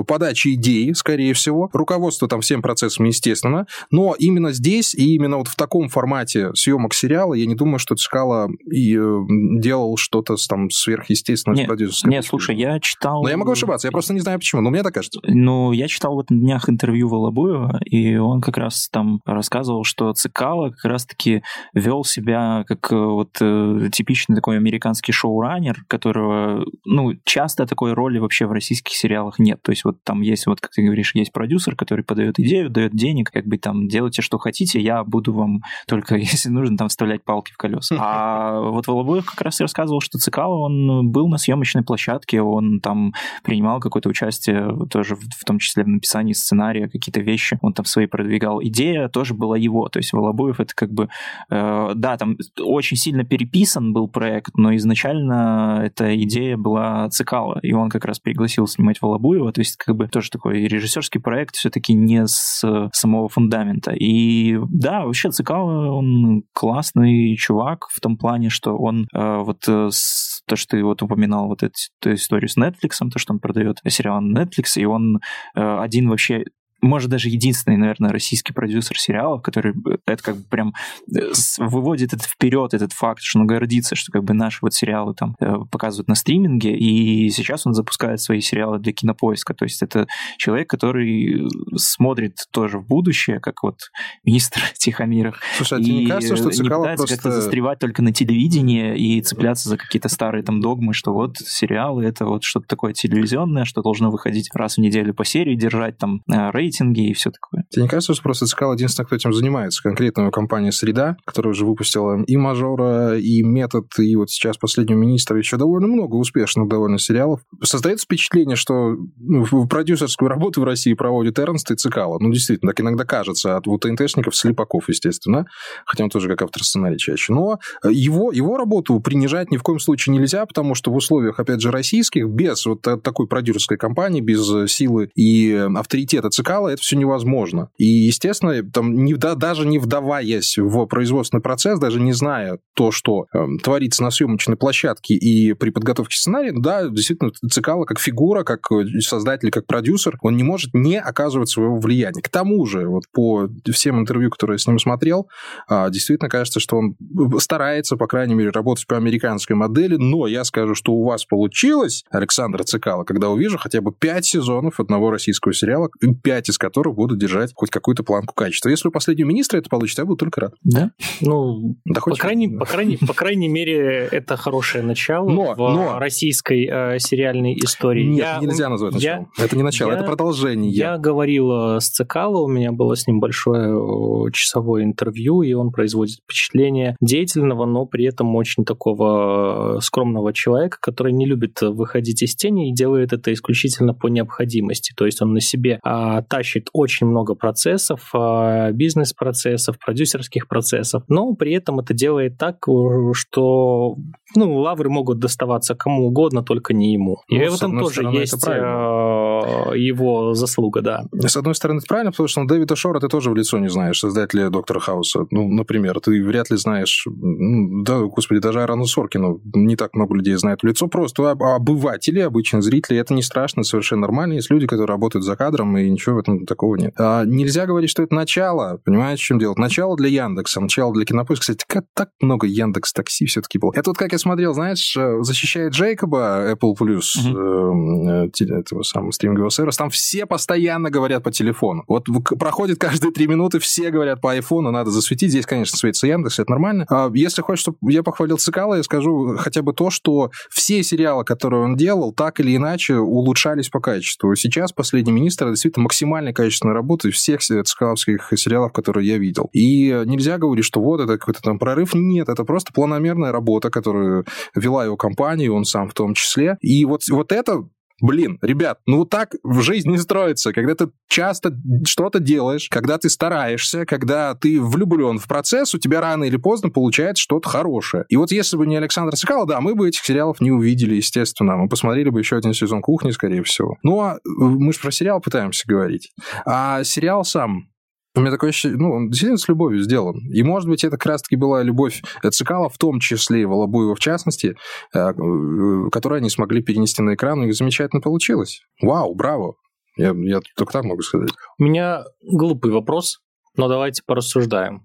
подачи 0.06 0.54
идеи, 0.54 0.92
скорее 0.92 1.34
всего. 1.34 1.70
Руководство 1.72 2.28
там 2.28 2.40
всем 2.40 2.62
процессом, 2.62 3.06
естественно. 3.06 3.66
Но 3.90 4.14
именно 4.18 4.52
здесь 4.52 4.94
и 4.94 5.14
именно 5.14 5.38
вот 5.38 5.48
в 5.48 5.56
таком 5.56 5.88
формате 5.88 6.54
съемок 6.54 6.94
сериала 6.94 7.34
я 7.34 7.46
не 7.46 7.54
думаю, 7.54 7.78
что 7.78 7.94
Цикало 7.94 8.48
и 8.70 8.96
э, 8.96 9.20
делал 9.60 9.96
что-то 9.96 10.36
там 10.48 10.70
сверхъестественное. 10.70 11.66
Нет, 11.66 12.04
нет 12.04 12.24
слушай, 12.24 12.56
я 12.56 12.78
читал... 12.80 13.22
Но 13.22 13.28
я 13.28 13.36
могу 13.36 13.52
ошибаться, 13.52 13.88
я 13.88 13.92
просто 13.92 14.14
не 14.14 14.20
знаю 14.20 14.38
почему, 14.38 14.62
но 14.62 14.70
мне 14.70 14.82
так 14.82 14.94
кажется. 14.94 15.20
Ну, 15.24 15.72
я 15.72 15.88
читал 15.88 16.14
вот 16.14 16.30
на 16.30 16.38
днях 16.38 16.68
интервью 16.68 17.08
Волобуева, 17.08 17.80
и 17.84 18.16
он 18.16 18.40
как 18.40 18.56
раз 18.58 18.88
там 18.90 19.20
рассказывал, 19.24 19.84
что 19.84 20.12
Цикало 20.12 20.70
как 20.70 20.84
раз-таки 20.84 21.42
вел 21.74 22.04
себя 22.04 22.64
как 22.66 22.92
э, 22.92 22.96
вот 22.96 23.36
э, 23.40 23.88
типичный 23.92 24.36
такой 24.36 24.56
американский 24.56 25.12
шоураннер, 25.12 25.84
которого, 25.88 26.64
ну, 26.84 27.12
часто 27.24 27.66
такой 27.66 27.92
роли 27.92 28.18
вообще 28.18 28.46
в 28.46 28.52
российских 28.52 28.94
сериалах 28.94 29.38
нет. 29.38 29.60
То 29.62 29.72
есть 29.72 29.75
вот 29.84 30.02
там 30.04 30.22
есть, 30.22 30.46
вот 30.46 30.60
как 30.60 30.72
ты 30.72 30.82
говоришь, 30.82 31.14
есть 31.14 31.32
продюсер, 31.32 31.76
который 31.76 32.04
подает 32.04 32.38
идею, 32.38 32.70
дает 32.70 32.94
денег, 32.94 33.30
как 33.30 33.46
бы 33.46 33.58
там 33.58 33.88
делайте, 33.88 34.22
что 34.22 34.38
хотите, 34.38 34.80
я 34.80 35.04
буду 35.04 35.32
вам 35.32 35.62
только, 35.86 36.16
если 36.16 36.48
нужно, 36.48 36.76
там 36.76 36.88
вставлять 36.88 37.24
палки 37.24 37.52
в 37.52 37.56
колеса. 37.56 37.96
А 38.16 38.60
вот 38.60 38.86
Волобуев 38.86 39.26
как 39.26 39.40
раз 39.42 39.60
и 39.60 39.64
рассказывал, 39.64 40.00
что 40.00 40.18
Цикало, 40.18 40.56
он 40.56 41.10
был 41.10 41.28
на 41.28 41.38
съемочной 41.38 41.82
площадке, 41.82 42.40
он 42.40 42.80
там 42.80 43.12
принимал 43.42 43.80
какое-то 43.80 44.08
участие 44.08 44.86
тоже 44.90 45.16
в, 45.16 45.44
том 45.44 45.58
числе 45.58 45.84
в 45.84 45.88
написании 45.88 46.32
сценария, 46.32 46.88
какие-то 46.88 47.20
вещи, 47.20 47.58
он 47.62 47.72
там 47.72 47.84
свои 47.84 48.06
продвигал. 48.06 48.62
Идея 48.62 49.08
тоже 49.08 49.34
была 49.34 49.56
его, 49.56 49.88
то 49.88 49.98
есть 49.98 50.12
Волобуев 50.12 50.60
это 50.60 50.74
как 50.74 50.92
бы, 50.92 51.08
э, 51.50 51.92
да, 51.94 52.16
там 52.16 52.36
очень 52.60 52.96
сильно 52.96 53.24
переписан 53.24 53.92
был 53.92 54.08
проект, 54.08 54.56
но 54.56 54.74
изначально 54.76 55.82
эта 55.84 56.16
идея 56.22 56.56
была 56.56 57.08
Цикало, 57.10 57.58
и 57.62 57.72
он 57.72 57.88
как 57.88 58.04
раз 58.04 58.18
пригласил 58.18 58.66
снимать 58.66 59.00
Волобуева, 59.02 59.52
то 59.52 59.60
есть 59.60 59.65
как 59.76 59.96
бы 59.96 60.08
тоже 60.08 60.30
такой 60.30 60.66
режиссерский 60.66 61.20
проект 61.20 61.56
все-таки 61.56 61.94
не 61.94 62.26
с 62.26 62.62
самого 62.92 63.28
фундамента. 63.28 63.92
И 63.92 64.58
да, 64.68 65.04
вообще 65.04 65.30
Цикало, 65.30 65.92
он 65.92 66.44
классный 66.52 67.36
чувак 67.36 67.88
в 67.90 68.00
том 68.00 68.16
плане, 68.16 68.50
что 68.50 68.76
он 68.76 69.08
э, 69.14 69.36
вот 69.38 69.66
э, 69.68 69.88
с, 69.90 70.42
то, 70.46 70.56
что 70.56 70.76
ты 70.76 70.84
вот 70.84 71.02
упоминал, 71.02 71.48
вот 71.48 71.62
эту 71.62 72.14
историю 72.14 72.48
с 72.48 72.56
Netflix, 72.56 72.98
то, 73.10 73.18
что 73.18 73.32
он 73.32 73.40
продает 73.40 73.80
сериал 73.88 74.20
на 74.20 74.42
Netflix, 74.42 74.76
и 74.76 74.84
он 74.84 75.20
э, 75.54 75.78
один 75.78 76.08
вообще 76.08 76.44
может, 76.82 77.10
даже 77.10 77.28
единственный, 77.28 77.76
наверное, 77.76 78.10
российский 78.10 78.52
продюсер 78.52 78.98
сериалов, 78.98 79.42
который 79.42 79.72
э, 79.72 79.96
это 80.06 80.22
как 80.22 80.36
бы 80.36 80.44
прям 80.44 80.74
э, 81.14 81.32
выводит 81.58 82.12
это 82.12 82.22
вперед, 82.24 82.74
этот 82.74 82.92
факт, 82.92 83.22
что 83.22 83.40
он 83.40 83.46
гордится, 83.46 83.94
что 83.94 84.12
как 84.12 84.24
бы 84.24 84.34
наши 84.34 84.58
вот 84.62 84.74
сериалы 84.74 85.14
там 85.14 85.36
э, 85.40 85.54
показывают 85.70 86.08
на 86.08 86.14
стриминге, 86.14 86.76
и 86.76 87.30
сейчас 87.30 87.66
он 87.66 87.72
запускает 87.72 88.20
свои 88.20 88.40
сериалы 88.40 88.78
для 88.78 88.92
кинопоиска. 88.92 89.54
То 89.54 89.64
есть 89.64 89.82
это 89.82 90.06
человек, 90.36 90.68
который 90.68 91.48
смотрит 91.76 92.46
тоже 92.52 92.78
в 92.78 92.86
будущее, 92.86 93.40
как 93.40 93.62
вот 93.62 93.78
министр 94.24 94.60
Тихомиров. 94.78 95.40
Слушай, 95.56 95.80
а 95.80 95.82
тебе 95.82 95.94
не 95.96 96.06
кажется, 96.06 96.36
что 96.36 96.50
Цикало 96.50 96.62
не 96.62 96.82
пытается 96.82 97.06
просто... 97.06 97.16
как-то 97.16 97.40
застревать 97.40 97.78
только 97.78 98.02
на 98.02 98.12
телевидении 98.12 98.96
и 98.96 99.20
цепляться 99.22 99.68
за 99.68 99.78
какие-то 99.78 100.08
старые 100.08 100.42
там 100.42 100.60
догмы, 100.60 100.92
что 100.92 101.12
вот 101.12 101.38
сериалы 101.38 102.04
это 102.04 102.26
вот 102.26 102.44
что-то 102.44 102.66
такое 102.66 102.92
телевизионное, 102.92 103.64
что 103.64 103.82
должно 103.82 104.10
выходить 104.10 104.50
раз 104.54 104.76
в 104.76 104.78
неделю 104.78 105.14
по 105.14 105.24
серии, 105.24 105.54
держать 105.54 105.98
там 105.98 106.22
рейтинг, 106.26 106.65
рейтинги 106.66 107.10
и 107.10 107.12
все 107.14 107.30
такое. 107.30 107.64
Тебе 107.70 107.82
не 107.82 107.88
кажется, 107.88 108.14
что 108.14 108.22
просто 108.22 108.46
Цикал 108.46 108.74
единственный, 108.74 109.06
кто 109.06 109.16
этим 109.16 109.32
занимается? 109.32 109.82
Конкретно 109.82 110.30
компания 110.30 110.72
«Среда», 110.72 111.16
которая 111.24 111.52
уже 111.52 111.64
выпустила 111.64 112.22
и 112.26 112.36
«Мажора», 112.36 113.18
и 113.18 113.42
«Метод», 113.42 113.86
и 113.98 114.16
вот 114.16 114.30
сейчас 114.30 114.56
«Последнего 114.56 114.98
министра», 114.98 115.38
еще 115.38 115.56
довольно 115.56 115.86
много 115.86 116.16
успешных 116.16 116.68
довольно 116.68 116.98
сериалов. 116.98 117.40
Создается 117.62 118.04
впечатление, 118.04 118.56
что 118.56 118.96
ну, 119.18 119.66
продюсерскую 119.66 120.28
работу 120.28 120.60
в 120.60 120.64
России 120.64 120.94
проводит 120.94 121.38
Эрнст 121.38 121.70
и 121.70 121.76
Цикало. 121.76 122.18
Ну, 122.18 122.32
действительно, 122.32 122.72
так 122.72 122.80
иногда 122.80 123.04
кажется 123.04 123.56
от 123.56 123.66
вот 123.66 123.82
ТНТшников, 123.82 124.34
Слепаков, 124.34 124.88
естественно, 124.88 125.46
хотя 125.84 126.04
он 126.04 126.10
тоже 126.10 126.28
как 126.28 126.42
автор 126.42 126.62
сценария 126.62 126.98
чаще. 126.98 127.32
Но 127.32 127.58
его, 127.84 128.32
его 128.32 128.56
работу 128.56 128.98
принижать 129.00 129.50
ни 129.50 129.56
в 129.56 129.62
коем 129.62 129.78
случае 129.78 130.16
нельзя, 130.16 130.44
потому 130.46 130.74
что 130.74 130.90
в 130.90 130.96
условиях, 130.96 131.38
опять 131.38 131.60
же, 131.60 131.70
российских, 131.70 132.28
без 132.28 132.64
вот 132.66 132.82
такой 132.82 133.26
продюсерской 133.26 133.76
компании, 133.76 134.20
без 134.20 134.46
силы 134.70 135.10
и 135.14 135.52
авторитета 135.76 136.30
Цикало, 136.30 136.55
сначала 136.56 136.68
это 136.68 136.82
все 136.82 136.96
невозможно. 136.96 137.68
И, 137.76 137.84
естественно, 137.84 138.62
там, 138.70 139.04
не, 139.04 139.14
да, 139.14 139.34
даже 139.34 139.66
не 139.66 139.78
вдаваясь 139.78 140.58
в 140.58 140.86
производственный 140.86 141.42
процесс, 141.42 141.78
даже 141.78 142.00
не 142.00 142.12
зная 142.12 142.58
то, 142.74 142.90
что 142.90 143.26
э, 143.32 143.38
творится 143.62 144.02
на 144.02 144.10
съемочной 144.10 144.56
площадке 144.56 145.14
и 145.14 145.52
при 145.52 145.70
подготовке 145.70 146.16
сценария, 146.16 146.52
да, 146.54 146.88
действительно, 146.88 147.30
Цикало 147.50 147.84
как 147.84 147.98
фигура, 147.98 148.44
как 148.44 148.66
создатель, 149.00 149.50
как 149.50 149.66
продюсер, 149.66 150.16
он 150.22 150.36
не 150.36 150.42
может 150.42 150.74
не 150.74 150.98
оказывать 151.00 151.48
своего 151.48 151.76
влияния. 151.76 152.22
К 152.22 152.28
тому 152.28 152.64
же, 152.66 152.88
вот 152.88 153.04
по 153.12 153.48
всем 153.70 154.00
интервью, 154.00 154.30
которые 154.30 154.54
я 154.54 154.58
с 154.58 154.66
ним 154.66 154.78
смотрел, 154.78 155.28
э, 155.70 155.90
действительно 155.90 156.28
кажется, 156.28 156.60
что 156.60 156.76
он 156.76 156.96
старается, 157.38 157.96
по 157.96 158.06
крайней 158.06 158.34
мере, 158.34 158.50
работать 158.50 158.86
по 158.86 158.96
американской 158.96 159.56
модели, 159.56 159.96
но 159.96 160.26
я 160.26 160.44
скажу, 160.44 160.74
что 160.74 160.92
у 160.92 161.04
вас 161.04 161.24
получилось, 161.24 162.04
Александр 162.10 162.64
Цикало, 162.64 163.04
когда 163.04 163.28
увижу 163.28 163.58
хотя 163.58 163.80
бы 163.80 163.92
пять 163.92 164.24
сезонов 164.24 164.80
одного 164.80 165.10
российского 165.10 165.52
сериала, 165.52 165.90
пять 166.22 166.45
из 166.48 166.58
которых 166.58 166.94
будут 166.94 167.18
держать 167.18 167.36
держать 167.36 167.52
хоть 167.54 167.70
какую-то 167.70 168.02
планку 168.02 168.34
качества. 168.34 168.68
Если 168.68 168.88
у 168.88 168.90
последнего 168.90 169.28
министра 169.28 169.58
это 169.58 169.68
получится, 169.68 170.02
я 170.02 170.06
буду 170.06 170.18
только 170.18 170.40
рад. 170.42 170.54
Да? 170.62 170.90
Ну, 171.20 171.76
да 171.84 172.00
по, 172.00 172.14
крайней, 172.14 172.48
по, 172.48 172.64
крайней, 172.64 172.96
по 172.96 173.14
крайней 173.14 173.48
мере, 173.48 174.08
это 174.10 174.36
хорошее 174.36 174.84
начало 174.84 175.28
но, 175.28 175.54
в 175.54 175.58
но... 175.58 175.98
российской 175.98 176.66
э, 176.66 176.98
сериальной 176.98 177.54
истории. 177.54 178.04
Нет, 178.04 178.18
я, 178.18 178.38
нельзя 178.40 178.68
назвать 178.68 178.94
началом. 178.94 179.28
Я, 179.36 179.44
это 179.44 179.56
не 179.56 179.62
начало, 179.62 179.90
я, 179.90 179.96
это 179.96 180.06
продолжение. 180.06 180.70
Я 180.70 180.98
говорил 180.98 181.80
с 181.80 181.88
Цикало, 181.90 182.42
у 182.42 182.48
меня 182.48 182.72
было 182.72 182.96
с 182.96 183.06
ним 183.06 183.20
большое 183.20 184.30
часовое 184.32 184.84
интервью, 184.84 185.42
и 185.42 185.52
он 185.52 185.70
производит 185.70 186.18
впечатление 186.24 186.96
деятельного, 187.00 187.66
но 187.66 187.86
при 187.86 188.06
этом 188.06 188.34
очень 188.36 188.64
такого 188.64 189.78
скромного 189.80 190.32
человека, 190.32 190.78
который 190.80 191.12
не 191.12 191.26
любит 191.26 191.60
выходить 191.60 192.22
из 192.22 192.34
тени 192.34 192.70
и 192.70 192.74
делает 192.74 193.12
это 193.12 193.32
исключительно 193.32 193.94
по 193.94 194.08
необходимости. 194.08 194.92
То 194.96 195.06
есть 195.06 195.22
он 195.22 195.32
на 195.32 195.40
себе 195.40 195.78
а, 195.82 196.22
тащит 196.36 196.68
очень 196.74 197.06
много 197.06 197.34
процессов, 197.34 198.10
а, 198.12 198.70
бизнес-процессов, 198.70 199.78
продюсерских 199.78 200.48
процессов, 200.48 201.02
но 201.08 201.34
при 201.34 201.54
этом 201.54 201.80
это 201.80 201.94
делает 201.94 202.36
так, 202.36 202.66
что 203.12 203.96
ну, 204.34 204.56
лавры 204.58 204.90
могут 204.90 205.18
доставаться 205.18 205.74
кому 205.74 206.08
угодно, 206.08 206.42
только 206.42 206.74
не 206.74 206.92
ему. 206.92 207.18
Ну, 207.28 207.36
и 207.36 207.48
в 207.48 207.54
этом 207.54 207.78
тоже 207.78 207.94
стороны, 207.94 208.16
есть 208.16 208.44
а, 208.46 209.72
его 209.74 210.34
заслуга, 210.34 210.82
да. 210.82 211.04
С 211.12 211.36
одной 211.36 211.54
стороны, 211.54 211.78
это 211.78 211.86
правильно, 211.86 212.10
потому 212.10 212.28
что 212.28 212.42
ну, 212.42 212.46
Дэвида 212.48 212.76
Шора 212.76 213.00
ты 213.00 213.08
тоже 213.08 213.30
в 213.30 213.34
лицо 213.34 213.58
не 213.58 213.68
знаешь, 213.68 213.98
создателя 213.98 214.50
Доктора 214.50 214.80
Хауса. 214.80 215.26
Ну, 215.30 215.48
например, 215.48 216.00
ты 216.00 216.22
вряд 216.22 216.50
ли 216.50 216.56
знаешь, 216.56 217.06
да, 217.06 218.00
господи, 218.00 218.40
даже 218.40 218.62
Арану 218.62 218.84
Соркину 218.84 219.40
не 219.54 219.76
так 219.76 219.94
много 219.94 220.14
людей 220.14 220.34
знают 220.34 220.62
в 220.62 220.66
лицо, 220.66 220.88
просто 220.88 221.30
обыватели, 221.30 222.20
обычные 222.20 222.62
зрители, 222.62 222.98
это 222.98 223.14
не 223.14 223.22
страшно, 223.22 223.62
совершенно 223.62 224.02
нормально. 224.02 224.34
Есть 224.34 224.50
люди, 224.50 224.66
которые 224.66 224.88
работают 224.88 225.24
за 225.24 225.36
кадром, 225.36 225.76
и 225.78 225.88
ничего 225.88 226.16
в 226.16 226.18
этом 226.26 226.46
такого 226.46 226.76
нет. 226.76 226.94
А 226.98 227.24
нельзя 227.24 227.66
говорить, 227.66 227.90
что 227.90 228.02
это 228.02 228.14
начало, 228.14 228.80
понимаете, 228.84 229.22
в 229.22 229.24
чем 229.24 229.38
дело? 229.38 229.54
Начало 229.56 229.96
для 229.96 230.08
Яндекса, 230.08 230.60
начало 230.60 230.92
для 230.92 231.04
Кинопоиска. 231.04 231.42
Кстати, 231.42 231.64
как 231.66 231.84
так 231.94 232.10
много 232.20 232.46
Яндекс 232.46 232.92
Такси 232.92 233.26
все-таки 233.26 233.58
было. 233.58 233.72
Это 233.74 233.90
вот 233.90 233.98
как 233.98 234.12
я 234.12 234.18
смотрел, 234.18 234.54
знаешь, 234.54 234.96
э, 234.96 235.22
защищает 235.22 235.72
Джейкоба 235.72 236.52
Apple 236.52 236.74
Plus, 236.78 237.16
uh-huh. 237.18 238.30
э, 238.40 238.56
этого 238.58 238.82
самого 238.82 239.10
стримингового 239.10 239.50
сервиса, 239.50 239.78
там 239.78 239.90
все 239.90 240.26
постоянно 240.26 240.90
говорят 240.90 241.22
по 241.22 241.30
телефону. 241.30 241.84
Вот 241.88 242.06
проходит 242.38 242.78
каждые 242.78 243.12
три 243.12 243.26
минуты, 243.26 243.58
все 243.58 243.90
говорят 243.90 244.20
по 244.20 244.32
айфону, 244.32 244.70
надо 244.70 244.90
засветить. 244.90 245.30
Здесь, 245.30 245.46
конечно, 245.46 245.76
светится 245.76 246.06
Яндекс, 246.06 246.38
это 246.38 246.50
нормально. 246.50 246.86
А 246.88 247.10
если 247.14 247.42
хочешь, 247.42 247.62
чтобы 247.62 247.78
я 247.82 248.02
похвалил 248.02 248.38
Цикала, 248.38 248.74
я 248.74 248.82
скажу 248.82 249.36
хотя 249.38 249.62
бы 249.62 249.72
то, 249.72 249.90
что 249.90 250.30
все 250.50 250.82
сериалы, 250.82 251.24
которые 251.24 251.62
он 251.62 251.76
делал, 251.76 252.12
так 252.12 252.40
или 252.40 252.56
иначе 252.56 252.96
улучшались 252.96 253.68
по 253.68 253.80
качеству. 253.80 254.34
Сейчас 254.34 254.72
«Последний 254.72 255.12
министр» 255.12 255.48
действительно 255.50 255.84
максимально 255.84 256.15
качественная 256.32 256.74
работа 256.74 257.08
из 257.08 257.14
всех 257.14 257.40
цикаловских 257.40 258.32
сериалов, 258.36 258.72
которые 258.72 259.08
я 259.08 259.18
видел. 259.18 259.48
И 259.52 259.88
нельзя 260.06 260.38
говорить, 260.38 260.64
что 260.64 260.80
вот 260.80 261.00
это 261.00 261.18
какой-то 261.18 261.42
там 261.42 261.58
прорыв. 261.58 261.94
Нет, 261.94 262.28
это 262.28 262.44
просто 262.44 262.72
планомерная 262.72 263.32
работа, 263.32 263.70
которую 263.70 264.24
вела 264.54 264.84
его 264.84 264.96
компания, 264.96 265.50
он 265.50 265.64
сам 265.64 265.88
в 265.88 265.94
том 265.94 266.14
числе. 266.14 266.56
И 266.60 266.84
вот, 266.84 267.02
вот 267.10 267.32
это 267.32 267.64
Блин, 268.00 268.38
ребят, 268.42 268.78
ну 268.86 269.04
так 269.04 269.34
в 269.42 269.60
жизни 269.60 269.96
строится. 269.96 270.52
Когда 270.52 270.74
ты 270.74 270.90
часто 271.08 271.56
что-то 271.86 272.20
делаешь, 272.20 272.68
когда 272.70 272.98
ты 272.98 273.08
стараешься, 273.08 273.86
когда 273.86 274.34
ты 274.34 274.60
влюблен 274.60 275.18
в 275.18 275.26
процесс, 275.26 275.74
у 275.74 275.78
тебя 275.78 276.00
рано 276.00 276.24
или 276.24 276.36
поздно 276.36 276.70
получается 276.70 277.22
что-то 277.22 277.48
хорошее. 277.48 278.04
И 278.08 278.16
вот 278.16 278.30
если 278.30 278.56
бы 278.56 278.66
не 278.66 278.76
Александр 278.76 279.16
Соколов, 279.16 279.48
да, 279.48 279.60
мы 279.60 279.74
бы 279.74 279.88
этих 279.88 280.04
сериалов 280.04 280.40
не 280.40 280.50
увидели, 280.50 280.94
естественно. 280.94 281.56
Мы 281.56 281.68
посмотрели 281.68 282.10
бы 282.10 282.20
еще 282.20 282.36
один 282.36 282.52
сезон 282.52 282.82
«Кухни», 282.82 283.10
скорее 283.10 283.42
всего. 283.42 283.76
Ну, 283.82 284.00
а 284.00 284.18
мы 284.24 284.72
же 284.72 284.80
про 284.80 284.90
сериал 284.90 285.20
пытаемся 285.20 285.64
говорить. 285.66 286.12
А 286.44 286.84
сериал 286.84 287.24
сам, 287.24 287.68
у 288.16 288.20
меня 288.20 288.30
такое 288.30 288.50
ощущение, 288.50 288.78
ну, 288.78 288.92
он 288.92 289.08
действительно 289.08 289.38
с 289.38 289.46
любовью 289.46 289.82
сделан. 289.82 290.18
И, 290.32 290.42
может 290.42 290.68
быть, 290.68 290.84
это 290.84 290.96
как 290.96 291.06
раз-таки 291.06 291.36
была 291.36 291.62
любовь 291.62 292.02
Цикала, 292.30 292.68
в 292.68 292.78
том 292.78 292.98
числе 292.98 293.42
и 293.42 293.44
Волобуева 293.44 293.94
в 293.94 294.00
частности, 294.00 294.56
э, 294.94 294.98
э, 294.98 295.90
которую 295.92 296.18
они 296.18 296.30
смогли 296.30 296.62
перенести 296.62 297.02
на 297.02 297.14
экран, 297.14 297.42
и 297.44 297.52
замечательно 297.52 298.00
получилось. 298.00 298.62
Вау, 298.80 299.14
браво. 299.14 299.54
Я, 299.96 300.14
я 300.16 300.40
только 300.56 300.72
так 300.72 300.84
могу 300.84 301.02
сказать. 301.02 301.30
У 301.58 301.64
меня 301.64 302.04
глупый 302.22 302.72
вопрос, 302.72 303.20
но 303.56 303.68
давайте 303.68 304.02
порассуждаем. 304.06 304.82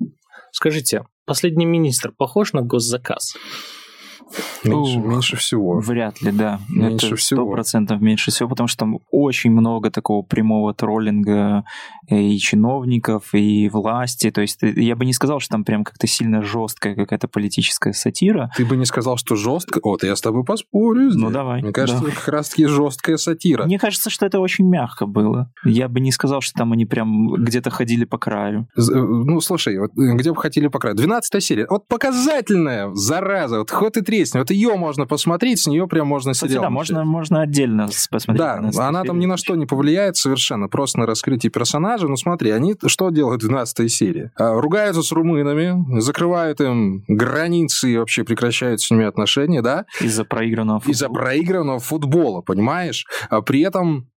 Скажите, 0.51 1.05
последний 1.25 1.65
министр 1.65 2.11
похож 2.11 2.53
на 2.53 2.61
госзаказ? 2.61 3.35
Меньше, 4.63 4.99
Ух, 4.99 5.05
меньше 5.05 5.35
всего. 5.37 5.79
Вряд 5.79 6.21
ли, 6.21 6.31
да. 6.31 6.59
Меньше 6.69 7.07
Это 7.07 7.15
всего. 7.15 7.41
Сто 7.41 7.51
процентов 7.51 8.01
меньше 8.01 8.31
всего, 8.31 8.49
потому 8.49 8.67
что 8.67 8.79
там 8.79 8.99
очень 9.11 9.51
много 9.51 9.89
такого 9.89 10.21
прямого 10.23 10.73
троллинга 10.73 11.63
и 12.07 12.37
чиновников, 12.37 13.33
и 13.33 13.69
власти. 13.69 14.31
То 14.31 14.41
есть 14.41 14.59
я 14.61 14.95
бы 14.95 15.05
не 15.05 15.13
сказал, 15.13 15.39
что 15.39 15.51
там 15.51 15.63
прям 15.63 15.83
как-то 15.83 16.07
сильно 16.07 16.43
жесткая 16.43 16.95
какая-то 16.95 17.27
политическая 17.27 17.93
сатира. 17.93 18.51
Ты 18.55 18.65
бы 18.65 18.77
не 18.77 18.85
сказал, 18.85 19.17
что 19.17 19.35
жестко? 19.35 19.79
Вот, 19.83 20.03
я 20.03 20.15
с 20.15 20.21
тобой 20.21 20.43
поспорю. 20.43 21.09
Здесь. 21.09 21.21
Ну, 21.21 21.31
давай. 21.31 21.61
Мне 21.61 21.71
кажется, 21.71 22.01
давай. 22.01 22.15
как 22.15 22.27
раз-таки 22.27 22.65
жесткая 22.65 23.17
сатира. 23.17 23.65
Мне 23.65 23.79
кажется, 23.79 24.09
что 24.09 24.25
это 24.25 24.39
очень 24.39 24.67
мягко 24.67 25.05
было. 25.05 25.51
Я 25.65 25.87
бы 25.87 25.99
не 25.99 26.11
сказал, 26.11 26.41
что 26.41 26.53
там 26.53 26.73
они 26.73 26.85
прям 26.85 27.33
где-то 27.33 27.69
ходили 27.69 28.05
по 28.05 28.17
краю. 28.17 28.67
Э, 28.77 28.81
ну, 28.81 29.41
слушай, 29.41 29.77
вот 29.79 29.91
э, 29.97 30.15
где 30.15 30.31
бы 30.31 30.41
ходили 30.41 30.67
по 30.67 30.79
краю? 30.79 30.95
12 30.95 31.43
серия. 31.43 31.65
Вот 31.69 31.87
показательная, 31.87 32.93
зараза. 32.93 33.59
Вот 33.59 33.71
хоть 33.71 33.97
и 33.97 34.01
тресни. 34.01 34.39
Вот 34.39 34.50
ее 34.53 34.75
можно 34.75 35.05
посмотреть, 35.05 35.59
с 35.59 35.67
нее 35.67 35.87
прям 35.87 36.07
можно 36.07 36.33
Кстати, 36.33 36.51
сериал. 36.51 36.65
Да, 36.65 36.69
можно, 36.69 37.03
можно 37.03 37.41
отдельно 37.41 37.87
посмотреть. 38.09 38.37
Да, 38.37 38.87
она 38.87 39.03
там 39.03 39.19
ни 39.19 39.25
на 39.25 39.37
что 39.37 39.55
не 39.55 39.65
повлияет 39.65 40.17
совершенно, 40.17 40.67
просто 40.67 40.99
на 40.99 41.05
раскрытие 41.05 41.51
персонажа. 41.51 42.07
Ну 42.07 42.15
смотри, 42.15 42.51
они 42.51 42.75
что 42.85 43.09
делают 43.09 43.43
в 43.43 43.47
12 43.47 43.91
серии? 43.91 44.31
А, 44.35 44.53
ругаются 44.59 45.01
с 45.01 45.11
румынами, 45.11 45.99
закрывают 45.99 46.61
им 46.61 47.03
границы 47.07 47.91
и 47.91 47.97
вообще 47.97 48.23
прекращают 48.23 48.81
с 48.81 48.91
ними 48.91 49.05
отношения, 49.05 49.61
да? 49.61 49.85
Из-за 49.99 50.25
проигранного 50.25 50.79
футбола. 50.79 50.93
Из-за 50.93 51.09
проигранного 51.09 51.79
футбола, 51.79 52.41
понимаешь? 52.41 53.05
А 53.29 53.41
при 53.41 53.61
этом 53.61 54.10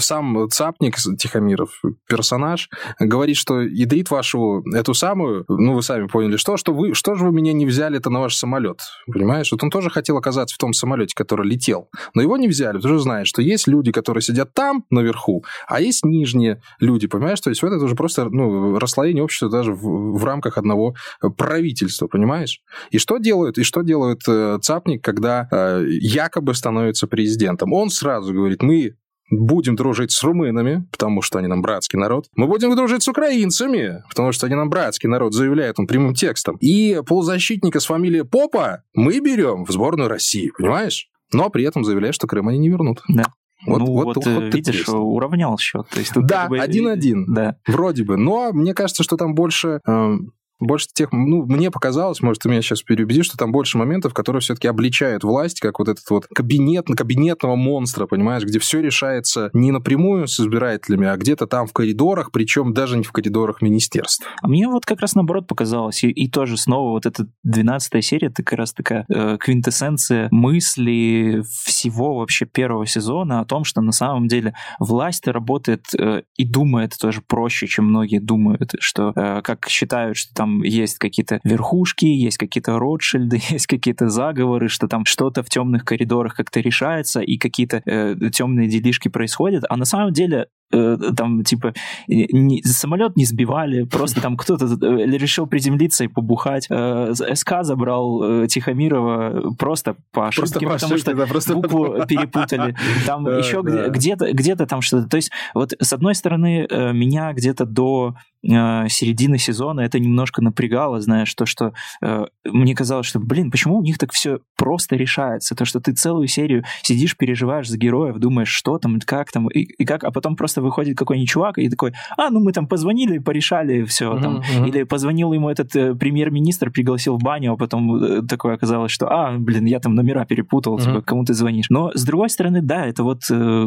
сам 0.00 0.48
Цапник 0.50 0.96
Тихомиров, 1.18 1.82
персонаж, 2.08 2.68
говорит, 2.98 3.36
что 3.36 3.60
ядрит 3.60 4.10
вашу 4.10 4.64
эту 4.74 4.94
самую, 4.94 5.44
ну, 5.48 5.74
вы 5.74 5.82
сами 5.82 6.06
поняли, 6.06 6.36
что, 6.36 6.56
что 6.56 6.72
вы, 6.72 6.94
что 6.94 7.14
же 7.14 7.24
вы 7.26 7.32
меня 7.32 7.52
не 7.52 7.66
взяли-то 7.66 8.10
на 8.10 8.20
ваш 8.20 8.36
самолет, 8.36 8.80
понимаешь? 9.12 9.50
Вот 9.52 9.62
он 9.62 9.70
тоже 9.70 9.90
хотел 9.90 10.16
оказаться 10.16 10.54
в 10.54 10.58
том 10.58 10.72
самолете, 10.72 11.14
который 11.14 11.46
летел, 11.46 11.88
но 12.14 12.22
его 12.22 12.36
не 12.36 12.48
взяли, 12.48 12.80
ты 12.80 12.88
же 12.88 12.98
знаешь, 12.98 13.28
что 13.28 13.42
есть 13.42 13.66
люди, 13.66 13.92
которые 13.92 14.22
сидят 14.22 14.52
там, 14.52 14.84
наверху, 14.90 15.44
а 15.66 15.80
есть 15.80 16.04
нижние 16.04 16.60
люди, 16.80 17.06
понимаешь? 17.06 17.40
То 17.40 17.50
есть 17.50 17.62
вот 17.62 17.72
это 17.72 17.84
уже 17.84 17.94
просто, 17.94 18.28
ну, 18.30 18.78
расслоение 18.78 19.22
общества 19.22 19.48
даже 19.48 19.72
в, 19.72 20.18
в 20.18 20.24
рамках 20.24 20.58
одного 20.58 20.94
правительства, 21.36 22.06
понимаешь? 22.06 22.60
И 22.90 22.98
что 22.98 23.18
делают, 23.18 23.58
и 23.58 23.62
что 23.62 23.82
делает 23.82 24.22
э, 24.28 24.58
Цапник, 24.62 25.02
когда 25.02 25.48
э, 25.50 25.84
якобы 25.88 26.54
становится 26.54 27.06
президентом? 27.06 27.72
Он 27.72 27.90
сразу 27.90 28.32
говорит, 28.32 28.62
мы 28.62 28.96
будем 29.30 29.76
дружить 29.76 30.12
с 30.12 30.22
румынами, 30.22 30.86
потому 30.92 31.22
что 31.22 31.38
они 31.38 31.48
нам 31.48 31.62
братский 31.62 31.98
народ. 31.98 32.26
Мы 32.36 32.46
будем 32.46 32.74
дружить 32.76 33.02
с 33.02 33.08
украинцами, 33.08 34.02
потому 34.08 34.32
что 34.32 34.46
они 34.46 34.54
нам 34.54 34.70
братский 34.70 35.08
народ, 35.08 35.34
заявляет 35.34 35.78
он 35.78 35.86
прямым 35.86 36.14
текстом. 36.14 36.56
И 36.60 37.00
полузащитника 37.06 37.80
с 37.80 37.86
фамилией 37.86 38.24
Попа 38.24 38.82
мы 38.94 39.20
берем 39.20 39.64
в 39.64 39.70
сборную 39.70 40.08
России, 40.08 40.52
понимаешь? 40.56 41.08
Но 41.32 41.50
при 41.50 41.64
этом 41.64 41.84
заявляет, 41.84 42.14
что 42.14 42.26
Крым 42.26 42.48
они 42.48 42.58
не 42.58 42.68
вернут. 42.68 43.02
Да. 43.08 43.24
Вот, 43.66 43.78
ну, 43.78 43.86
вот, 43.86 44.04
вот, 44.16 44.16
вот 44.16 44.26
э, 44.26 44.50
видишь, 44.50 44.74
интересно. 44.74 44.98
уравнял 44.98 45.58
счет. 45.58 45.88
То 45.88 45.98
есть, 45.98 46.12
да, 46.14 46.46
один-один. 46.46 47.32
Да. 47.32 47.56
Вроде 47.66 48.04
бы. 48.04 48.16
Но 48.16 48.52
мне 48.52 48.74
кажется, 48.74 49.02
что 49.02 49.16
там 49.16 49.34
больше 49.34 49.80
э, 49.86 50.16
больше 50.58 50.86
тех, 50.92 51.12
ну, 51.12 51.44
мне 51.46 51.70
показалось, 51.70 52.20
может, 52.20 52.42
ты 52.42 52.48
меня 52.48 52.62
сейчас 52.62 52.82
переубедишь, 52.82 53.26
что 53.26 53.36
там 53.36 53.52
больше 53.52 53.78
моментов, 53.78 54.14
которые 54.14 54.40
все-таки 54.40 54.68
обличают 54.68 55.24
власть, 55.24 55.60
как 55.60 55.78
вот 55.78 55.88
этот 55.88 56.08
вот 56.10 56.26
кабинет, 56.26 56.86
кабинетного 56.86 57.56
монстра, 57.56 58.06
понимаешь, 58.06 58.44
где 58.44 58.58
все 58.58 58.80
решается 58.80 59.50
не 59.52 59.70
напрямую 59.70 60.28
с 60.28 60.40
избирателями, 60.40 61.06
а 61.08 61.16
где-то 61.16 61.46
там 61.46 61.66
в 61.66 61.72
коридорах, 61.72 62.30
причем 62.32 62.72
даже 62.72 62.96
не 62.96 63.04
в 63.04 63.12
коридорах 63.12 63.62
министерств. 63.62 64.26
А 64.40 64.48
мне 64.48 64.68
вот 64.68 64.86
как 64.86 65.00
раз 65.00 65.14
наоборот 65.14 65.46
показалось, 65.46 66.04
и, 66.04 66.10
и 66.10 66.30
тоже 66.30 66.56
снова 66.56 66.90
вот 66.90 67.06
эта 67.06 67.26
12 67.44 68.04
серия, 68.04 68.28
это 68.28 68.42
как 68.42 68.58
раз 68.58 68.72
такая 68.72 69.04
э, 69.08 69.36
квинтэссенция 69.38 70.28
мысли 70.30 71.42
всего 71.64 72.16
вообще 72.18 72.46
первого 72.46 72.86
сезона 72.86 73.40
о 73.40 73.44
том, 73.44 73.64
что 73.64 73.80
на 73.80 73.92
самом 73.92 74.28
деле 74.28 74.54
власть 74.78 75.26
работает 75.26 75.86
э, 75.98 76.22
и 76.36 76.44
думает 76.44 76.94
тоже 76.98 77.22
проще, 77.26 77.66
чем 77.66 77.86
многие 77.86 78.20
думают, 78.20 78.74
что 78.80 79.12
э, 79.14 79.42
как 79.42 79.68
считают, 79.68 80.16
что 80.16 80.34
там 80.34 80.45
там 80.46 80.62
есть 80.62 80.98
какие-то 80.98 81.40
верхушки, 81.44 82.04
есть 82.04 82.38
какие-то 82.38 82.78
Ротшильды, 82.78 83.40
есть 83.50 83.66
какие-то 83.66 84.08
заговоры, 84.08 84.68
что 84.68 84.88
там 84.88 85.04
что-то 85.04 85.42
в 85.42 85.48
темных 85.48 85.84
коридорах 85.84 86.36
как-то 86.36 86.60
решается, 86.60 87.20
и 87.20 87.36
какие-то 87.36 87.82
э, 87.84 88.14
темные 88.32 88.68
делишки 88.68 89.08
происходят. 89.08 89.64
А 89.68 89.76
на 89.76 89.84
самом 89.84 90.12
деле 90.12 90.46
там, 90.70 91.44
типа, 91.44 91.74
не, 92.08 92.62
самолет 92.62 93.16
не 93.16 93.24
сбивали, 93.24 93.84
просто 93.84 94.20
там 94.20 94.36
кто-то 94.36 94.66
э, 94.66 95.06
решил 95.16 95.46
приземлиться 95.46 96.04
и 96.04 96.08
побухать. 96.08 96.66
Э, 96.70 97.12
СК 97.34 97.62
забрал 97.62 98.42
э, 98.42 98.46
Тихомирова 98.48 99.54
просто 99.58 99.96
по 100.12 100.28
ошибке, 100.28 100.40
просто 100.40 100.60
по 100.60 100.72
потому 100.72 100.94
ошибке, 100.94 101.10
что 101.10 101.14
да, 101.14 101.26
просто 101.26 101.54
букву 101.54 102.06
перепутали. 102.08 102.74
Там 103.06 103.26
еще 103.26 103.62
где-то, 103.62 104.32
где-то 104.32 104.66
там 104.66 104.80
что-то. 104.80 105.08
То 105.08 105.16
есть 105.16 105.30
вот 105.54 105.72
с 105.78 105.92
одной 105.92 106.14
стороны 106.14 106.66
меня 106.92 107.32
где-то 107.32 107.64
до 107.64 108.14
э, 108.42 108.88
середины 108.88 109.38
сезона 109.38 109.80
это 109.80 109.98
немножко 109.98 110.42
напрягало, 110.42 111.00
знаешь, 111.00 111.32
то, 111.34 111.46
что 111.46 111.72
э, 112.02 112.24
мне 112.44 112.74
казалось, 112.74 113.06
что, 113.06 113.18
блин, 113.18 113.50
почему 113.50 113.78
у 113.78 113.82
них 113.82 113.98
так 113.98 114.12
все 114.12 114.40
просто 114.56 114.96
решается? 114.96 115.54
То, 115.54 115.64
что 115.64 115.80
ты 115.80 115.92
целую 115.92 116.28
серию 116.28 116.64
сидишь, 116.82 117.16
переживаешь 117.16 117.68
за 117.68 117.78
героев, 117.78 118.16
думаешь, 118.16 118.48
что 118.48 118.78
там, 118.78 118.98
как 119.04 119.32
там, 119.32 119.48
и, 119.48 119.60
и 119.60 119.84
как, 119.84 120.04
а 120.04 120.10
потом 120.10 120.36
просто 120.36 120.55
выходит 120.60 120.96
какой-нибудь 120.96 121.28
чувак 121.28 121.58
и 121.58 121.68
такой, 121.68 121.92
а, 122.16 122.30
ну 122.30 122.40
мы 122.40 122.52
там 122.52 122.66
позвонили, 122.66 123.18
порешали, 123.18 123.84
все 123.84 124.18
там. 124.18 124.38
Uh-huh. 124.38 124.68
Или 124.68 124.82
позвонил 124.84 125.32
ему 125.32 125.48
этот 125.48 125.74
э, 125.76 125.94
премьер-министр, 125.94 126.70
пригласил 126.70 127.16
в 127.16 127.22
баню, 127.22 127.52
а 127.52 127.56
потом 127.56 127.96
э, 127.96 128.22
такое 128.22 128.54
оказалось, 128.54 128.92
что, 128.92 129.08
а, 129.08 129.36
блин, 129.38 129.64
я 129.66 129.80
там 129.80 129.94
номера 129.94 130.24
перепутал, 130.24 130.78
uh-huh. 130.78 130.84
типа, 130.84 131.02
кому 131.02 131.24
ты 131.24 131.34
звонишь. 131.34 131.70
Но, 131.70 131.90
с 131.94 132.04
другой 132.04 132.30
стороны, 132.30 132.62
да, 132.62 132.86
это 132.86 133.02
вот, 133.02 133.22
э, 133.30 133.66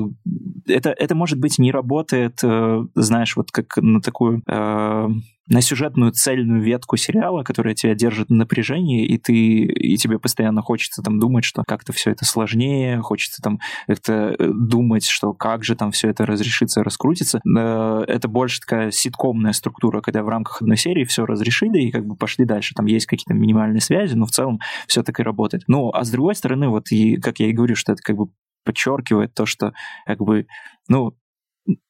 это, 0.68 0.90
это, 0.90 1.16
может 1.16 1.40
быть, 1.40 1.60
не 1.60 1.72
работает, 1.72 2.40
э, 2.44 2.86
знаешь, 2.96 3.36
вот 3.36 3.52
как 3.52 3.78
на 3.78 4.02
такую... 4.02 4.42
Э, 4.48 5.10
на 5.50 5.62
сюжетную 5.62 6.12
цельную 6.12 6.62
ветку 6.62 6.96
сериала, 6.96 7.44
которая 7.44 7.74
тебя 7.74 7.96
держит 7.96 8.30
на 8.30 8.38
напряжении, 8.38 9.06
и 9.06 9.18
ты 9.18 9.34
и 9.34 9.98
тебе 9.98 10.20
постоянно 10.20 10.62
хочется 10.62 11.02
там 11.02 11.20
думать, 11.20 11.44
что 11.44 11.64
как-то 11.68 11.92
все 11.92 12.12
это 12.12 12.24
сложнее, 12.24 13.02
хочется 13.02 13.42
там 13.42 13.60
как-то 13.88 14.36
э, 14.38 14.52
думать, 14.54 15.06
что 15.06 15.34
как 15.34 15.64
же 15.64 15.76
там 15.76 15.92
все 15.92 16.10
это 16.10 16.26
разрешится, 16.26 16.84
раскрутится. 16.84 17.42
Э, 17.58 18.04
это 18.08 18.28
больше 18.28 18.60
такая 18.62 18.92
ситкомная 18.92 19.54
структура, 19.54 20.02
когда 20.02 20.24
в 20.24 20.30
рамках 20.30 20.62
одной 20.62 20.78
серии 20.78 21.04
все 21.04 21.26
разрешили 21.26 21.80
и 21.82 21.92
как 21.92 22.06
бы 22.06 22.16
пошли 22.16 22.46
дальше. 22.46 22.76
Там 22.76 22.86
есть 22.86 23.08
какие-то 23.08 23.34
минимальные 23.34 23.82
связи, 23.82 24.14
но 24.14 24.26
в 24.26 24.32
целом 24.32 24.60
все 24.88 25.04
так 25.04 25.20
и 25.20 25.24
работает. 25.24 25.64
Ну, 25.68 25.90
а 25.92 26.04
с 26.04 26.12
другой 26.12 26.36
стороны, 26.36 26.70
вот 26.70 26.92
и, 26.92 27.18
как 27.18 27.40
я 27.40 27.48
и 27.48 27.54
говорю, 27.54 27.76
что 27.76 27.94
это 27.94 28.02
как 28.04 28.16
бы 28.16 28.28
подчеркивает 28.64 29.34
то, 29.34 29.46
что 29.46 29.74
как 30.06 30.20
бы, 30.20 30.46
ну, 30.88 31.16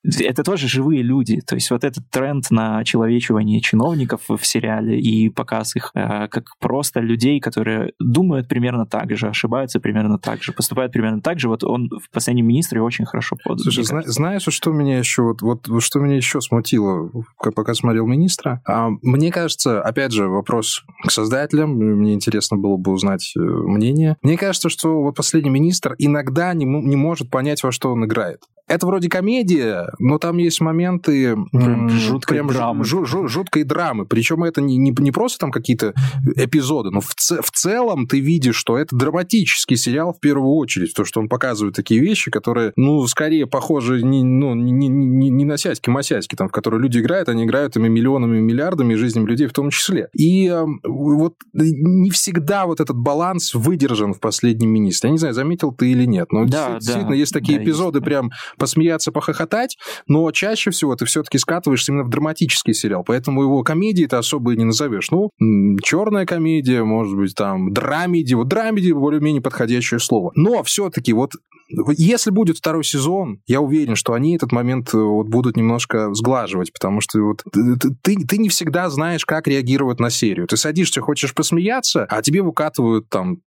это 0.04 0.44
тоже 0.44 0.68
живые 0.68 1.02
люди. 1.02 1.42
То 1.42 1.56
есть 1.56 1.72
вот 1.72 1.84
этот 1.84 2.10
тренд 2.10 2.50
на 2.52 2.84
человечивание 2.84 3.62
чиновников 3.62 4.22
в 4.28 4.46
сериале 4.46 5.00
и 5.00 5.30
показ 5.30 5.76
их 5.76 5.92
э, 5.94 6.28
как 6.28 6.58
просто 6.60 7.00
людей, 7.00 7.40
которые 7.40 7.94
думают 8.00 8.48
примерно 8.48 8.86
так 8.86 9.16
же, 9.16 9.28
ошибаются 9.28 9.80
примерно 9.80 10.18
так 10.20 10.44
же, 10.44 10.54
поступают 10.54 10.92
примерно 10.92 11.22
так 11.22 11.40
же, 11.40 11.50
вот 11.50 11.64
он 11.64 11.90
в 11.90 12.10
«Последнем 12.12 12.48
министре» 12.48 12.82
очень 12.82 13.06
хорошо 13.06 13.38
подал. 13.44 13.60
Слушай, 13.60 13.84
зна- 13.84 14.04
знаешь, 14.06 14.44
что 14.48 14.72
меня 14.72 14.98
еще 14.98 15.24
вот, 15.24 15.42
вот 15.42 15.84
что 15.84 16.00
меня 16.00 16.16
еще 16.16 16.42
смутило, 16.42 17.10
пока 17.38 17.74
смотрел 17.74 18.06
«Министра»? 18.06 18.62
А, 18.66 18.90
мне 19.02 19.32
кажется, 19.32 19.82
опять 19.82 20.12
же, 20.12 20.28
вопрос 20.28 20.84
к 21.06 21.12
создателям, 21.12 21.72
мне 21.72 22.14
интересно 22.14 22.58
было 22.58 22.78
бы 22.78 22.92
узнать 22.92 23.34
э, 23.38 23.42
мнение. 23.42 24.18
Мне 24.22 24.38
кажется, 24.38 24.70
что 24.70 25.02
вот 25.02 25.16
«Последний 25.16 25.50
министр» 25.50 25.96
иногда 25.98 26.54
не, 26.54 26.66
не 26.66 26.96
может 26.96 27.30
понять, 27.30 27.64
во 27.64 27.72
что 27.72 27.92
он 27.92 28.06
играет. 28.06 28.42
Это 28.70 28.86
вроде 28.86 29.10
комедия, 29.10 29.92
но 29.98 30.20
там 30.20 30.38
есть 30.38 30.62
моменты 30.62 31.36
прям 31.52 31.90
жуткой 31.90 32.38
прям 32.38 32.48
драмы. 32.48 32.84
Жу, 32.86 33.04
жу, 33.04 33.28
жуткой 33.28 33.64
драмы. 33.64 34.06
Причем 34.06 34.44
это 34.44 34.62
не, 34.62 34.78
не, 34.78 34.92
не 34.92 35.12
просто 35.12 35.40
там 35.40 35.52
какие-то 35.52 35.96
эпизоды, 36.36 36.92
но 36.92 37.02
в, 37.02 37.16
ц, 37.16 37.42
в 37.42 37.50
целом 37.50 38.06
ты 38.06 38.20
видишь, 38.20 38.56
что 38.56 38.78
это 38.78 38.96
драматический 38.96 39.76
сериал 39.76 40.14
в 40.14 40.20
первую 40.20 40.54
очередь. 40.54 40.94
То, 40.94 41.04
что 41.04 41.20
он 41.20 41.30
показывает 41.30 41.76
такие 41.76 42.00
вещи, 42.00 42.30
которые, 42.30 42.72
ну, 42.76 43.06
скорее 43.08 43.48
похожи 43.48 44.04
не, 44.04 44.24
ну, 44.24 44.54
не, 44.54 44.72
не, 44.72 44.88
не, 45.30 45.46
на 45.46 45.58
сяськи-масяськи, 45.58 46.36
там, 46.36 46.50
в 46.50 46.52
которые 46.52 46.80
люди 46.80 47.00
играют, 47.00 47.28
они 47.28 47.46
играют 47.46 47.76
ими 47.76 47.88
миллионами, 47.88 48.40
миллиардами, 48.40 48.94
жизнями 48.94 49.26
людей 49.26 49.48
в 49.48 49.54
том 49.54 49.72
числе. 49.72 50.10
И 50.14 50.48
э, 50.48 50.64
вот 50.84 51.34
не 51.54 52.12
всегда 52.12 52.68
вот 52.68 52.82
этот 52.82 52.98
баланс 52.98 53.56
выдержан 53.56 54.14
в 54.14 54.20
последнем 54.20 54.70
министре. 54.70 55.08
Я 55.08 55.12
не 55.14 55.18
знаю, 55.18 55.34
заметил 55.34 55.72
ты 55.72 55.92
или 55.92 56.06
нет, 56.06 56.32
но 56.32 56.46
да, 56.46 56.76
действительно 56.76 57.10
да, 57.10 57.16
есть 57.16 57.34
такие 57.34 57.58
да, 57.58 57.64
эпизоды 57.64 57.98
есть, 57.98 58.06
прям 58.06 58.30
посмеяться, 58.60 59.12
похохотать, 59.12 59.78
но 60.08 60.30
чаще 60.32 60.72
всего 60.72 60.96
ты 60.96 61.06
все-таки 61.06 61.38
скатываешься 61.38 61.92
именно 61.92 62.06
в 62.06 62.10
драматический 62.10 62.74
сериал, 62.74 63.04
поэтому 63.06 63.42
его 63.42 63.64
комедии 63.64 64.06
ты 64.06 64.16
особо 64.18 64.54
и 64.54 64.58
не 64.58 64.66
назовешь. 64.66 65.10
Ну, 65.12 65.30
черная 65.82 66.26
комедия, 66.26 66.84
может 66.84 67.18
быть, 67.18 67.34
там, 67.36 67.74
драмеди, 67.74 68.34
вот 68.36 68.48
драмеди 68.48 68.92
более-менее 68.92 69.42
подходящее 69.42 70.00
слово. 70.00 70.32
Но 70.36 70.64
все-таки 70.64 71.14
вот 71.14 71.32
если 71.98 72.32
будет 72.32 72.58
второй 72.58 72.84
сезон, 72.84 73.42
я 73.46 73.62
уверен, 73.62 73.96
что 73.96 74.14
они 74.14 74.36
этот 74.36 74.52
момент 74.52 74.94
э, 74.94 74.98
вот 74.98 75.28
будут 75.28 75.56
немножко 75.56 76.14
сглаживать, 76.14 76.74
потому 76.74 77.00
что 77.00 77.20
вот 77.20 77.44
ты, 77.52 77.76
ты, 78.02 78.26
ты 78.26 78.38
не 78.38 78.50
всегда 78.50 78.90
знаешь, 78.90 79.26
как 79.26 79.48
реагировать 79.48 80.00
на 80.00 80.10
серию. 80.10 80.48
Ты 80.48 80.58
садишься, 80.58 81.02
хочешь 81.02 81.36
посмеяться, 81.36 82.06
а 82.10 82.22
тебе 82.24 82.42
выкатывают 82.42 83.10
там 83.10 83.42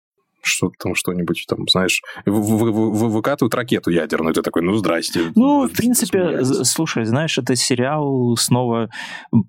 что 0.44 0.72
там 0.78 0.96
что-нибудь 0.96 1.46
там, 1.48 1.68
знаешь, 1.68 2.02
выкатывают 2.26 3.54
ракету 3.54 3.90
ядерную, 3.90 4.34
ты 4.34 4.42
такой, 4.42 4.62
ну, 4.62 4.76
здрасте. 4.76 5.32
Ну, 5.36 5.68
в 5.68 5.72
принципе, 5.72 6.44
слушай, 6.44 7.06
знаешь, 7.06 7.38
это 7.38 7.56
сериал 7.56 8.36
снова 8.38 8.90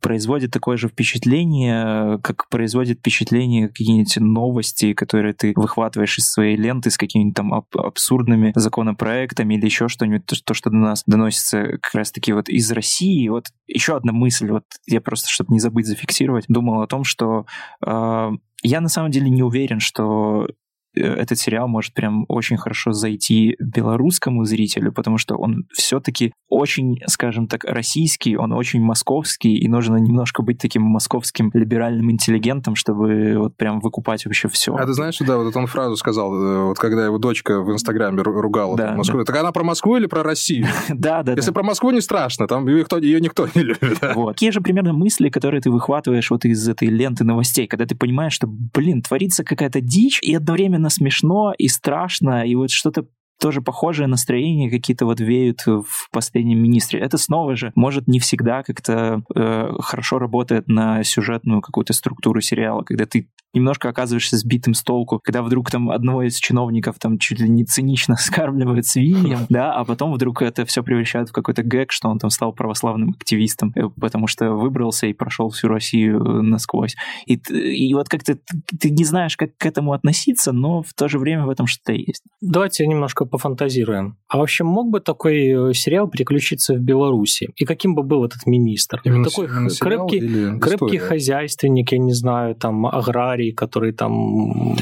производит 0.01 0.51
такое 0.51 0.77
же 0.77 0.89
впечатление, 0.89 2.19
как 2.23 2.49
производит 2.49 2.99
впечатление 2.99 3.69
какие-нибудь 3.69 4.17
новости, 4.19 4.93
которые 4.93 5.35
ты 5.35 5.53
выхватываешь 5.57 6.19
из 6.19 6.31
своей 6.31 6.57
ленты 6.57 6.91
с 6.91 6.99
какими-нибудь 6.99 7.37
там 7.37 7.53
абсурдными 7.55 8.53
законопроектами 8.55 9.55
или 9.55 9.65
еще 9.65 9.89
что-нибудь, 9.89 10.27
то, 10.45 10.55
что 10.55 10.71
до 10.71 10.77
нас 10.77 11.03
доносится 11.07 11.79
как 11.83 11.95
раз-таки 11.95 12.33
вот 12.33 12.49
из 12.49 12.71
России. 12.73 13.29
Вот 13.29 13.47
еще 13.67 13.97
одна 13.97 14.13
мысль, 14.13 14.51
вот 14.51 14.65
я 14.87 15.01
просто, 15.01 15.29
чтобы 15.29 15.53
не 15.53 15.61
забыть 15.61 15.87
зафиксировать, 15.87 16.45
думал 16.49 16.83
о 16.83 16.87
том, 16.87 17.05
что 17.05 17.47
э, 17.85 18.31
я 18.63 18.81
на 18.81 18.89
самом 18.89 19.11
деле 19.11 19.31
не 19.31 19.43
уверен, 19.43 19.81
что 19.81 20.47
этот 20.95 21.39
сериал 21.39 21.69
может 21.69 21.95
прям 21.95 22.25
очень 22.29 22.57
хорошо 22.57 22.93
зайти 22.93 23.57
белорусскому 23.59 24.45
зрителю, 24.45 24.93
потому 24.93 25.19
что 25.19 25.37
он 25.37 25.65
все-таки 25.73 26.33
очень, 26.49 27.01
скажем 27.07 27.47
так, 27.47 27.65
российский, 27.65 28.37
он 28.37 28.53
очень 28.53 28.83
московский, 28.83 29.57
и 29.57 29.69
нужно 29.69 29.97
немножко 29.97 30.43
быть 30.43 30.59
таким 30.59 30.83
московским 30.83 31.51
либеральным 31.55 32.11
интеллигентом, 32.11 32.75
чтобы 32.75 33.35
вот 33.39 33.57
прям 33.57 33.81
выкупать 33.81 34.25
вообще 34.27 34.49
все. 34.49 34.75
А 34.75 34.87
ты 34.87 34.93
знаешь, 34.93 35.19
да, 35.19 35.39
вот 35.39 35.57
он 35.57 35.67
фразу 35.67 35.97
сказал, 35.97 36.35
э, 36.35 36.65
вот 36.67 36.79
когда 36.79 37.07
его 37.07 37.19
дочка 37.19 37.61
в 37.61 37.73
Инстаграме 37.73 38.23
ругала 38.23 38.77
да, 38.77 38.95
Москву, 38.95 39.21
да. 39.21 39.25
так 39.25 39.37
она 39.37 39.53
про 39.53 39.65
Москву 39.65 39.97
или 39.97 40.07
про 40.07 40.23
Россию? 40.23 40.67
Да, 41.03 41.23
да. 41.23 41.33
Если 41.33 41.51
про 41.51 41.63
Москву 41.63 41.91
не 41.91 42.01
страшно, 42.01 42.47
там 42.47 42.67
ее 42.69 43.21
никто 43.21 43.49
не 43.55 43.63
любит. 43.63 43.99
Вот. 44.15 44.33
Такие 44.35 44.53
же 44.53 44.61
примерно 44.61 44.93
мысли, 44.93 45.31
которые 45.31 45.61
ты 45.61 45.71
выхватываешь 45.71 46.31
вот 46.31 46.45
из 46.45 46.69
этой 46.69 46.89
ленты 46.89 47.25
новостей, 47.25 47.67
когда 47.67 47.87
ты 47.87 47.95
понимаешь, 47.95 48.35
что, 48.35 48.47
блин, 48.47 49.03
творится 49.03 49.43
какая-то 49.43 49.81
дичь, 49.81 50.19
и 50.23 50.35
одновременно 50.35 50.82
смешно 50.91 51.53
и 51.57 51.69
страшно, 51.69 52.47
и 52.47 52.55
вот 52.55 52.71
что-то 52.71 53.07
тоже 53.43 53.61
похожее 53.61 54.07
настроение 54.07 54.71
какие-то 54.71 55.05
вот 55.05 55.19
веют 55.19 55.67
в 55.67 56.09
последнем 56.13 56.63
министре. 56.63 57.01
Это 57.01 57.19
снова 57.19 57.57
же, 57.57 57.73
может, 57.75 58.07
не 58.07 58.21
всегда 58.21 58.63
как-то 58.63 59.23
э, 59.35 59.73
хорошо 59.81 60.21
работает 60.21 60.69
на 60.69 61.03
сюжетную 61.03 61.61
какую-то 61.61 61.93
структуру 61.93 62.41
сериала, 62.41 62.83
когда 62.83 63.05
ты 63.05 63.29
немножко 63.55 63.89
оказываешься 63.89 64.37
сбитым 64.37 64.75
с 64.75 64.83
толку, 64.83 65.21
когда 65.23 65.43
вдруг 65.43 65.71
там 65.71 65.91
одного 65.91 66.23
из 66.23 66.37
чиновников 66.37 66.99
там 66.99 67.19
чуть 67.19 67.41
ли 67.41 67.49
не 67.49 67.65
цинично 67.65 68.17
скармливают 68.19 68.87
свиньям, 68.87 69.47
да, 69.49 69.75
а 69.75 69.85
потом 69.85 70.13
вдруг 70.13 70.41
это 70.43 70.65
все 70.65 70.83
превращает 70.83 71.29
в 71.29 71.33
какой-то 71.33 71.63
гэг, 71.63 71.93
что 71.93 72.09
он 72.09 72.19
там 72.19 72.31
стал 72.31 72.53
православным 72.53 73.11
активистом, 73.11 73.73
э, 73.75 73.89
потому 74.01 74.29
что 74.29 74.53
выбрался 74.53 75.09
и 75.09 75.13
прошел 75.13 75.51
всю 75.51 75.67
Россию 75.67 76.21
э, 76.21 76.43
насквозь. 76.43 76.95
И, 77.27 77.35
и 77.35 77.93
вот 77.95 78.09
как-то 78.09 78.39
ты 78.81 78.91
не 78.91 79.05
знаешь, 79.05 79.37
как 79.37 79.57
к 79.57 79.67
этому 79.67 79.93
относиться, 79.93 80.53
но 80.53 80.83
в 80.83 80.95
то 80.95 81.09
же 81.09 81.19
время 81.19 81.45
в 81.45 81.51
этом 81.51 81.67
что-то 81.67 81.93
есть. 81.93 82.23
Давайте 82.41 82.87
немножко 82.87 83.25
пофантазируем. 83.33 84.17
А 84.29 84.39
вообще 84.39 84.63
мог 84.63 84.91
бы 84.91 85.01
такой 85.01 85.71
э, 85.71 85.73
сериал 85.75 86.09
переключиться 86.09 86.75
в 86.75 86.79
Беларуси? 86.79 87.49
И 87.57 87.65
каким 87.65 87.95
бы 87.95 88.05
был 88.05 88.25
этот 88.25 88.47
министр? 88.47 89.01
Именно 89.05 89.25
такой 89.25 89.47
именно 89.47 89.71
крепкий, 89.71 90.61
крепкий 90.61 90.99
хозяйственник, 90.99 91.91
я 91.91 91.99
не 91.99 92.13
знаю, 92.13 92.55
там, 92.55 92.87
аграрий, 92.87 93.53
который 93.53 93.93
там 93.93 94.77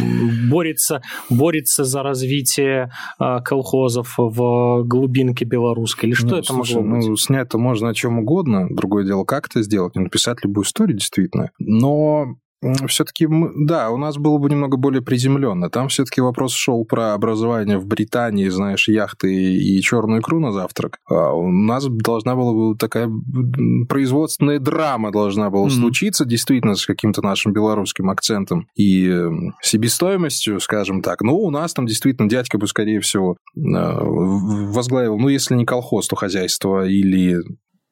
борется, 0.51 1.01
борется 1.31 1.85
за 1.85 2.03
развитие 2.03 2.91
э, 3.19 3.39
колхозов 3.45 4.15
в 4.19 4.83
глубинке 4.85 5.45
белорусской? 5.45 6.11
Или 6.11 6.17
что 6.17 6.29
ну, 6.29 6.37
это 6.37 6.53
слушай, 6.53 6.83
могло 6.83 6.97
быть? 6.99 7.09
Ну, 7.09 7.17
снять-то 7.17 7.57
можно 7.57 7.89
о 7.89 7.95
чем 7.95 8.19
угодно. 8.19 8.67
Другое 8.69 9.05
дело, 9.05 9.25
как 9.25 9.47
это 9.47 9.63
сделать, 9.63 9.95
написать 9.95 10.45
любую 10.45 10.65
историю, 10.65 10.99
действительно. 10.99 11.51
Но 11.59 12.37
все-таки, 12.89 13.27
да, 13.57 13.91
у 13.91 13.97
нас 13.97 14.19
было 14.19 14.39
бы 14.39 14.51
немного 14.51 14.77
более 14.77 15.03
приземленно. 15.03 15.71
Там 15.71 15.89
все-таки 15.89 16.21
вопрос 16.21 16.53
шел 16.53 16.85
про 16.85 17.15
образование 17.15 17.79
в 17.79 17.87
Британии, 17.87 18.49
знаешь, 18.49 18.89
яхты 18.89 19.33
и 19.33 19.81
черную 19.81 20.21
икру 20.21 20.41
на 20.41 20.53
завтрак. 20.53 20.99
А 21.09 21.33
у 21.33 21.51
нас 21.51 21.87
должна 21.87 22.35
была 22.37 22.53
бы 22.53 22.77
такая 22.77 23.11
производственная 23.89 24.59
драма 24.59 25.11
должна 25.11 25.51
была 25.51 25.69
mm-hmm. 25.69 25.81
случиться, 25.81 26.25
действительно, 26.25 26.75
с 26.75 26.85
каким-то 26.85 27.23
нашим 27.23 27.53
белорусским 27.53 28.11
акцентом 28.11 28.69
и 28.77 29.11
себестоимостью, 29.63 30.61
скажем 30.61 31.03
так. 31.03 31.23
Ну, 31.23 31.37
у 31.37 31.51
нас 31.51 31.73
там 31.73 31.87
действительно 31.87 32.29
дядька 32.29 32.59
бы, 32.59 32.67
скорее 32.67 33.01
всего, 33.01 33.37
э, 33.57 33.61
возглавил, 33.61 35.19
ну, 35.19 35.29
если 35.29 35.55
не 35.55 35.65
колхоз, 35.65 36.09
то 36.09 36.17
хозяйство 36.17 36.87
или 36.87 37.41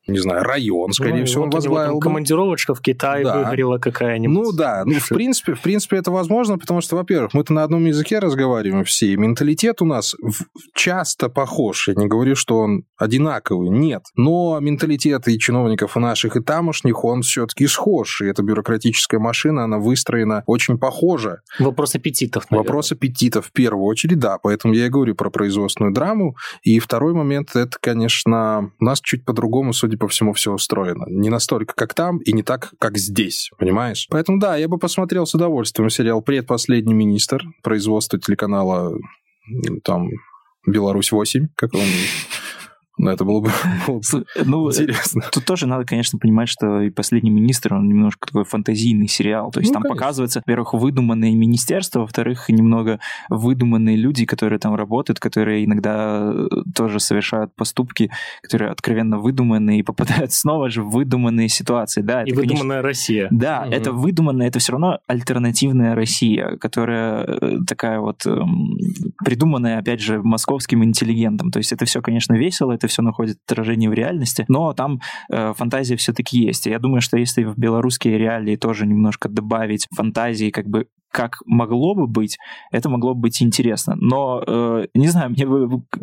не 0.09 0.19
знаю, 0.19 0.43
район, 0.43 0.93
скорее 0.93 1.21
ну, 1.21 1.27
всего, 1.27 1.45
вот 1.45 1.55
он 1.55 1.55
возглавил. 1.55 2.01
командировочка 2.01 2.75
в 2.75 2.81
Китай 2.81 3.23
да. 3.23 3.39
выгорела 3.39 3.79
какая-нибудь. 3.79 4.35
Ну 4.35 4.53
да, 4.53 4.83
ну 4.85 4.99
в 4.99 5.09
принципе, 5.09 5.55
в 5.55 5.61
принципе 5.61 5.97
это 5.99 6.11
возможно, 6.11 6.59
потому 6.59 6.81
что, 6.81 6.97
во-первых, 6.97 7.35
мы-то 7.35 7.53
на 7.53 7.63
одном 7.63 7.85
языке 7.85 8.19
разговариваем 8.19 8.85
все, 8.85 9.13
и 9.13 9.17
менталитет 9.17 9.83
у 9.83 9.85
нас 9.85 10.17
часто 10.75 11.29
похож. 11.29 11.89
Я 11.89 11.95
не 11.95 12.07
говорю, 12.07 12.35
что 12.35 12.59
он 12.59 12.85
одинаковый, 12.97 13.69
нет. 13.69 14.05
Но 14.17 14.59
менталитет 14.61 15.29
и 15.29 15.39
чиновников 15.39 15.97
и 15.97 16.01
наших, 16.01 16.37
и 16.37 16.43
тамошних, 16.43 17.05
он 17.05 17.23
все-таки 17.23 17.67
схож. 17.67 18.23
И 18.23 18.27
эта 18.27 18.43
бюрократическая 18.43 19.21
машина, 19.21 19.65
она 19.65 19.79
выстроена 19.79 20.43
очень 20.47 20.79
похоже. 20.79 21.41
Вопрос 21.59 21.95
аппетитов, 21.95 22.51
наверное. 22.51 22.67
Вопрос 22.67 22.93
аппетитов 22.93 23.47
в 23.47 23.53
первую 23.53 23.85
очередь, 23.85 24.19
да. 24.19 24.39
Поэтому 24.39 24.75
я 24.75 24.87
и 24.87 24.89
говорю 24.89 25.15
про 25.15 25.31
производственную 25.31 25.93
драму. 25.93 26.37
И 26.63 26.79
второй 26.79 27.13
момент, 27.13 27.55
это, 27.55 27.77
конечно, 27.81 28.73
у 28.81 28.85
нас 28.85 29.01
чуть 29.01 29.25
по-другому, 29.25 29.73
судя 29.73 29.98
по 29.99 30.09
всему, 30.09 30.33
все 30.33 30.53
устроено. 30.53 31.05
Не 31.09 31.29
настолько, 31.29 31.75
как 31.75 31.95
там, 31.95 32.19
и 32.19 32.33
не 32.33 32.43
так, 32.43 32.73
как 32.79 32.97
здесь, 32.97 33.51
понимаешь? 33.59 34.07
Поэтому, 34.11 34.39
да, 34.39 34.57
я 34.57 34.69
бы 34.69 34.79
посмотрел 34.79 35.27
с 35.27 35.35
удовольствием 35.35 35.91
сериал 35.91 36.23
«Предпоследний 36.23 36.95
министр» 36.95 37.45
производства 37.63 38.19
телеканала 38.19 38.97
там 39.85 40.09
Беларусь-8, 40.67 41.49
как 41.55 41.75
он 41.75 41.81
но 43.09 43.15
это 43.15 43.25
было 43.25 43.41
бы, 43.41 43.51
было 43.87 43.99
бы 43.99 44.25
ну, 44.45 44.71
интересно. 44.71 45.23
Тут 45.33 45.45
тоже 45.47 45.67
надо, 45.67 45.85
конечно, 45.85 46.19
понимать, 46.19 46.49
что 46.49 46.83
и 46.83 46.91
«Последний 46.91 47.31
министр», 47.31 47.75
он 47.75 47.89
немножко 47.89 48.27
такой 48.27 48.45
фантазийный 48.45 49.09
сериал. 49.09 49.51
То 49.51 49.61
есть 49.61 49.71
ну, 49.71 49.75
там 49.75 49.83
конечно. 49.83 49.97
показывается, 49.97 50.39
во-первых, 50.41 50.75
выдуманные 50.75 51.35
министерства, 51.35 52.01
во-вторых, 52.01 52.49
немного 52.51 53.01
выдуманные 53.31 53.97
люди, 53.97 54.27
которые 54.27 54.59
там 54.59 54.75
работают, 54.75 55.21
которые 55.21 55.65
иногда 55.65 56.33
э, 56.35 56.47
тоже 56.75 57.01
совершают 57.01 57.55
поступки, 57.57 58.11
которые 58.43 58.71
откровенно 58.71 59.19
выдуманные 59.19 59.81
и 59.81 59.83
попадают 59.83 60.33
снова 60.35 60.69
же 60.69 60.83
в 60.83 60.91
выдуманные 60.91 61.49
ситуации. 61.49 62.03
Да, 62.03 62.23
и 62.25 62.31
это, 62.31 62.41
выдуманная 62.41 62.83
конечно, 62.83 62.83
Россия. 62.83 63.29
Да, 63.31 63.63
угу. 63.65 63.73
это 63.73 63.93
выдуманная, 63.93 64.49
это 64.49 64.59
все 64.59 64.73
равно 64.73 64.99
альтернативная 65.07 65.95
Россия, 65.95 66.57
которая 66.57 67.25
э, 67.25 67.59
такая 67.67 68.01
вот 68.01 68.27
эм, 68.27 68.77
придуманная, 69.25 69.79
опять 69.79 70.01
же, 70.01 70.23
московским 70.23 70.85
интеллигентом. 70.85 71.51
То 71.51 71.59
есть 71.59 71.73
это 71.73 71.87
все, 71.87 72.03
конечно, 72.03 72.35
весело, 72.35 72.73
это 72.73 72.87
все 72.87 72.98
находит 73.03 73.39
отражение 73.47 73.91
в 73.91 73.95
реальности, 73.95 74.45
но 74.49 74.73
там 74.73 75.01
э, 75.31 75.53
фантазия 75.55 75.97
все-таки 75.97 76.39
есть. 76.39 76.67
И 76.67 76.71
я 76.71 76.79
думаю, 76.79 77.01
что 77.01 77.17
если 77.17 77.45
в 77.45 77.57
белорусские 77.57 78.19
реалии 78.19 78.57
тоже 78.57 78.87
немножко 78.87 79.29
добавить 79.29 79.87
фантазии, 79.95 80.51
как 80.51 80.67
бы 80.67 80.87
как 81.11 81.37
могло 81.47 81.95
бы 81.95 82.07
быть, 82.07 82.39
это 82.71 82.89
могло 82.89 83.15
бы 83.15 83.23
быть 83.23 83.43
интересно. 83.43 83.95
Но, 83.97 84.43
э, 84.47 84.87
не 84.95 85.09
знаю, 85.09 85.31
мне 85.31 85.47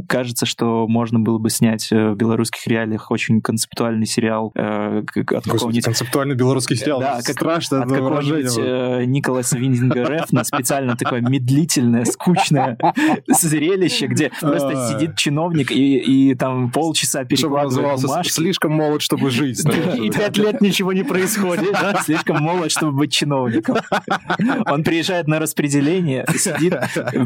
кажется, 0.07 0.45
что 0.45 0.87
можно 0.87 1.19
было 1.19 1.37
бы 1.37 1.49
снять 1.49 1.91
э, 1.91 2.11
в 2.11 2.15
белорусских 2.15 2.65
реалиях 2.67 3.11
очень 3.11 3.41
концептуальный 3.41 4.05
сериал 4.05 4.51
э, 4.55 5.03
от 5.15 5.45
какого-нибудь... 5.45 5.83
концептуальный 5.83 6.35
белорусский 6.35 6.75
сериал. 6.75 6.99
Да, 6.99 7.21
как, 7.23 7.35
страшно 7.35 7.83
от 7.83 7.89
какого-нибудь 7.89 8.57
э, 8.57 9.05
Николаса 9.05 9.57
Виндинга 9.57 10.03
Рефна 10.03 10.43
специально 10.43 10.95
такое 10.95 11.21
медлительное, 11.21 12.05
скучное 12.05 12.77
зрелище, 13.27 14.07
где 14.07 14.31
просто 14.39 14.91
сидит 14.91 15.15
чиновник 15.15 15.71
и, 15.71 15.97
и 15.97 16.35
там 16.35 16.71
полчаса 16.71 17.23
перекладывает 17.25 18.01
бумажки. 18.01 18.31
слишком 18.31 18.73
молод, 18.73 19.01
чтобы 19.01 19.29
жить. 19.29 19.63
И 19.97 20.09
пять 20.09 20.37
лет 20.37 20.61
ничего 20.61 20.93
не 20.93 21.03
происходит. 21.03 21.75
Слишком 22.03 22.41
молод, 22.41 22.71
чтобы 22.71 22.91
быть 22.93 23.13
чиновником. 23.13 23.77
Он 24.67 24.83
приезжает 24.95 25.27
на 25.27 25.39
распределение, 25.39 26.25
сидит, 26.37 26.73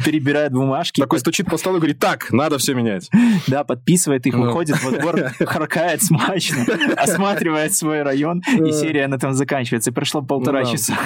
перебирает 0.04 0.52
бумажки. 0.52 1.00
Такой 1.00 1.20
стучит 1.20 1.46
по 1.46 1.58
столу 1.58 1.78
и 1.78 1.80
говорит, 1.80 2.00
так, 2.00 2.32
надо 2.32 2.58
все 2.58 2.74
менять. 2.74 3.10
Да, 3.48 3.64
подписывает 3.64 4.26
их, 4.26 4.34
ну. 4.34 4.46
выходит 4.46 4.84
во 4.84 4.92
двор, 4.92 5.20
харкает 5.40 6.04
смачно, 6.04 6.66
осматривает 6.98 7.74
свой 7.74 8.02
район, 8.02 8.42
и 8.48 8.72
серия 8.72 9.08
на 9.08 9.16
этом 9.16 9.34
заканчивается. 9.34 9.92
И 9.92 9.94
прошло 9.94 10.22
полтора 10.22 10.66
часа. 10.66 10.98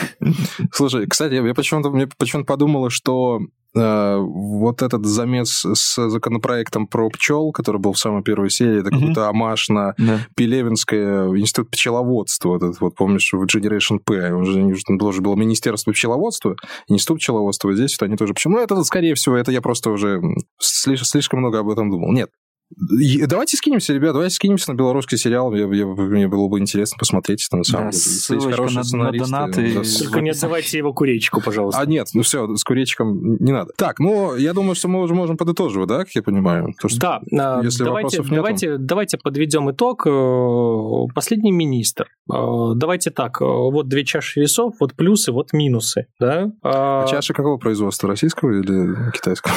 Слушай, 0.71 1.05
кстати, 1.07 1.33
я 1.33 1.53
почему-то 1.53 1.91
почему 2.17 2.43
подумала, 2.43 2.89
что 2.89 3.41
Э, 3.75 4.17
вот 4.19 4.83
этот 4.83 5.05
замес 5.05 5.65
с 5.65 6.09
законопроектом 6.09 6.85
про 6.85 7.09
пчел, 7.09 7.51
который 7.51 7.81
был 7.81 7.93
в 7.93 7.99
самой 7.99 8.21
первой 8.21 8.51
серии, 8.51 8.81
это 8.81 8.91
какой-то 8.91 9.29
амаш 9.29 9.69
на 9.69 9.95
да. 9.97 10.19
Пелевинское 10.35 11.27
институт 11.29 11.71
пчеловодства. 11.71 12.49
Вот 12.49 12.63
этот, 12.63 12.81
вот 12.81 12.95
помнишь, 12.95 13.33
в 13.33 13.43
Generation 13.45 13.99
P, 13.99 14.31
он 14.31 14.45
же 14.45 14.75
должен 14.89 15.23
был 15.23 15.35
Министерство 15.35 15.91
пчеловодства, 15.91 16.52
институт 16.87 17.19
пчеловодства, 17.19 17.73
здесь 17.73 17.97
вот 17.99 18.05
они 18.07 18.17
тоже 18.17 18.33
пчел. 18.33 18.51
Ну, 18.51 18.59
это, 18.59 18.83
скорее 18.83 19.15
всего, 19.15 19.35
это 19.35 19.51
я 19.51 19.61
просто 19.61 19.89
уже 19.89 20.21
слишком 20.59 21.39
много 21.39 21.59
об 21.59 21.69
этом 21.69 21.89
думал. 21.89 22.11
Нет, 22.11 22.29
Давайте 22.77 23.57
скинемся, 23.57 23.93
ребят, 23.93 24.13
давайте 24.13 24.35
скинемся 24.35 24.71
на 24.71 24.75
белорусский 24.75 25.17
сериал. 25.17 25.53
Я, 25.53 25.65
я, 25.65 25.85
мне 25.85 26.27
было 26.27 26.47
бы 26.47 26.59
интересно 26.59 26.97
посмотреть, 26.97 27.45
это 27.45 27.57
на 27.57 27.63
самом 27.63 27.85
да, 27.87 27.91
деле. 27.91 28.03
Ссылочка 28.03 28.97
на, 28.97 29.03
на 29.03 29.11
донаты. 29.11 29.73
Да, 29.73 29.81
Только 29.99 30.21
не 30.21 30.31
отдавайте 30.31 30.77
его 30.77 30.93
куречку, 30.93 31.41
пожалуйста. 31.41 31.81
А 31.81 31.85
нет, 31.85 32.09
ну 32.13 32.23
все, 32.23 32.55
с 32.55 32.63
куречком 32.63 33.37
не 33.37 33.51
надо. 33.51 33.71
Так, 33.77 33.99
ну, 33.99 34.35
я 34.35 34.53
думаю, 34.53 34.75
что 34.75 34.87
мы 34.87 35.01
уже 35.01 35.13
можем 35.13 35.37
подытоживать, 35.37 35.87
да, 35.87 35.99
как 35.99 36.11
я 36.15 36.23
понимаю? 36.23 36.73
То, 36.79 36.87
что 36.87 36.99
да, 36.99 37.21
а, 37.31 37.61
если 37.63 37.83
давайте, 37.83 38.17
вопросов 38.17 38.31
нет, 38.31 38.35
давайте, 38.35 38.77
давайте 38.77 39.17
подведем 39.17 39.71
итог. 39.71 40.05
Э, 40.07 41.13
последний 41.13 41.51
министр. 41.51 42.07
Э, 42.31 42.73
давайте 42.75 43.11
так, 43.11 43.41
э, 43.41 43.45
вот 43.45 43.87
две 43.87 44.05
чаши 44.05 44.41
весов, 44.41 44.75
вот 44.79 44.93
плюсы, 44.95 45.31
вот 45.31 45.53
минусы, 45.53 46.07
да? 46.19 46.51
А 46.63 47.05
чаша 47.07 47.33
какого 47.33 47.57
производства, 47.57 48.09
российского 48.09 48.51
или 48.51 49.11
китайского? 49.11 49.53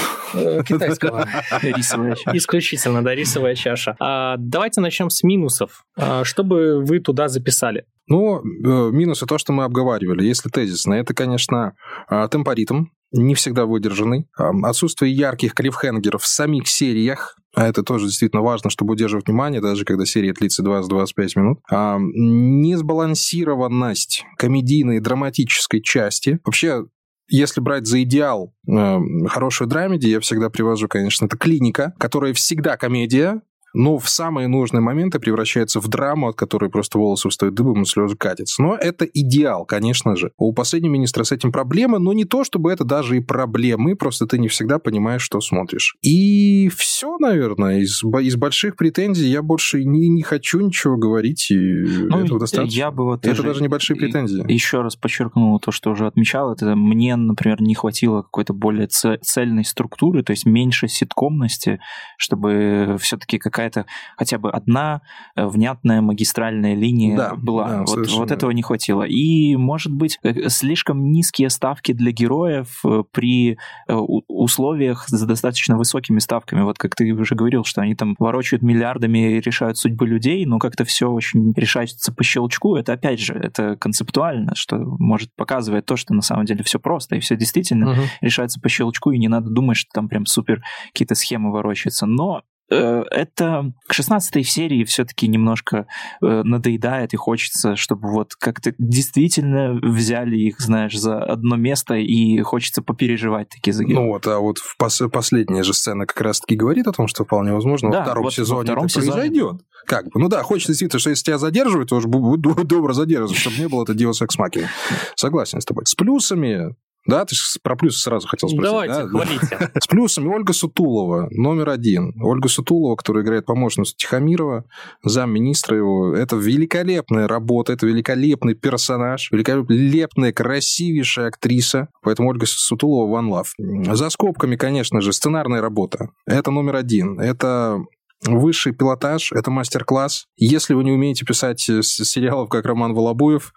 Китайского. 0.65 1.27
Исключительно 2.33 3.03
да, 3.07 3.15
рисовая 3.15 3.55
чаша. 3.55 3.95
А, 4.01 4.35
давайте 4.37 4.81
начнем 4.81 5.11
с 5.11 5.23
минусов. 5.23 5.85
А, 5.97 6.25
что 6.25 6.43
бы 6.43 6.85
вы 6.85 6.99
туда 6.99 7.29
записали? 7.29 7.85
Ну, 8.09 8.41
э, 8.41 8.91
минусы 8.91 9.27
то, 9.27 9.39
что 9.39 9.53
мы 9.53 9.63
обговаривали. 9.65 10.25
Если 10.25 10.49
тезисно, 10.49 10.95
это, 10.95 11.15
конечно, 11.15 11.75
а, 12.09 12.27
темпоритм, 12.27 12.87
не 13.13 13.37
всегда 13.37 13.67
выдержанный, 13.67 14.27
отсутствие 14.37 15.13
ярких 15.13 15.55
клиффхенгеров 15.55 16.23
в 16.23 16.27
самих 16.27 16.67
сериях, 16.67 17.37
а 17.55 17.69
это 17.69 17.83
тоже 17.83 18.07
действительно 18.07 18.43
важно, 18.43 18.69
чтобы 18.69 18.93
удерживать 18.93 19.29
внимание, 19.29 19.63
даже 19.63 19.85
когда 19.85 20.05
серия 20.05 20.35
длится 20.35 20.65
20-25 20.65 21.37
минут. 21.37 21.61
А, 21.71 21.99
несбалансированность 21.99 24.25
комедийной 24.37 24.99
драматической 25.01 25.81
части. 25.81 26.41
Вообще, 26.45 26.85
если 27.29 27.61
брать 27.61 27.87
за 27.87 28.03
идеал 28.03 28.55
э, 28.69 28.99
хорошую 29.29 29.69
драмеди, 29.69 30.07
я 30.07 30.21
всегда 30.21 30.51
привожу, 30.51 30.89
конечно, 30.89 31.27
это 31.27 31.37
клиника, 31.37 31.95
которая 31.99 32.33
всегда 32.33 32.77
комедия, 32.77 33.41
но 33.77 33.99
в 33.99 34.09
самые 34.09 34.49
нужные 34.49 34.81
моменты 34.81 35.19
превращается 35.19 35.81
в 35.81 35.89
драму, 35.89 36.29
от 36.29 36.37
которой 36.37 36.71
просто 36.71 36.99
волосы 36.99 37.29
встают 37.29 37.55
дыбом 37.55 37.83
и 37.83 37.85
слезы 37.85 38.17
катятся. 38.17 38.63
Но 38.63 38.75
это 38.75 39.05
идеал, 39.05 39.67
конечно 39.67 40.17
же. 40.17 40.33
У 40.39 40.55
последнего 40.55 40.93
министра 40.93 41.25
с 41.25 41.33
этим 41.33 41.53
проблемы, 41.53 41.99
но 41.99 42.15
не 42.15 42.25
то, 42.25 42.43
чтобы 42.43 42.73
это 42.73 42.85
даже 42.85 43.19
и 43.19 43.21
проблемы, 43.21 43.95
просто 43.95 44.27
ты 44.27 44.39
не 44.39 44.49
всегда 44.49 44.79
понимаешь, 44.79 45.21
что 45.21 45.41
смотришь. 45.43 45.97
И 46.01 46.71
все, 46.75 47.19
наверное, 47.19 47.81
из, 47.81 48.03
из 48.03 48.37
больших 48.37 48.77
претензий 48.77 49.29
я 49.29 49.43
больше 49.43 49.85
не, 49.85 50.09
не 50.09 50.23
хочу 50.23 50.61
ничего 50.61 50.97
говорить, 50.97 51.51
и 51.51 51.57
ну, 51.57 52.21
этого 52.21 52.41
достаточно. 52.41 52.79
Я 52.79 52.91
бы 52.91 53.05
вот 53.05 53.27
это 53.27 53.43
даже 53.43 53.63
небольшие 53.63 53.97
претензии. 53.99 54.51
Еще 54.51 54.81
раз 54.81 54.97
подчеркнул 54.97 55.61
то, 55.61 55.71
что 55.71 55.91
уже 55.91 56.07
отмечал, 56.07 56.51
это 56.51 56.75
мне, 56.77 57.15
например, 57.17 57.61
не 57.61 57.75
хватило 57.75 58.23
какой-то 58.23 58.55
более 58.55 58.89
цельной 58.89 59.65
структуры, 59.65 60.23
то 60.23 60.31
есть 60.31 60.47
меньше 60.47 60.89
ситкомности, 60.89 61.79
чтобы 62.17 62.97
все-таки 63.01 63.37
какая 63.37 63.66
какая-то 63.67 63.87
хотя 64.17 64.39
бы 64.39 64.51
одна 64.51 65.03
э, 65.35 65.47
внятная 65.47 66.01
магистральная 66.01 66.75
линия 66.75 67.17
да, 67.17 67.35
была. 67.35 67.69
Да, 67.69 67.85
вот, 67.87 68.09
вот 68.09 68.31
этого 68.31 68.51
не 68.51 68.63
хватило. 68.63 69.03
И, 69.03 69.57
может 69.57 69.93
быть, 69.93 70.19
э, 70.23 70.49
слишком 70.49 71.11
низкие 71.11 71.51
ставки 71.51 71.93
для 71.93 72.13
героев 72.13 72.81
э, 72.85 73.03
при 73.11 73.59
условиях 73.89 75.09
с 75.09 75.27
достаточно 75.27 75.77
высокими 75.77 76.19
ставками. 76.19 76.63
Вот 76.63 76.79
как 76.79 76.95
ты 76.95 77.11
уже 77.13 77.35
говорил, 77.35 77.65
что 77.65 77.83
они 77.83 77.95
там 77.95 78.17
ворочают 78.19 78.63
миллиардами 78.63 79.37
и 79.37 79.41
решают 79.41 79.79
судьбы 79.79 80.07
людей, 80.07 80.45
но 80.47 80.59
как-то 80.59 80.85
все 80.85 81.11
очень 81.11 81.53
решается 81.57 82.13
по 82.13 82.25
щелчку. 82.25 82.77
Это, 82.77 82.93
опять 82.93 83.21
же, 83.21 83.35
это 83.35 83.77
концептуально, 83.77 84.55
что 84.55 84.77
может 84.79 85.31
показывает 85.37 85.87
то, 85.87 85.97
что 85.97 86.15
на 86.15 86.23
самом 86.23 86.45
деле 86.45 86.63
все 86.63 86.79
просто, 86.79 87.17
и 87.17 87.21
все 87.21 87.37
действительно 87.37 87.93
угу. 87.93 88.01
решается 88.21 88.61
по 88.61 88.69
щелчку, 88.69 89.11
и 89.13 89.19
не 89.19 89.29
надо 89.29 89.51
думать, 89.51 89.77
что 89.77 89.91
там 89.93 90.09
прям 90.09 90.27
супер 90.27 90.63
какие-то 90.93 91.15
схемы 91.15 91.51
ворочаются. 91.51 92.07
Но 92.07 92.43
это 92.75 93.73
к 93.87 93.93
16 93.93 94.47
серии 94.47 94.85
все-таки 94.85 95.29
немножко 95.29 95.87
э, 96.23 96.43
надоедает 96.43 97.15
и 97.15 97.17
хочется, 97.17 97.77
чтобы 97.77 98.11
вот 98.11 98.35
как-то 98.35 98.75
действительно 98.79 99.79
взяли 99.83 100.37
их, 100.37 100.61
знаешь, 100.61 100.99
за 100.99 101.23
одно 101.23 101.57
место 101.57 101.95
и 101.95 102.41
хочется 102.41 102.83
попереживать 102.83 103.49
такие 103.51 103.73
за 103.73 103.85
Ну 103.85 104.09
вот, 104.09 104.27
а 104.27 104.39
вот 104.41 104.59
в 104.59 104.77
пос- 104.81 105.09
последняя 105.09 105.63
же 105.63 105.75
сцена 105.75 106.07
как 106.07 106.21
раз-таки 106.21 106.57
говорит 106.57 106.87
о 106.89 106.93
том, 106.93 107.07
что 107.09 107.25
вполне 107.25 107.53
возможно 107.53 107.91
Да, 107.91 107.99
во 107.99 108.05
втором 108.05 108.25
вот 108.25 108.29
во 108.29 108.31
сезоне 108.45 108.63
втором 108.65 108.85
это 108.87 108.95
сезоне. 108.95 109.13
произойдет. 109.13 109.61
Как 109.87 110.05
бы, 110.07 110.21
ну 110.21 110.29
да, 110.29 110.43
хочется 110.43 110.73
действительно, 110.73 110.99
что 111.01 111.11
если 111.11 111.25
тебя 111.25 111.39
задерживают, 111.39 111.91
то 111.91 111.97
уж 111.97 112.05
добро 112.05 112.93
задерживаться, 112.93 113.39
чтобы 113.41 113.59
не 113.59 113.69
было 113.69 113.85
это 113.85 113.93
Deus 113.93 114.21
Ex 114.23 114.39
Machina. 114.39 114.67
Согласен 115.15 115.61
с 115.61 115.65
тобой. 115.65 115.87
С 115.87 115.95
плюсами, 115.95 116.75
да, 117.07 117.25
ты 117.25 117.35
про 117.63 117.77
плюсы 117.77 118.01
сразу 118.01 118.27
хотел 118.29 118.49
спросить. 118.49 118.71
Давайте, 118.71 118.95
да? 118.95 119.09
хвалите. 119.09 119.71
С 119.81 119.87
плюсами 119.87 120.29
Ольга 120.29 120.53
Сутулова, 120.53 121.29
номер 121.31 121.71
один. 121.71 122.15
Ольга 122.21 122.49
Сутулова, 122.49 122.97
которая 122.97 123.25
играет 123.25 123.47
помощницу 123.47 123.95
Тихомирова, 123.97 124.65
замминистра 125.05 125.77
его. 125.77 126.15
Это 126.15 126.37
великолепная 126.37 127.29
работа, 127.29 127.73
это 127.73 127.87
великолепный 127.87 128.55
персонаж, 128.55 129.31
великолепная, 129.31 130.33
красивейшая 130.33 131.29
актриса. 131.29 131.89
Поэтому 132.03 132.29
Ольга 132.29 132.47
Сутулова 132.47 133.21
one 133.21 133.31
love. 133.31 133.95
За 133.95 134.11
скобками, 134.11 134.57
конечно 134.57 135.01
же, 135.01 135.13
сценарная 135.13 135.61
работа. 135.61 136.11
Это 136.27 136.51
номер 136.51 136.77
один. 136.77 137.21
Это 137.21 137.85
Высший 138.25 138.73
пилотаж– 138.73 139.31
это 139.35 139.51
мастер-класс. 139.51 140.27
Если 140.37 140.75
вы 140.75 140.85
не 140.85 140.93
умеете 140.93 141.25
писать 141.25 141.69
э, 141.69 141.83
сериалов, 141.83 142.49
как 142.49 142.65
Роман 142.65 142.95
Волобуев, 142.95 143.53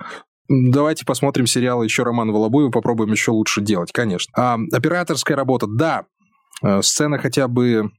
Давайте 0.50 1.06
посмотрим 1.06 1.46
сериалы 1.46 1.86
еще 1.86 2.02
Романа 2.02 2.32
Волобуева, 2.34 2.72
попробуем 2.72 3.12
еще 3.12 3.32
лучше 3.32 3.62
делать, 3.62 3.92
конечно. 3.92 4.34
А, 4.36 4.58
операторская 4.72 5.38
работа, 5.38 5.68
да. 5.68 6.06
Э, 6.64 6.82
Сцена 6.82 7.20
хотя 7.20 7.48
бы, 7.48 7.92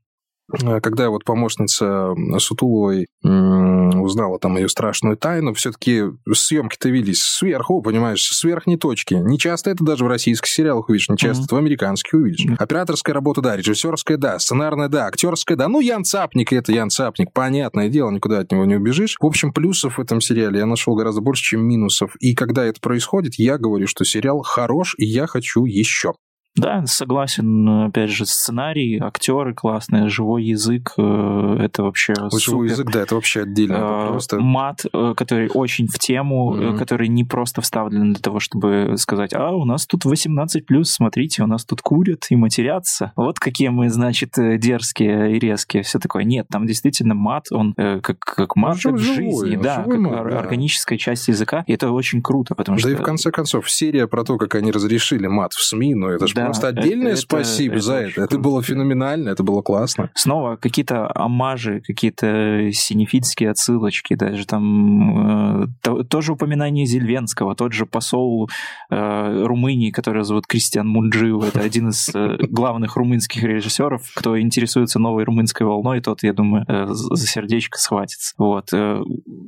когда 0.82 1.11
вот 1.11 1.24
помощница 1.24 2.14
Сутуловой 2.38 3.07
узнала 3.22 4.38
там 4.38 4.57
ее 4.57 4.68
страшную 4.68 5.16
тайну, 5.16 5.55
все-таки 5.55 6.05
съемки-то 6.32 6.88
велись 6.88 7.22
сверху, 7.22 7.82
понимаешь, 7.82 8.22
с 8.22 8.44
верхней 8.44 8.76
точки. 8.76 9.14
Не 9.14 9.38
часто 9.38 9.70
это 9.70 9.84
даже 9.84 10.05
в 10.05 10.09
российских 10.09 10.48
сериалах 10.48 10.88
увидишь, 10.88 11.09
не 11.09 11.16
часто 11.16 11.44
это 11.44 11.55
в 11.55 11.59
американских 11.59 12.14
увидишь. 12.14 12.44
Мгм. 12.44 12.57
Операторская 12.59 13.14
работа, 13.14 13.40
да, 13.40 13.57
режиссерская, 13.57 14.16
да, 14.16 14.38
сценарная, 14.38 14.88
да, 14.88 15.07
актерская, 15.07 15.57
да. 15.57 15.68
Ну, 15.68 15.80
Ян 15.80 16.05
Цапник, 16.05 16.53
это 16.53 16.72
Ян 16.72 16.90
Цапник, 16.90 17.32
понятное 17.32 17.88
дело, 17.88 18.11
никуда 18.11 18.40
от 18.40 18.53
него 18.53 18.64
не 18.64 18.76
убежишь. 18.76 19.16
В 19.20 19.26
общем, 19.26 19.53
плюсов 19.53 19.98
в 19.98 20.01
этом 20.01 20.20
сериале 20.20 20.61
я 20.61 20.66
нашел 20.66 20.94
гораздо 20.94 21.20
больше, 21.20 21.42
чем 21.42 21.66
минусов. 21.66 22.16
И 22.20 22.34
когда 22.34 22.64
это 22.64 22.80
происходит, 22.80 23.34
я 23.36 23.59
говорю, 23.59 23.86
что 23.86 24.05
сериал 24.05 24.42
хорош, 24.42 24.94
и 24.98 25.05
я 25.05 25.26
хочу 25.26 25.64
еще. 25.64 26.14
Да, 26.57 26.84
согласен. 26.86 27.86
Опять 27.86 28.11
же, 28.11 28.26
сценарий, 28.26 28.98
актеры 28.98 29.55
классные, 29.55 30.09
живой 30.09 30.44
язык, 30.44 30.92
э, 30.98 31.57
это 31.61 31.84
вообще 31.84 32.12
Вот 32.18 32.32
супер. 32.32 32.44
живой 32.44 32.68
язык, 32.68 32.90
да, 32.92 33.01
это 33.03 33.14
вообще 33.14 33.42
отдельно. 33.42 33.74
Э, 33.74 34.09
Просто... 34.11 34.40
Мат, 34.40 34.80
э, 34.92 35.14
который 35.16 35.48
очень 35.53 35.86
в 35.86 35.98
тему, 35.98 36.53
Мгм. 36.53 36.76
который 36.78 37.09
не 37.09 37.24
просто 37.24 37.61
вставлен 37.61 38.12
для 38.12 38.20
того, 38.20 38.40
чтобы 38.40 38.94
сказать, 38.96 39.32
а, 39.32 39.53
у 39.53 39.64
нас 39.64 39.86
тут 39.86 40.05
18+, 40.05 40.90
смотрите, 40.92 41.42
у 41.44 41.46
нас 41.46 41.64
тут 41.64 41.82
курят 41.82 42.26
и 42.30 42.36
матерятся. 42.36 43.12
Вот 43.16 43.38
какие 43.38 43.68
мы, 43.68 43.88
значит, 43.88 44.30
дерзкие 44.36 45.36
и 45.36 45.38
резкие. 45.38 45.82
Все 45.84 45.98
такое. 45.98 46.24
Нет, 46.24 46.46
там 46.51 46.66
действительно 46.66 47.14
мат, 47.14 47.46
он 47.53 47.74
как, 47.74 48.18
как 48.18 48.57
мат 48.57 48.76
жив- 48.76 48.92
как 48.92 49.01
в 49.01 49.05
жизни, 49.05 49.57
он 49.57 49.62
да, 49.62 49.84
как 49.84 49.98
мат, 49.98 50.28
да. 50.28 50.38
органическая 50.40 50.98
часть 50.98 51.28
языка. 51.28 51.64
И 51.66 51.72
это 51.72 51.90
очень 51.90 52.22
круто, 52.22 52.55
потому 52.55 52.76
Да 52.76 52.80
что... 52.80 52.90
и 52.90 52.94
в 52.94 53.03
конце 53.03 53.30
концов, 53.30 53.70
серия 53.70 54.07
про 54.07 54.24
то, 54.24 54.36
как 54.36 54.55
они 54.57 54.72
разрешили 54.72 55.26
мат 55.26 55.53
в 55.53 55.62
СМИ, 55.64 55.94
ну 55.94 56.09
это 56.09 56.26
же 56.26 56.34
Да, 56.41 56.45
просто 56.47 56.68
это- 56.68 56.80
отдельное 56.80 57.12
это- 57.12 57.20
спасибо 57.20 57.74
это 57.76 57.82
за 57.84 57.95
это. 57.95 58.11
Это 58.22 58.26
круто. 58.28 58.38
было 58.38 58.62
феноменально, 58.62 59.28
это 59.30 59.43
было 59.43 59.62
классно. 59.62 60.11
снова 60.14 60.57
какие-то 60.57 61.11
амажи, 61.14 61.80
какие-то 61.86 62.70
синефильские 62.72 63.51
отсылочки, 63.51 64.14
даже 64.14 64.47
там 64.47 65.62
э, 65.64 65.66
то- 65.82 66.03
тоже 66.05 66.32
упоминание 66.32 66.86
Зельвенского, 66.86 67.55
тот 67.55 67.72
же 67.72 67.86
посол 67.86 68.49
э, 68.91 69.43
Румынии, 69.45 69.91
который 69.91 70.24
зовут 70.24 70.47
Кристиан 70.47 70.88
Мунджиу, 70.88 71.41
это 71.43 71.61
один 71.61 71.88
из 71.88 72.09
э, 72.14 72.36
главных 72.49 72.97
румынских 72.97 73.43
режиссеров, 73.43 74.03
кто 74.14 74.41
интересуется 74.41 74.99
новой 74.99 75.24
румынской 75.24 75.66
волной, 75.66 76.01
тот, 76.01 76.22
я 76.22 76.32
думаю, 76.32 76.64
э, 76.68 76.86
за 76.91 77.26
сердечко 77.26 77.78
схватится. 77.78 78.34
Вот. 78.38 78.68
э, 78.72 79.01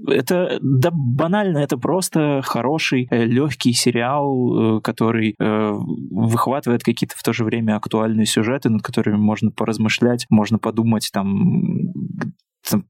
Это, 0.08 0.58
да, 0.60 0.90
банально, 0.92 1.58
это 1.58 1.76
просто 1.76 2.40
хороший, 2.44 3.08
легкий 3.10 3.72
сериал, 3.72 4.78
э, 4.78 4.80
который 4.80 5.34
э, 5.38 5.72
выхватывает 6.10 6.81
какие-то 6.82 7.16
в 7.16 7.22
то 7.22 7.32
же 7.32 7.44
время 7.44 7.76
актуальные 7.76 8.26
сюжеты, 8.26 8.68
над 8.68 8.82
которыми 8.82 9.16
можно 9.16 9.50
поразмышлять, 9.50 10.26
можно 10.30 10.58
подумать 10.58 11.10
там, 11.12 11.92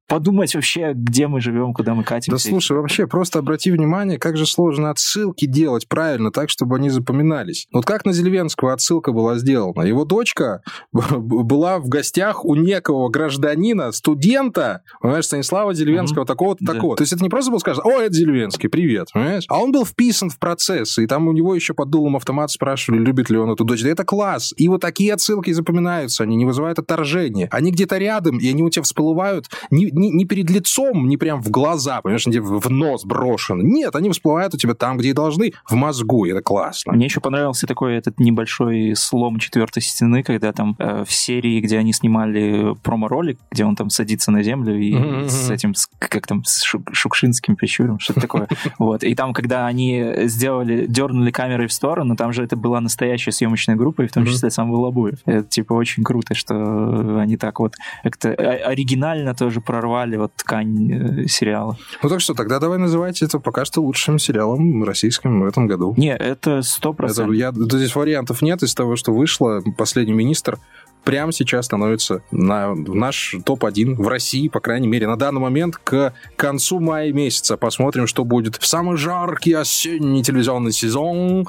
подумать 0.07 0.55
вообще, 0.55 0.93
где 0.95 1.27
мы 1.27 1.41
живем, 1.41 1.73
куда 1.73 1.95
мы 1.95 2.03
Да 2.03 2.09
катимся. 2.09 2.49
слушай, 2.49 2.77
вообще, 2.77 3.07
просто 3.07 3.39
обрати 3.39 3.71
внимание, 3.71 4.19
как 4.19 4.37
же 4.37 4.47
сложно 4.47 4.91
отсылки 4.91 5.47
делать 5.47 5.89
правильно, 5.89 6.31
так, 6.31 6.51
чтобы 6.51 6.77
они 6.77 6.91
запоминались. 6.91 7.67
Вот 7.73 7.85
как 7.85 8.05
на 8.05 8.13
Зельвенского 8.13 8.73
отсылка 8.73 9.13
была 9.13 9.39
сделана. 9.39 9.83
Его 9.83 10.05
дочка 10.05 10.63
была 10.93 11.79
в 11.79 11.89
гостях 11.89 12.45
у 12.45 12.55
некого 12.55 13.09
гражданина, 13.09 13.93
студента, 13.93 14.83
понимаешь, 15.01 15.25
Станислава 15.27 15.75
Зельвенского, 15.75 16.27
такого-то, 16.27 16.65
Да. 16.65 16.75
такого. 16.75 16.97
То 16.97 17.03
есть 17.03 17.13
это 17.13 17.23
не 17.23 17.31
просто 17.31 17.51
было 17.51 17.59
сказано, 17.59 17.85
о, 17.87 18.01
это 18.01 18.13
Зельвенский, 18.15 18.69
привет, 18.69 19.09
понимаешь? 19.13 19.45
А 19.49 19.59
он 19.63 19.73
был 19.73 19.85
вписан 19.85 20.31
в 20.31 20.39
процесс, 20.39 20.99
и 20.99 21.07
там 21.07 21.29
у 21.29 21.33
него 21.33 21.55
еще 21.55 21.75
под 21.75 21.91
дулом 21.91 22.17
автомата 22.17 22.53
спрашивали, 22.53 23.01
любит 23.01 23.31
ли 23.31 23.39
он 23.39 23.51
эту 23.51 23.65
дочь. 23.65 23.83
Да 23.83 23.89
это 23.89 24.05
класс. 24.05 24.53
И 24.57 24.69
вот 24.69 24.81
такие 24.81 25.13
отсылки 25.15 25.51
запоминаются, 25.53 26.23
они 26.25 26.37
не 26.37 26.45
вызывают 26.45 26.79
отторжения. 26.79 27.49
Они 27.51 27.71
где-то 27.71 27.99
рядом, 27.99 28.39
и 28.39 28.49
они 28.49 28.63
у 28.63 28.71
тебя 28.71 28.83
всплывают 28.83 29.49
не, 29.71 29.87
не, 29.91 30.11
не 30.11 30.25
перед 30.25 30.51
лицом, 30.51 31.09
не 31.09 31.17
прям 31.17 31.43
в 31.43 31.51
глаза, 31.51 32.01
понимаешь, 32.03 32.27
где 32.27 32.41
в 32.41 32.71
нос 32.71 33.05
брошены. 33.05 33.63
Нет, 33.63 33.95
они 33.97 34.11
всплывают 34.11 34.55
у 34.55 34.57
тебя 34.57 34.75
там, 34.75 34.97
где 34.99 35.11
и 35.11 35.13
должны, 35.13 35.53
в 35.69 35.75
мозгу, 35.75 36.25
и 36.25 36.31
это 36.31 36.43
классно. 36.43 36.93
Мне 36.93 37.07
еще 37.07 37.21
понравился 37.21 37.67
такой 37.67 37.97
этот 37.97 38.19
небольшой 38.21 38.95
слом 38.97 39.39
четвертой 39.39 39.83
стены, 39.83 40.23
когда 40.23 40.53
там 40.53 40.77
э, 40.79 41.05
в 41.07 41.13
серии, 41.13 41.61
где 41.61 41.79
они 41.79 41.93
снимали 41.93 42.75
промо-ролик, 42.83 43.39
где 43.51 43.65
он 43.65 43.77
там 43.77 43.91
садится 43.91 44.31
на 44.31 44.43
землю 44.43 44.79
и 44.79 44.95
Мгм, 44.95 45.29
с 45.29 45.51
этим, 45.51 45.75
с- 45.75 45.89
как 45.99 46.27
там, 46.27 46.45
с 46.45 46.63
Шу- 46.63 46.85
Шукшинским 46.93 47.57
прищуром, 47.57 47.99
что-то 47.99 48.21
такое. 48.21 48.49
Вот. 48.79 49.05
И 49.05 49.15
там, 49.15 49.33
когда 49.33 49.67
они 49.67 50.05
сделали, 50.25 50.87
дернули 50.87 51.31
камерой 51.31 51.67
в 51.67 51.73
сторону, 51.73 52.17
там 52.17 52.33
же 52.33 52.43
это 52.45 52.57
была 52.57 52.81
настоящая 52.81 53.33
съемочная 53.33 53.77
группа, 53.77 54.03
и 54.03 54.07
в 54.07 54.13
том 54.13 54.25
числе 54.27 54.51
сам 54.51 54.71
Волобуев. 54.73 55.19
Это, 55.27 55.45
типа, 55.49 55.73
очень 55.75 56.03
круто, 56.05 56.35
что 56.35 57.19
они 57.21 57.37
так 57.37 57.61
вот 57.61 57.75
как-то 58.03 58.31
о- 58.33 58.69
оригинально 58.71 59.35
тоже 59.35 59.52
прорвали 59.61 60.17
вот 60.17 60.33
ткань 60.35 60.93
э, 60.93 61.27
сериала. 61.27 61.77
Ну 62.03 62.09
так 62.09 62.21
что, 62.21 62.35
тогда 62.35 62.59
давай 62.59 62.79
называть 62.79 63.23
это 63.23 63.39
пока 63.39 63.65
что 63.65 63.81
лучшим 63.83 64.19
сериалом 64.19 64.85
российским 64.85 65.43
в 65.43 65.47
этом 65.47 65.67
году. 65.67 65.95
Не, 65.97 66.17
это 66.17 66.63
сто 66.63 66.93
процентов. 66.93 67.35
здесь 67.73 67.95
вариантов 67.95 68.43
нет 68.43 68.63
из 68.63 68.75
того, 68.75 68.97
что 68.97 69.13
вышло. 69.13 69.63
Последний 69.77 70.15
министр 70.15 70.59
прямо 71.05 71.33
сейчас 71.33 71.67
становится 71.67 72.23
на 72.31 72.75
наш 72.75 73.37
топ-1 73.45 73.97
в 73.97 74.09
России, 74.09 74.49
по 74.49 74.61
крайней 74.61 74.89
мере, 74.89 75.07
на 75.07 75.17
данный 75.17 75.41
момент 75.41 75.77
к 75.77 76.13
концу 76.37 76.81
мая 76.81 77.13
месяца. 77.13 77.57
Посмотрим, 77.57 78.07
что 78.07 78.25
будет 78.25 78.57
в 78.57 78.67
самый 78.67 78.97
жаркий 78.97 79.53
осенний 79.53 80.23
телевизионный 80.23 80.73
сезон. 80.73 81.47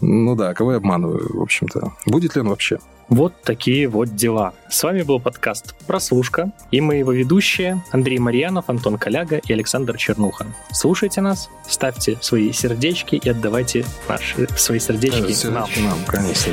Ну 0.00 0.34
да, 0.34 0.54
кого 0.54 0.72
я 0.72 0.78
обманываю, 0.78 1.38
в 1.38 1.42
общем-то. 1.42 1.92
Будет 2.06 2.34
ли 2.34 2.40
он 2.40 2.48
вообще? 2.48 2.78
Вот 3.08 3.40
такие 3.42 3.86
вот 3.88 4.16
дела. 4.16 4.52
С 4.68 4.82
вами 4.82 5.02
был 5.02 5.20
подкаст 5.20 5.76
«Прослушка» 5.86 6.50
и 6.72 6.80
мы 6.80 6.96
его 6.96 7.12
ведущие 7.12 7.82
Андрей 7.92 8.18
Марьянов, 8.18 8.68
Антон 8.68 8.98
Коляга 8.98 9.36
и 9.36 9.52
Александр 9.52 9.96
Чернуха. 9.96 10.46
Слушайте 10.72 11.20
нас, 11.20 11.48
ставьте 11.68 12.18
свои 12.20 12.50
сердечки 12.50 13.14
и 13.14 13.28
отдавайте 13.28 13.84
наши 14.08 14.48
свои 14.56 14.80
сердечки 14.80 15.46
нам. 15.46 15.68
нам, 15.78 15.98
конечно. 16.06 16.52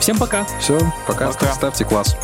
Всем 0.00 0.18
пока! 0.18 0.46
Все, 0.60 0.78
пока, 1.06 1.28
Пока. 1.32 1.52
ставьте 1.52 1.84
класс. 1.84 2.16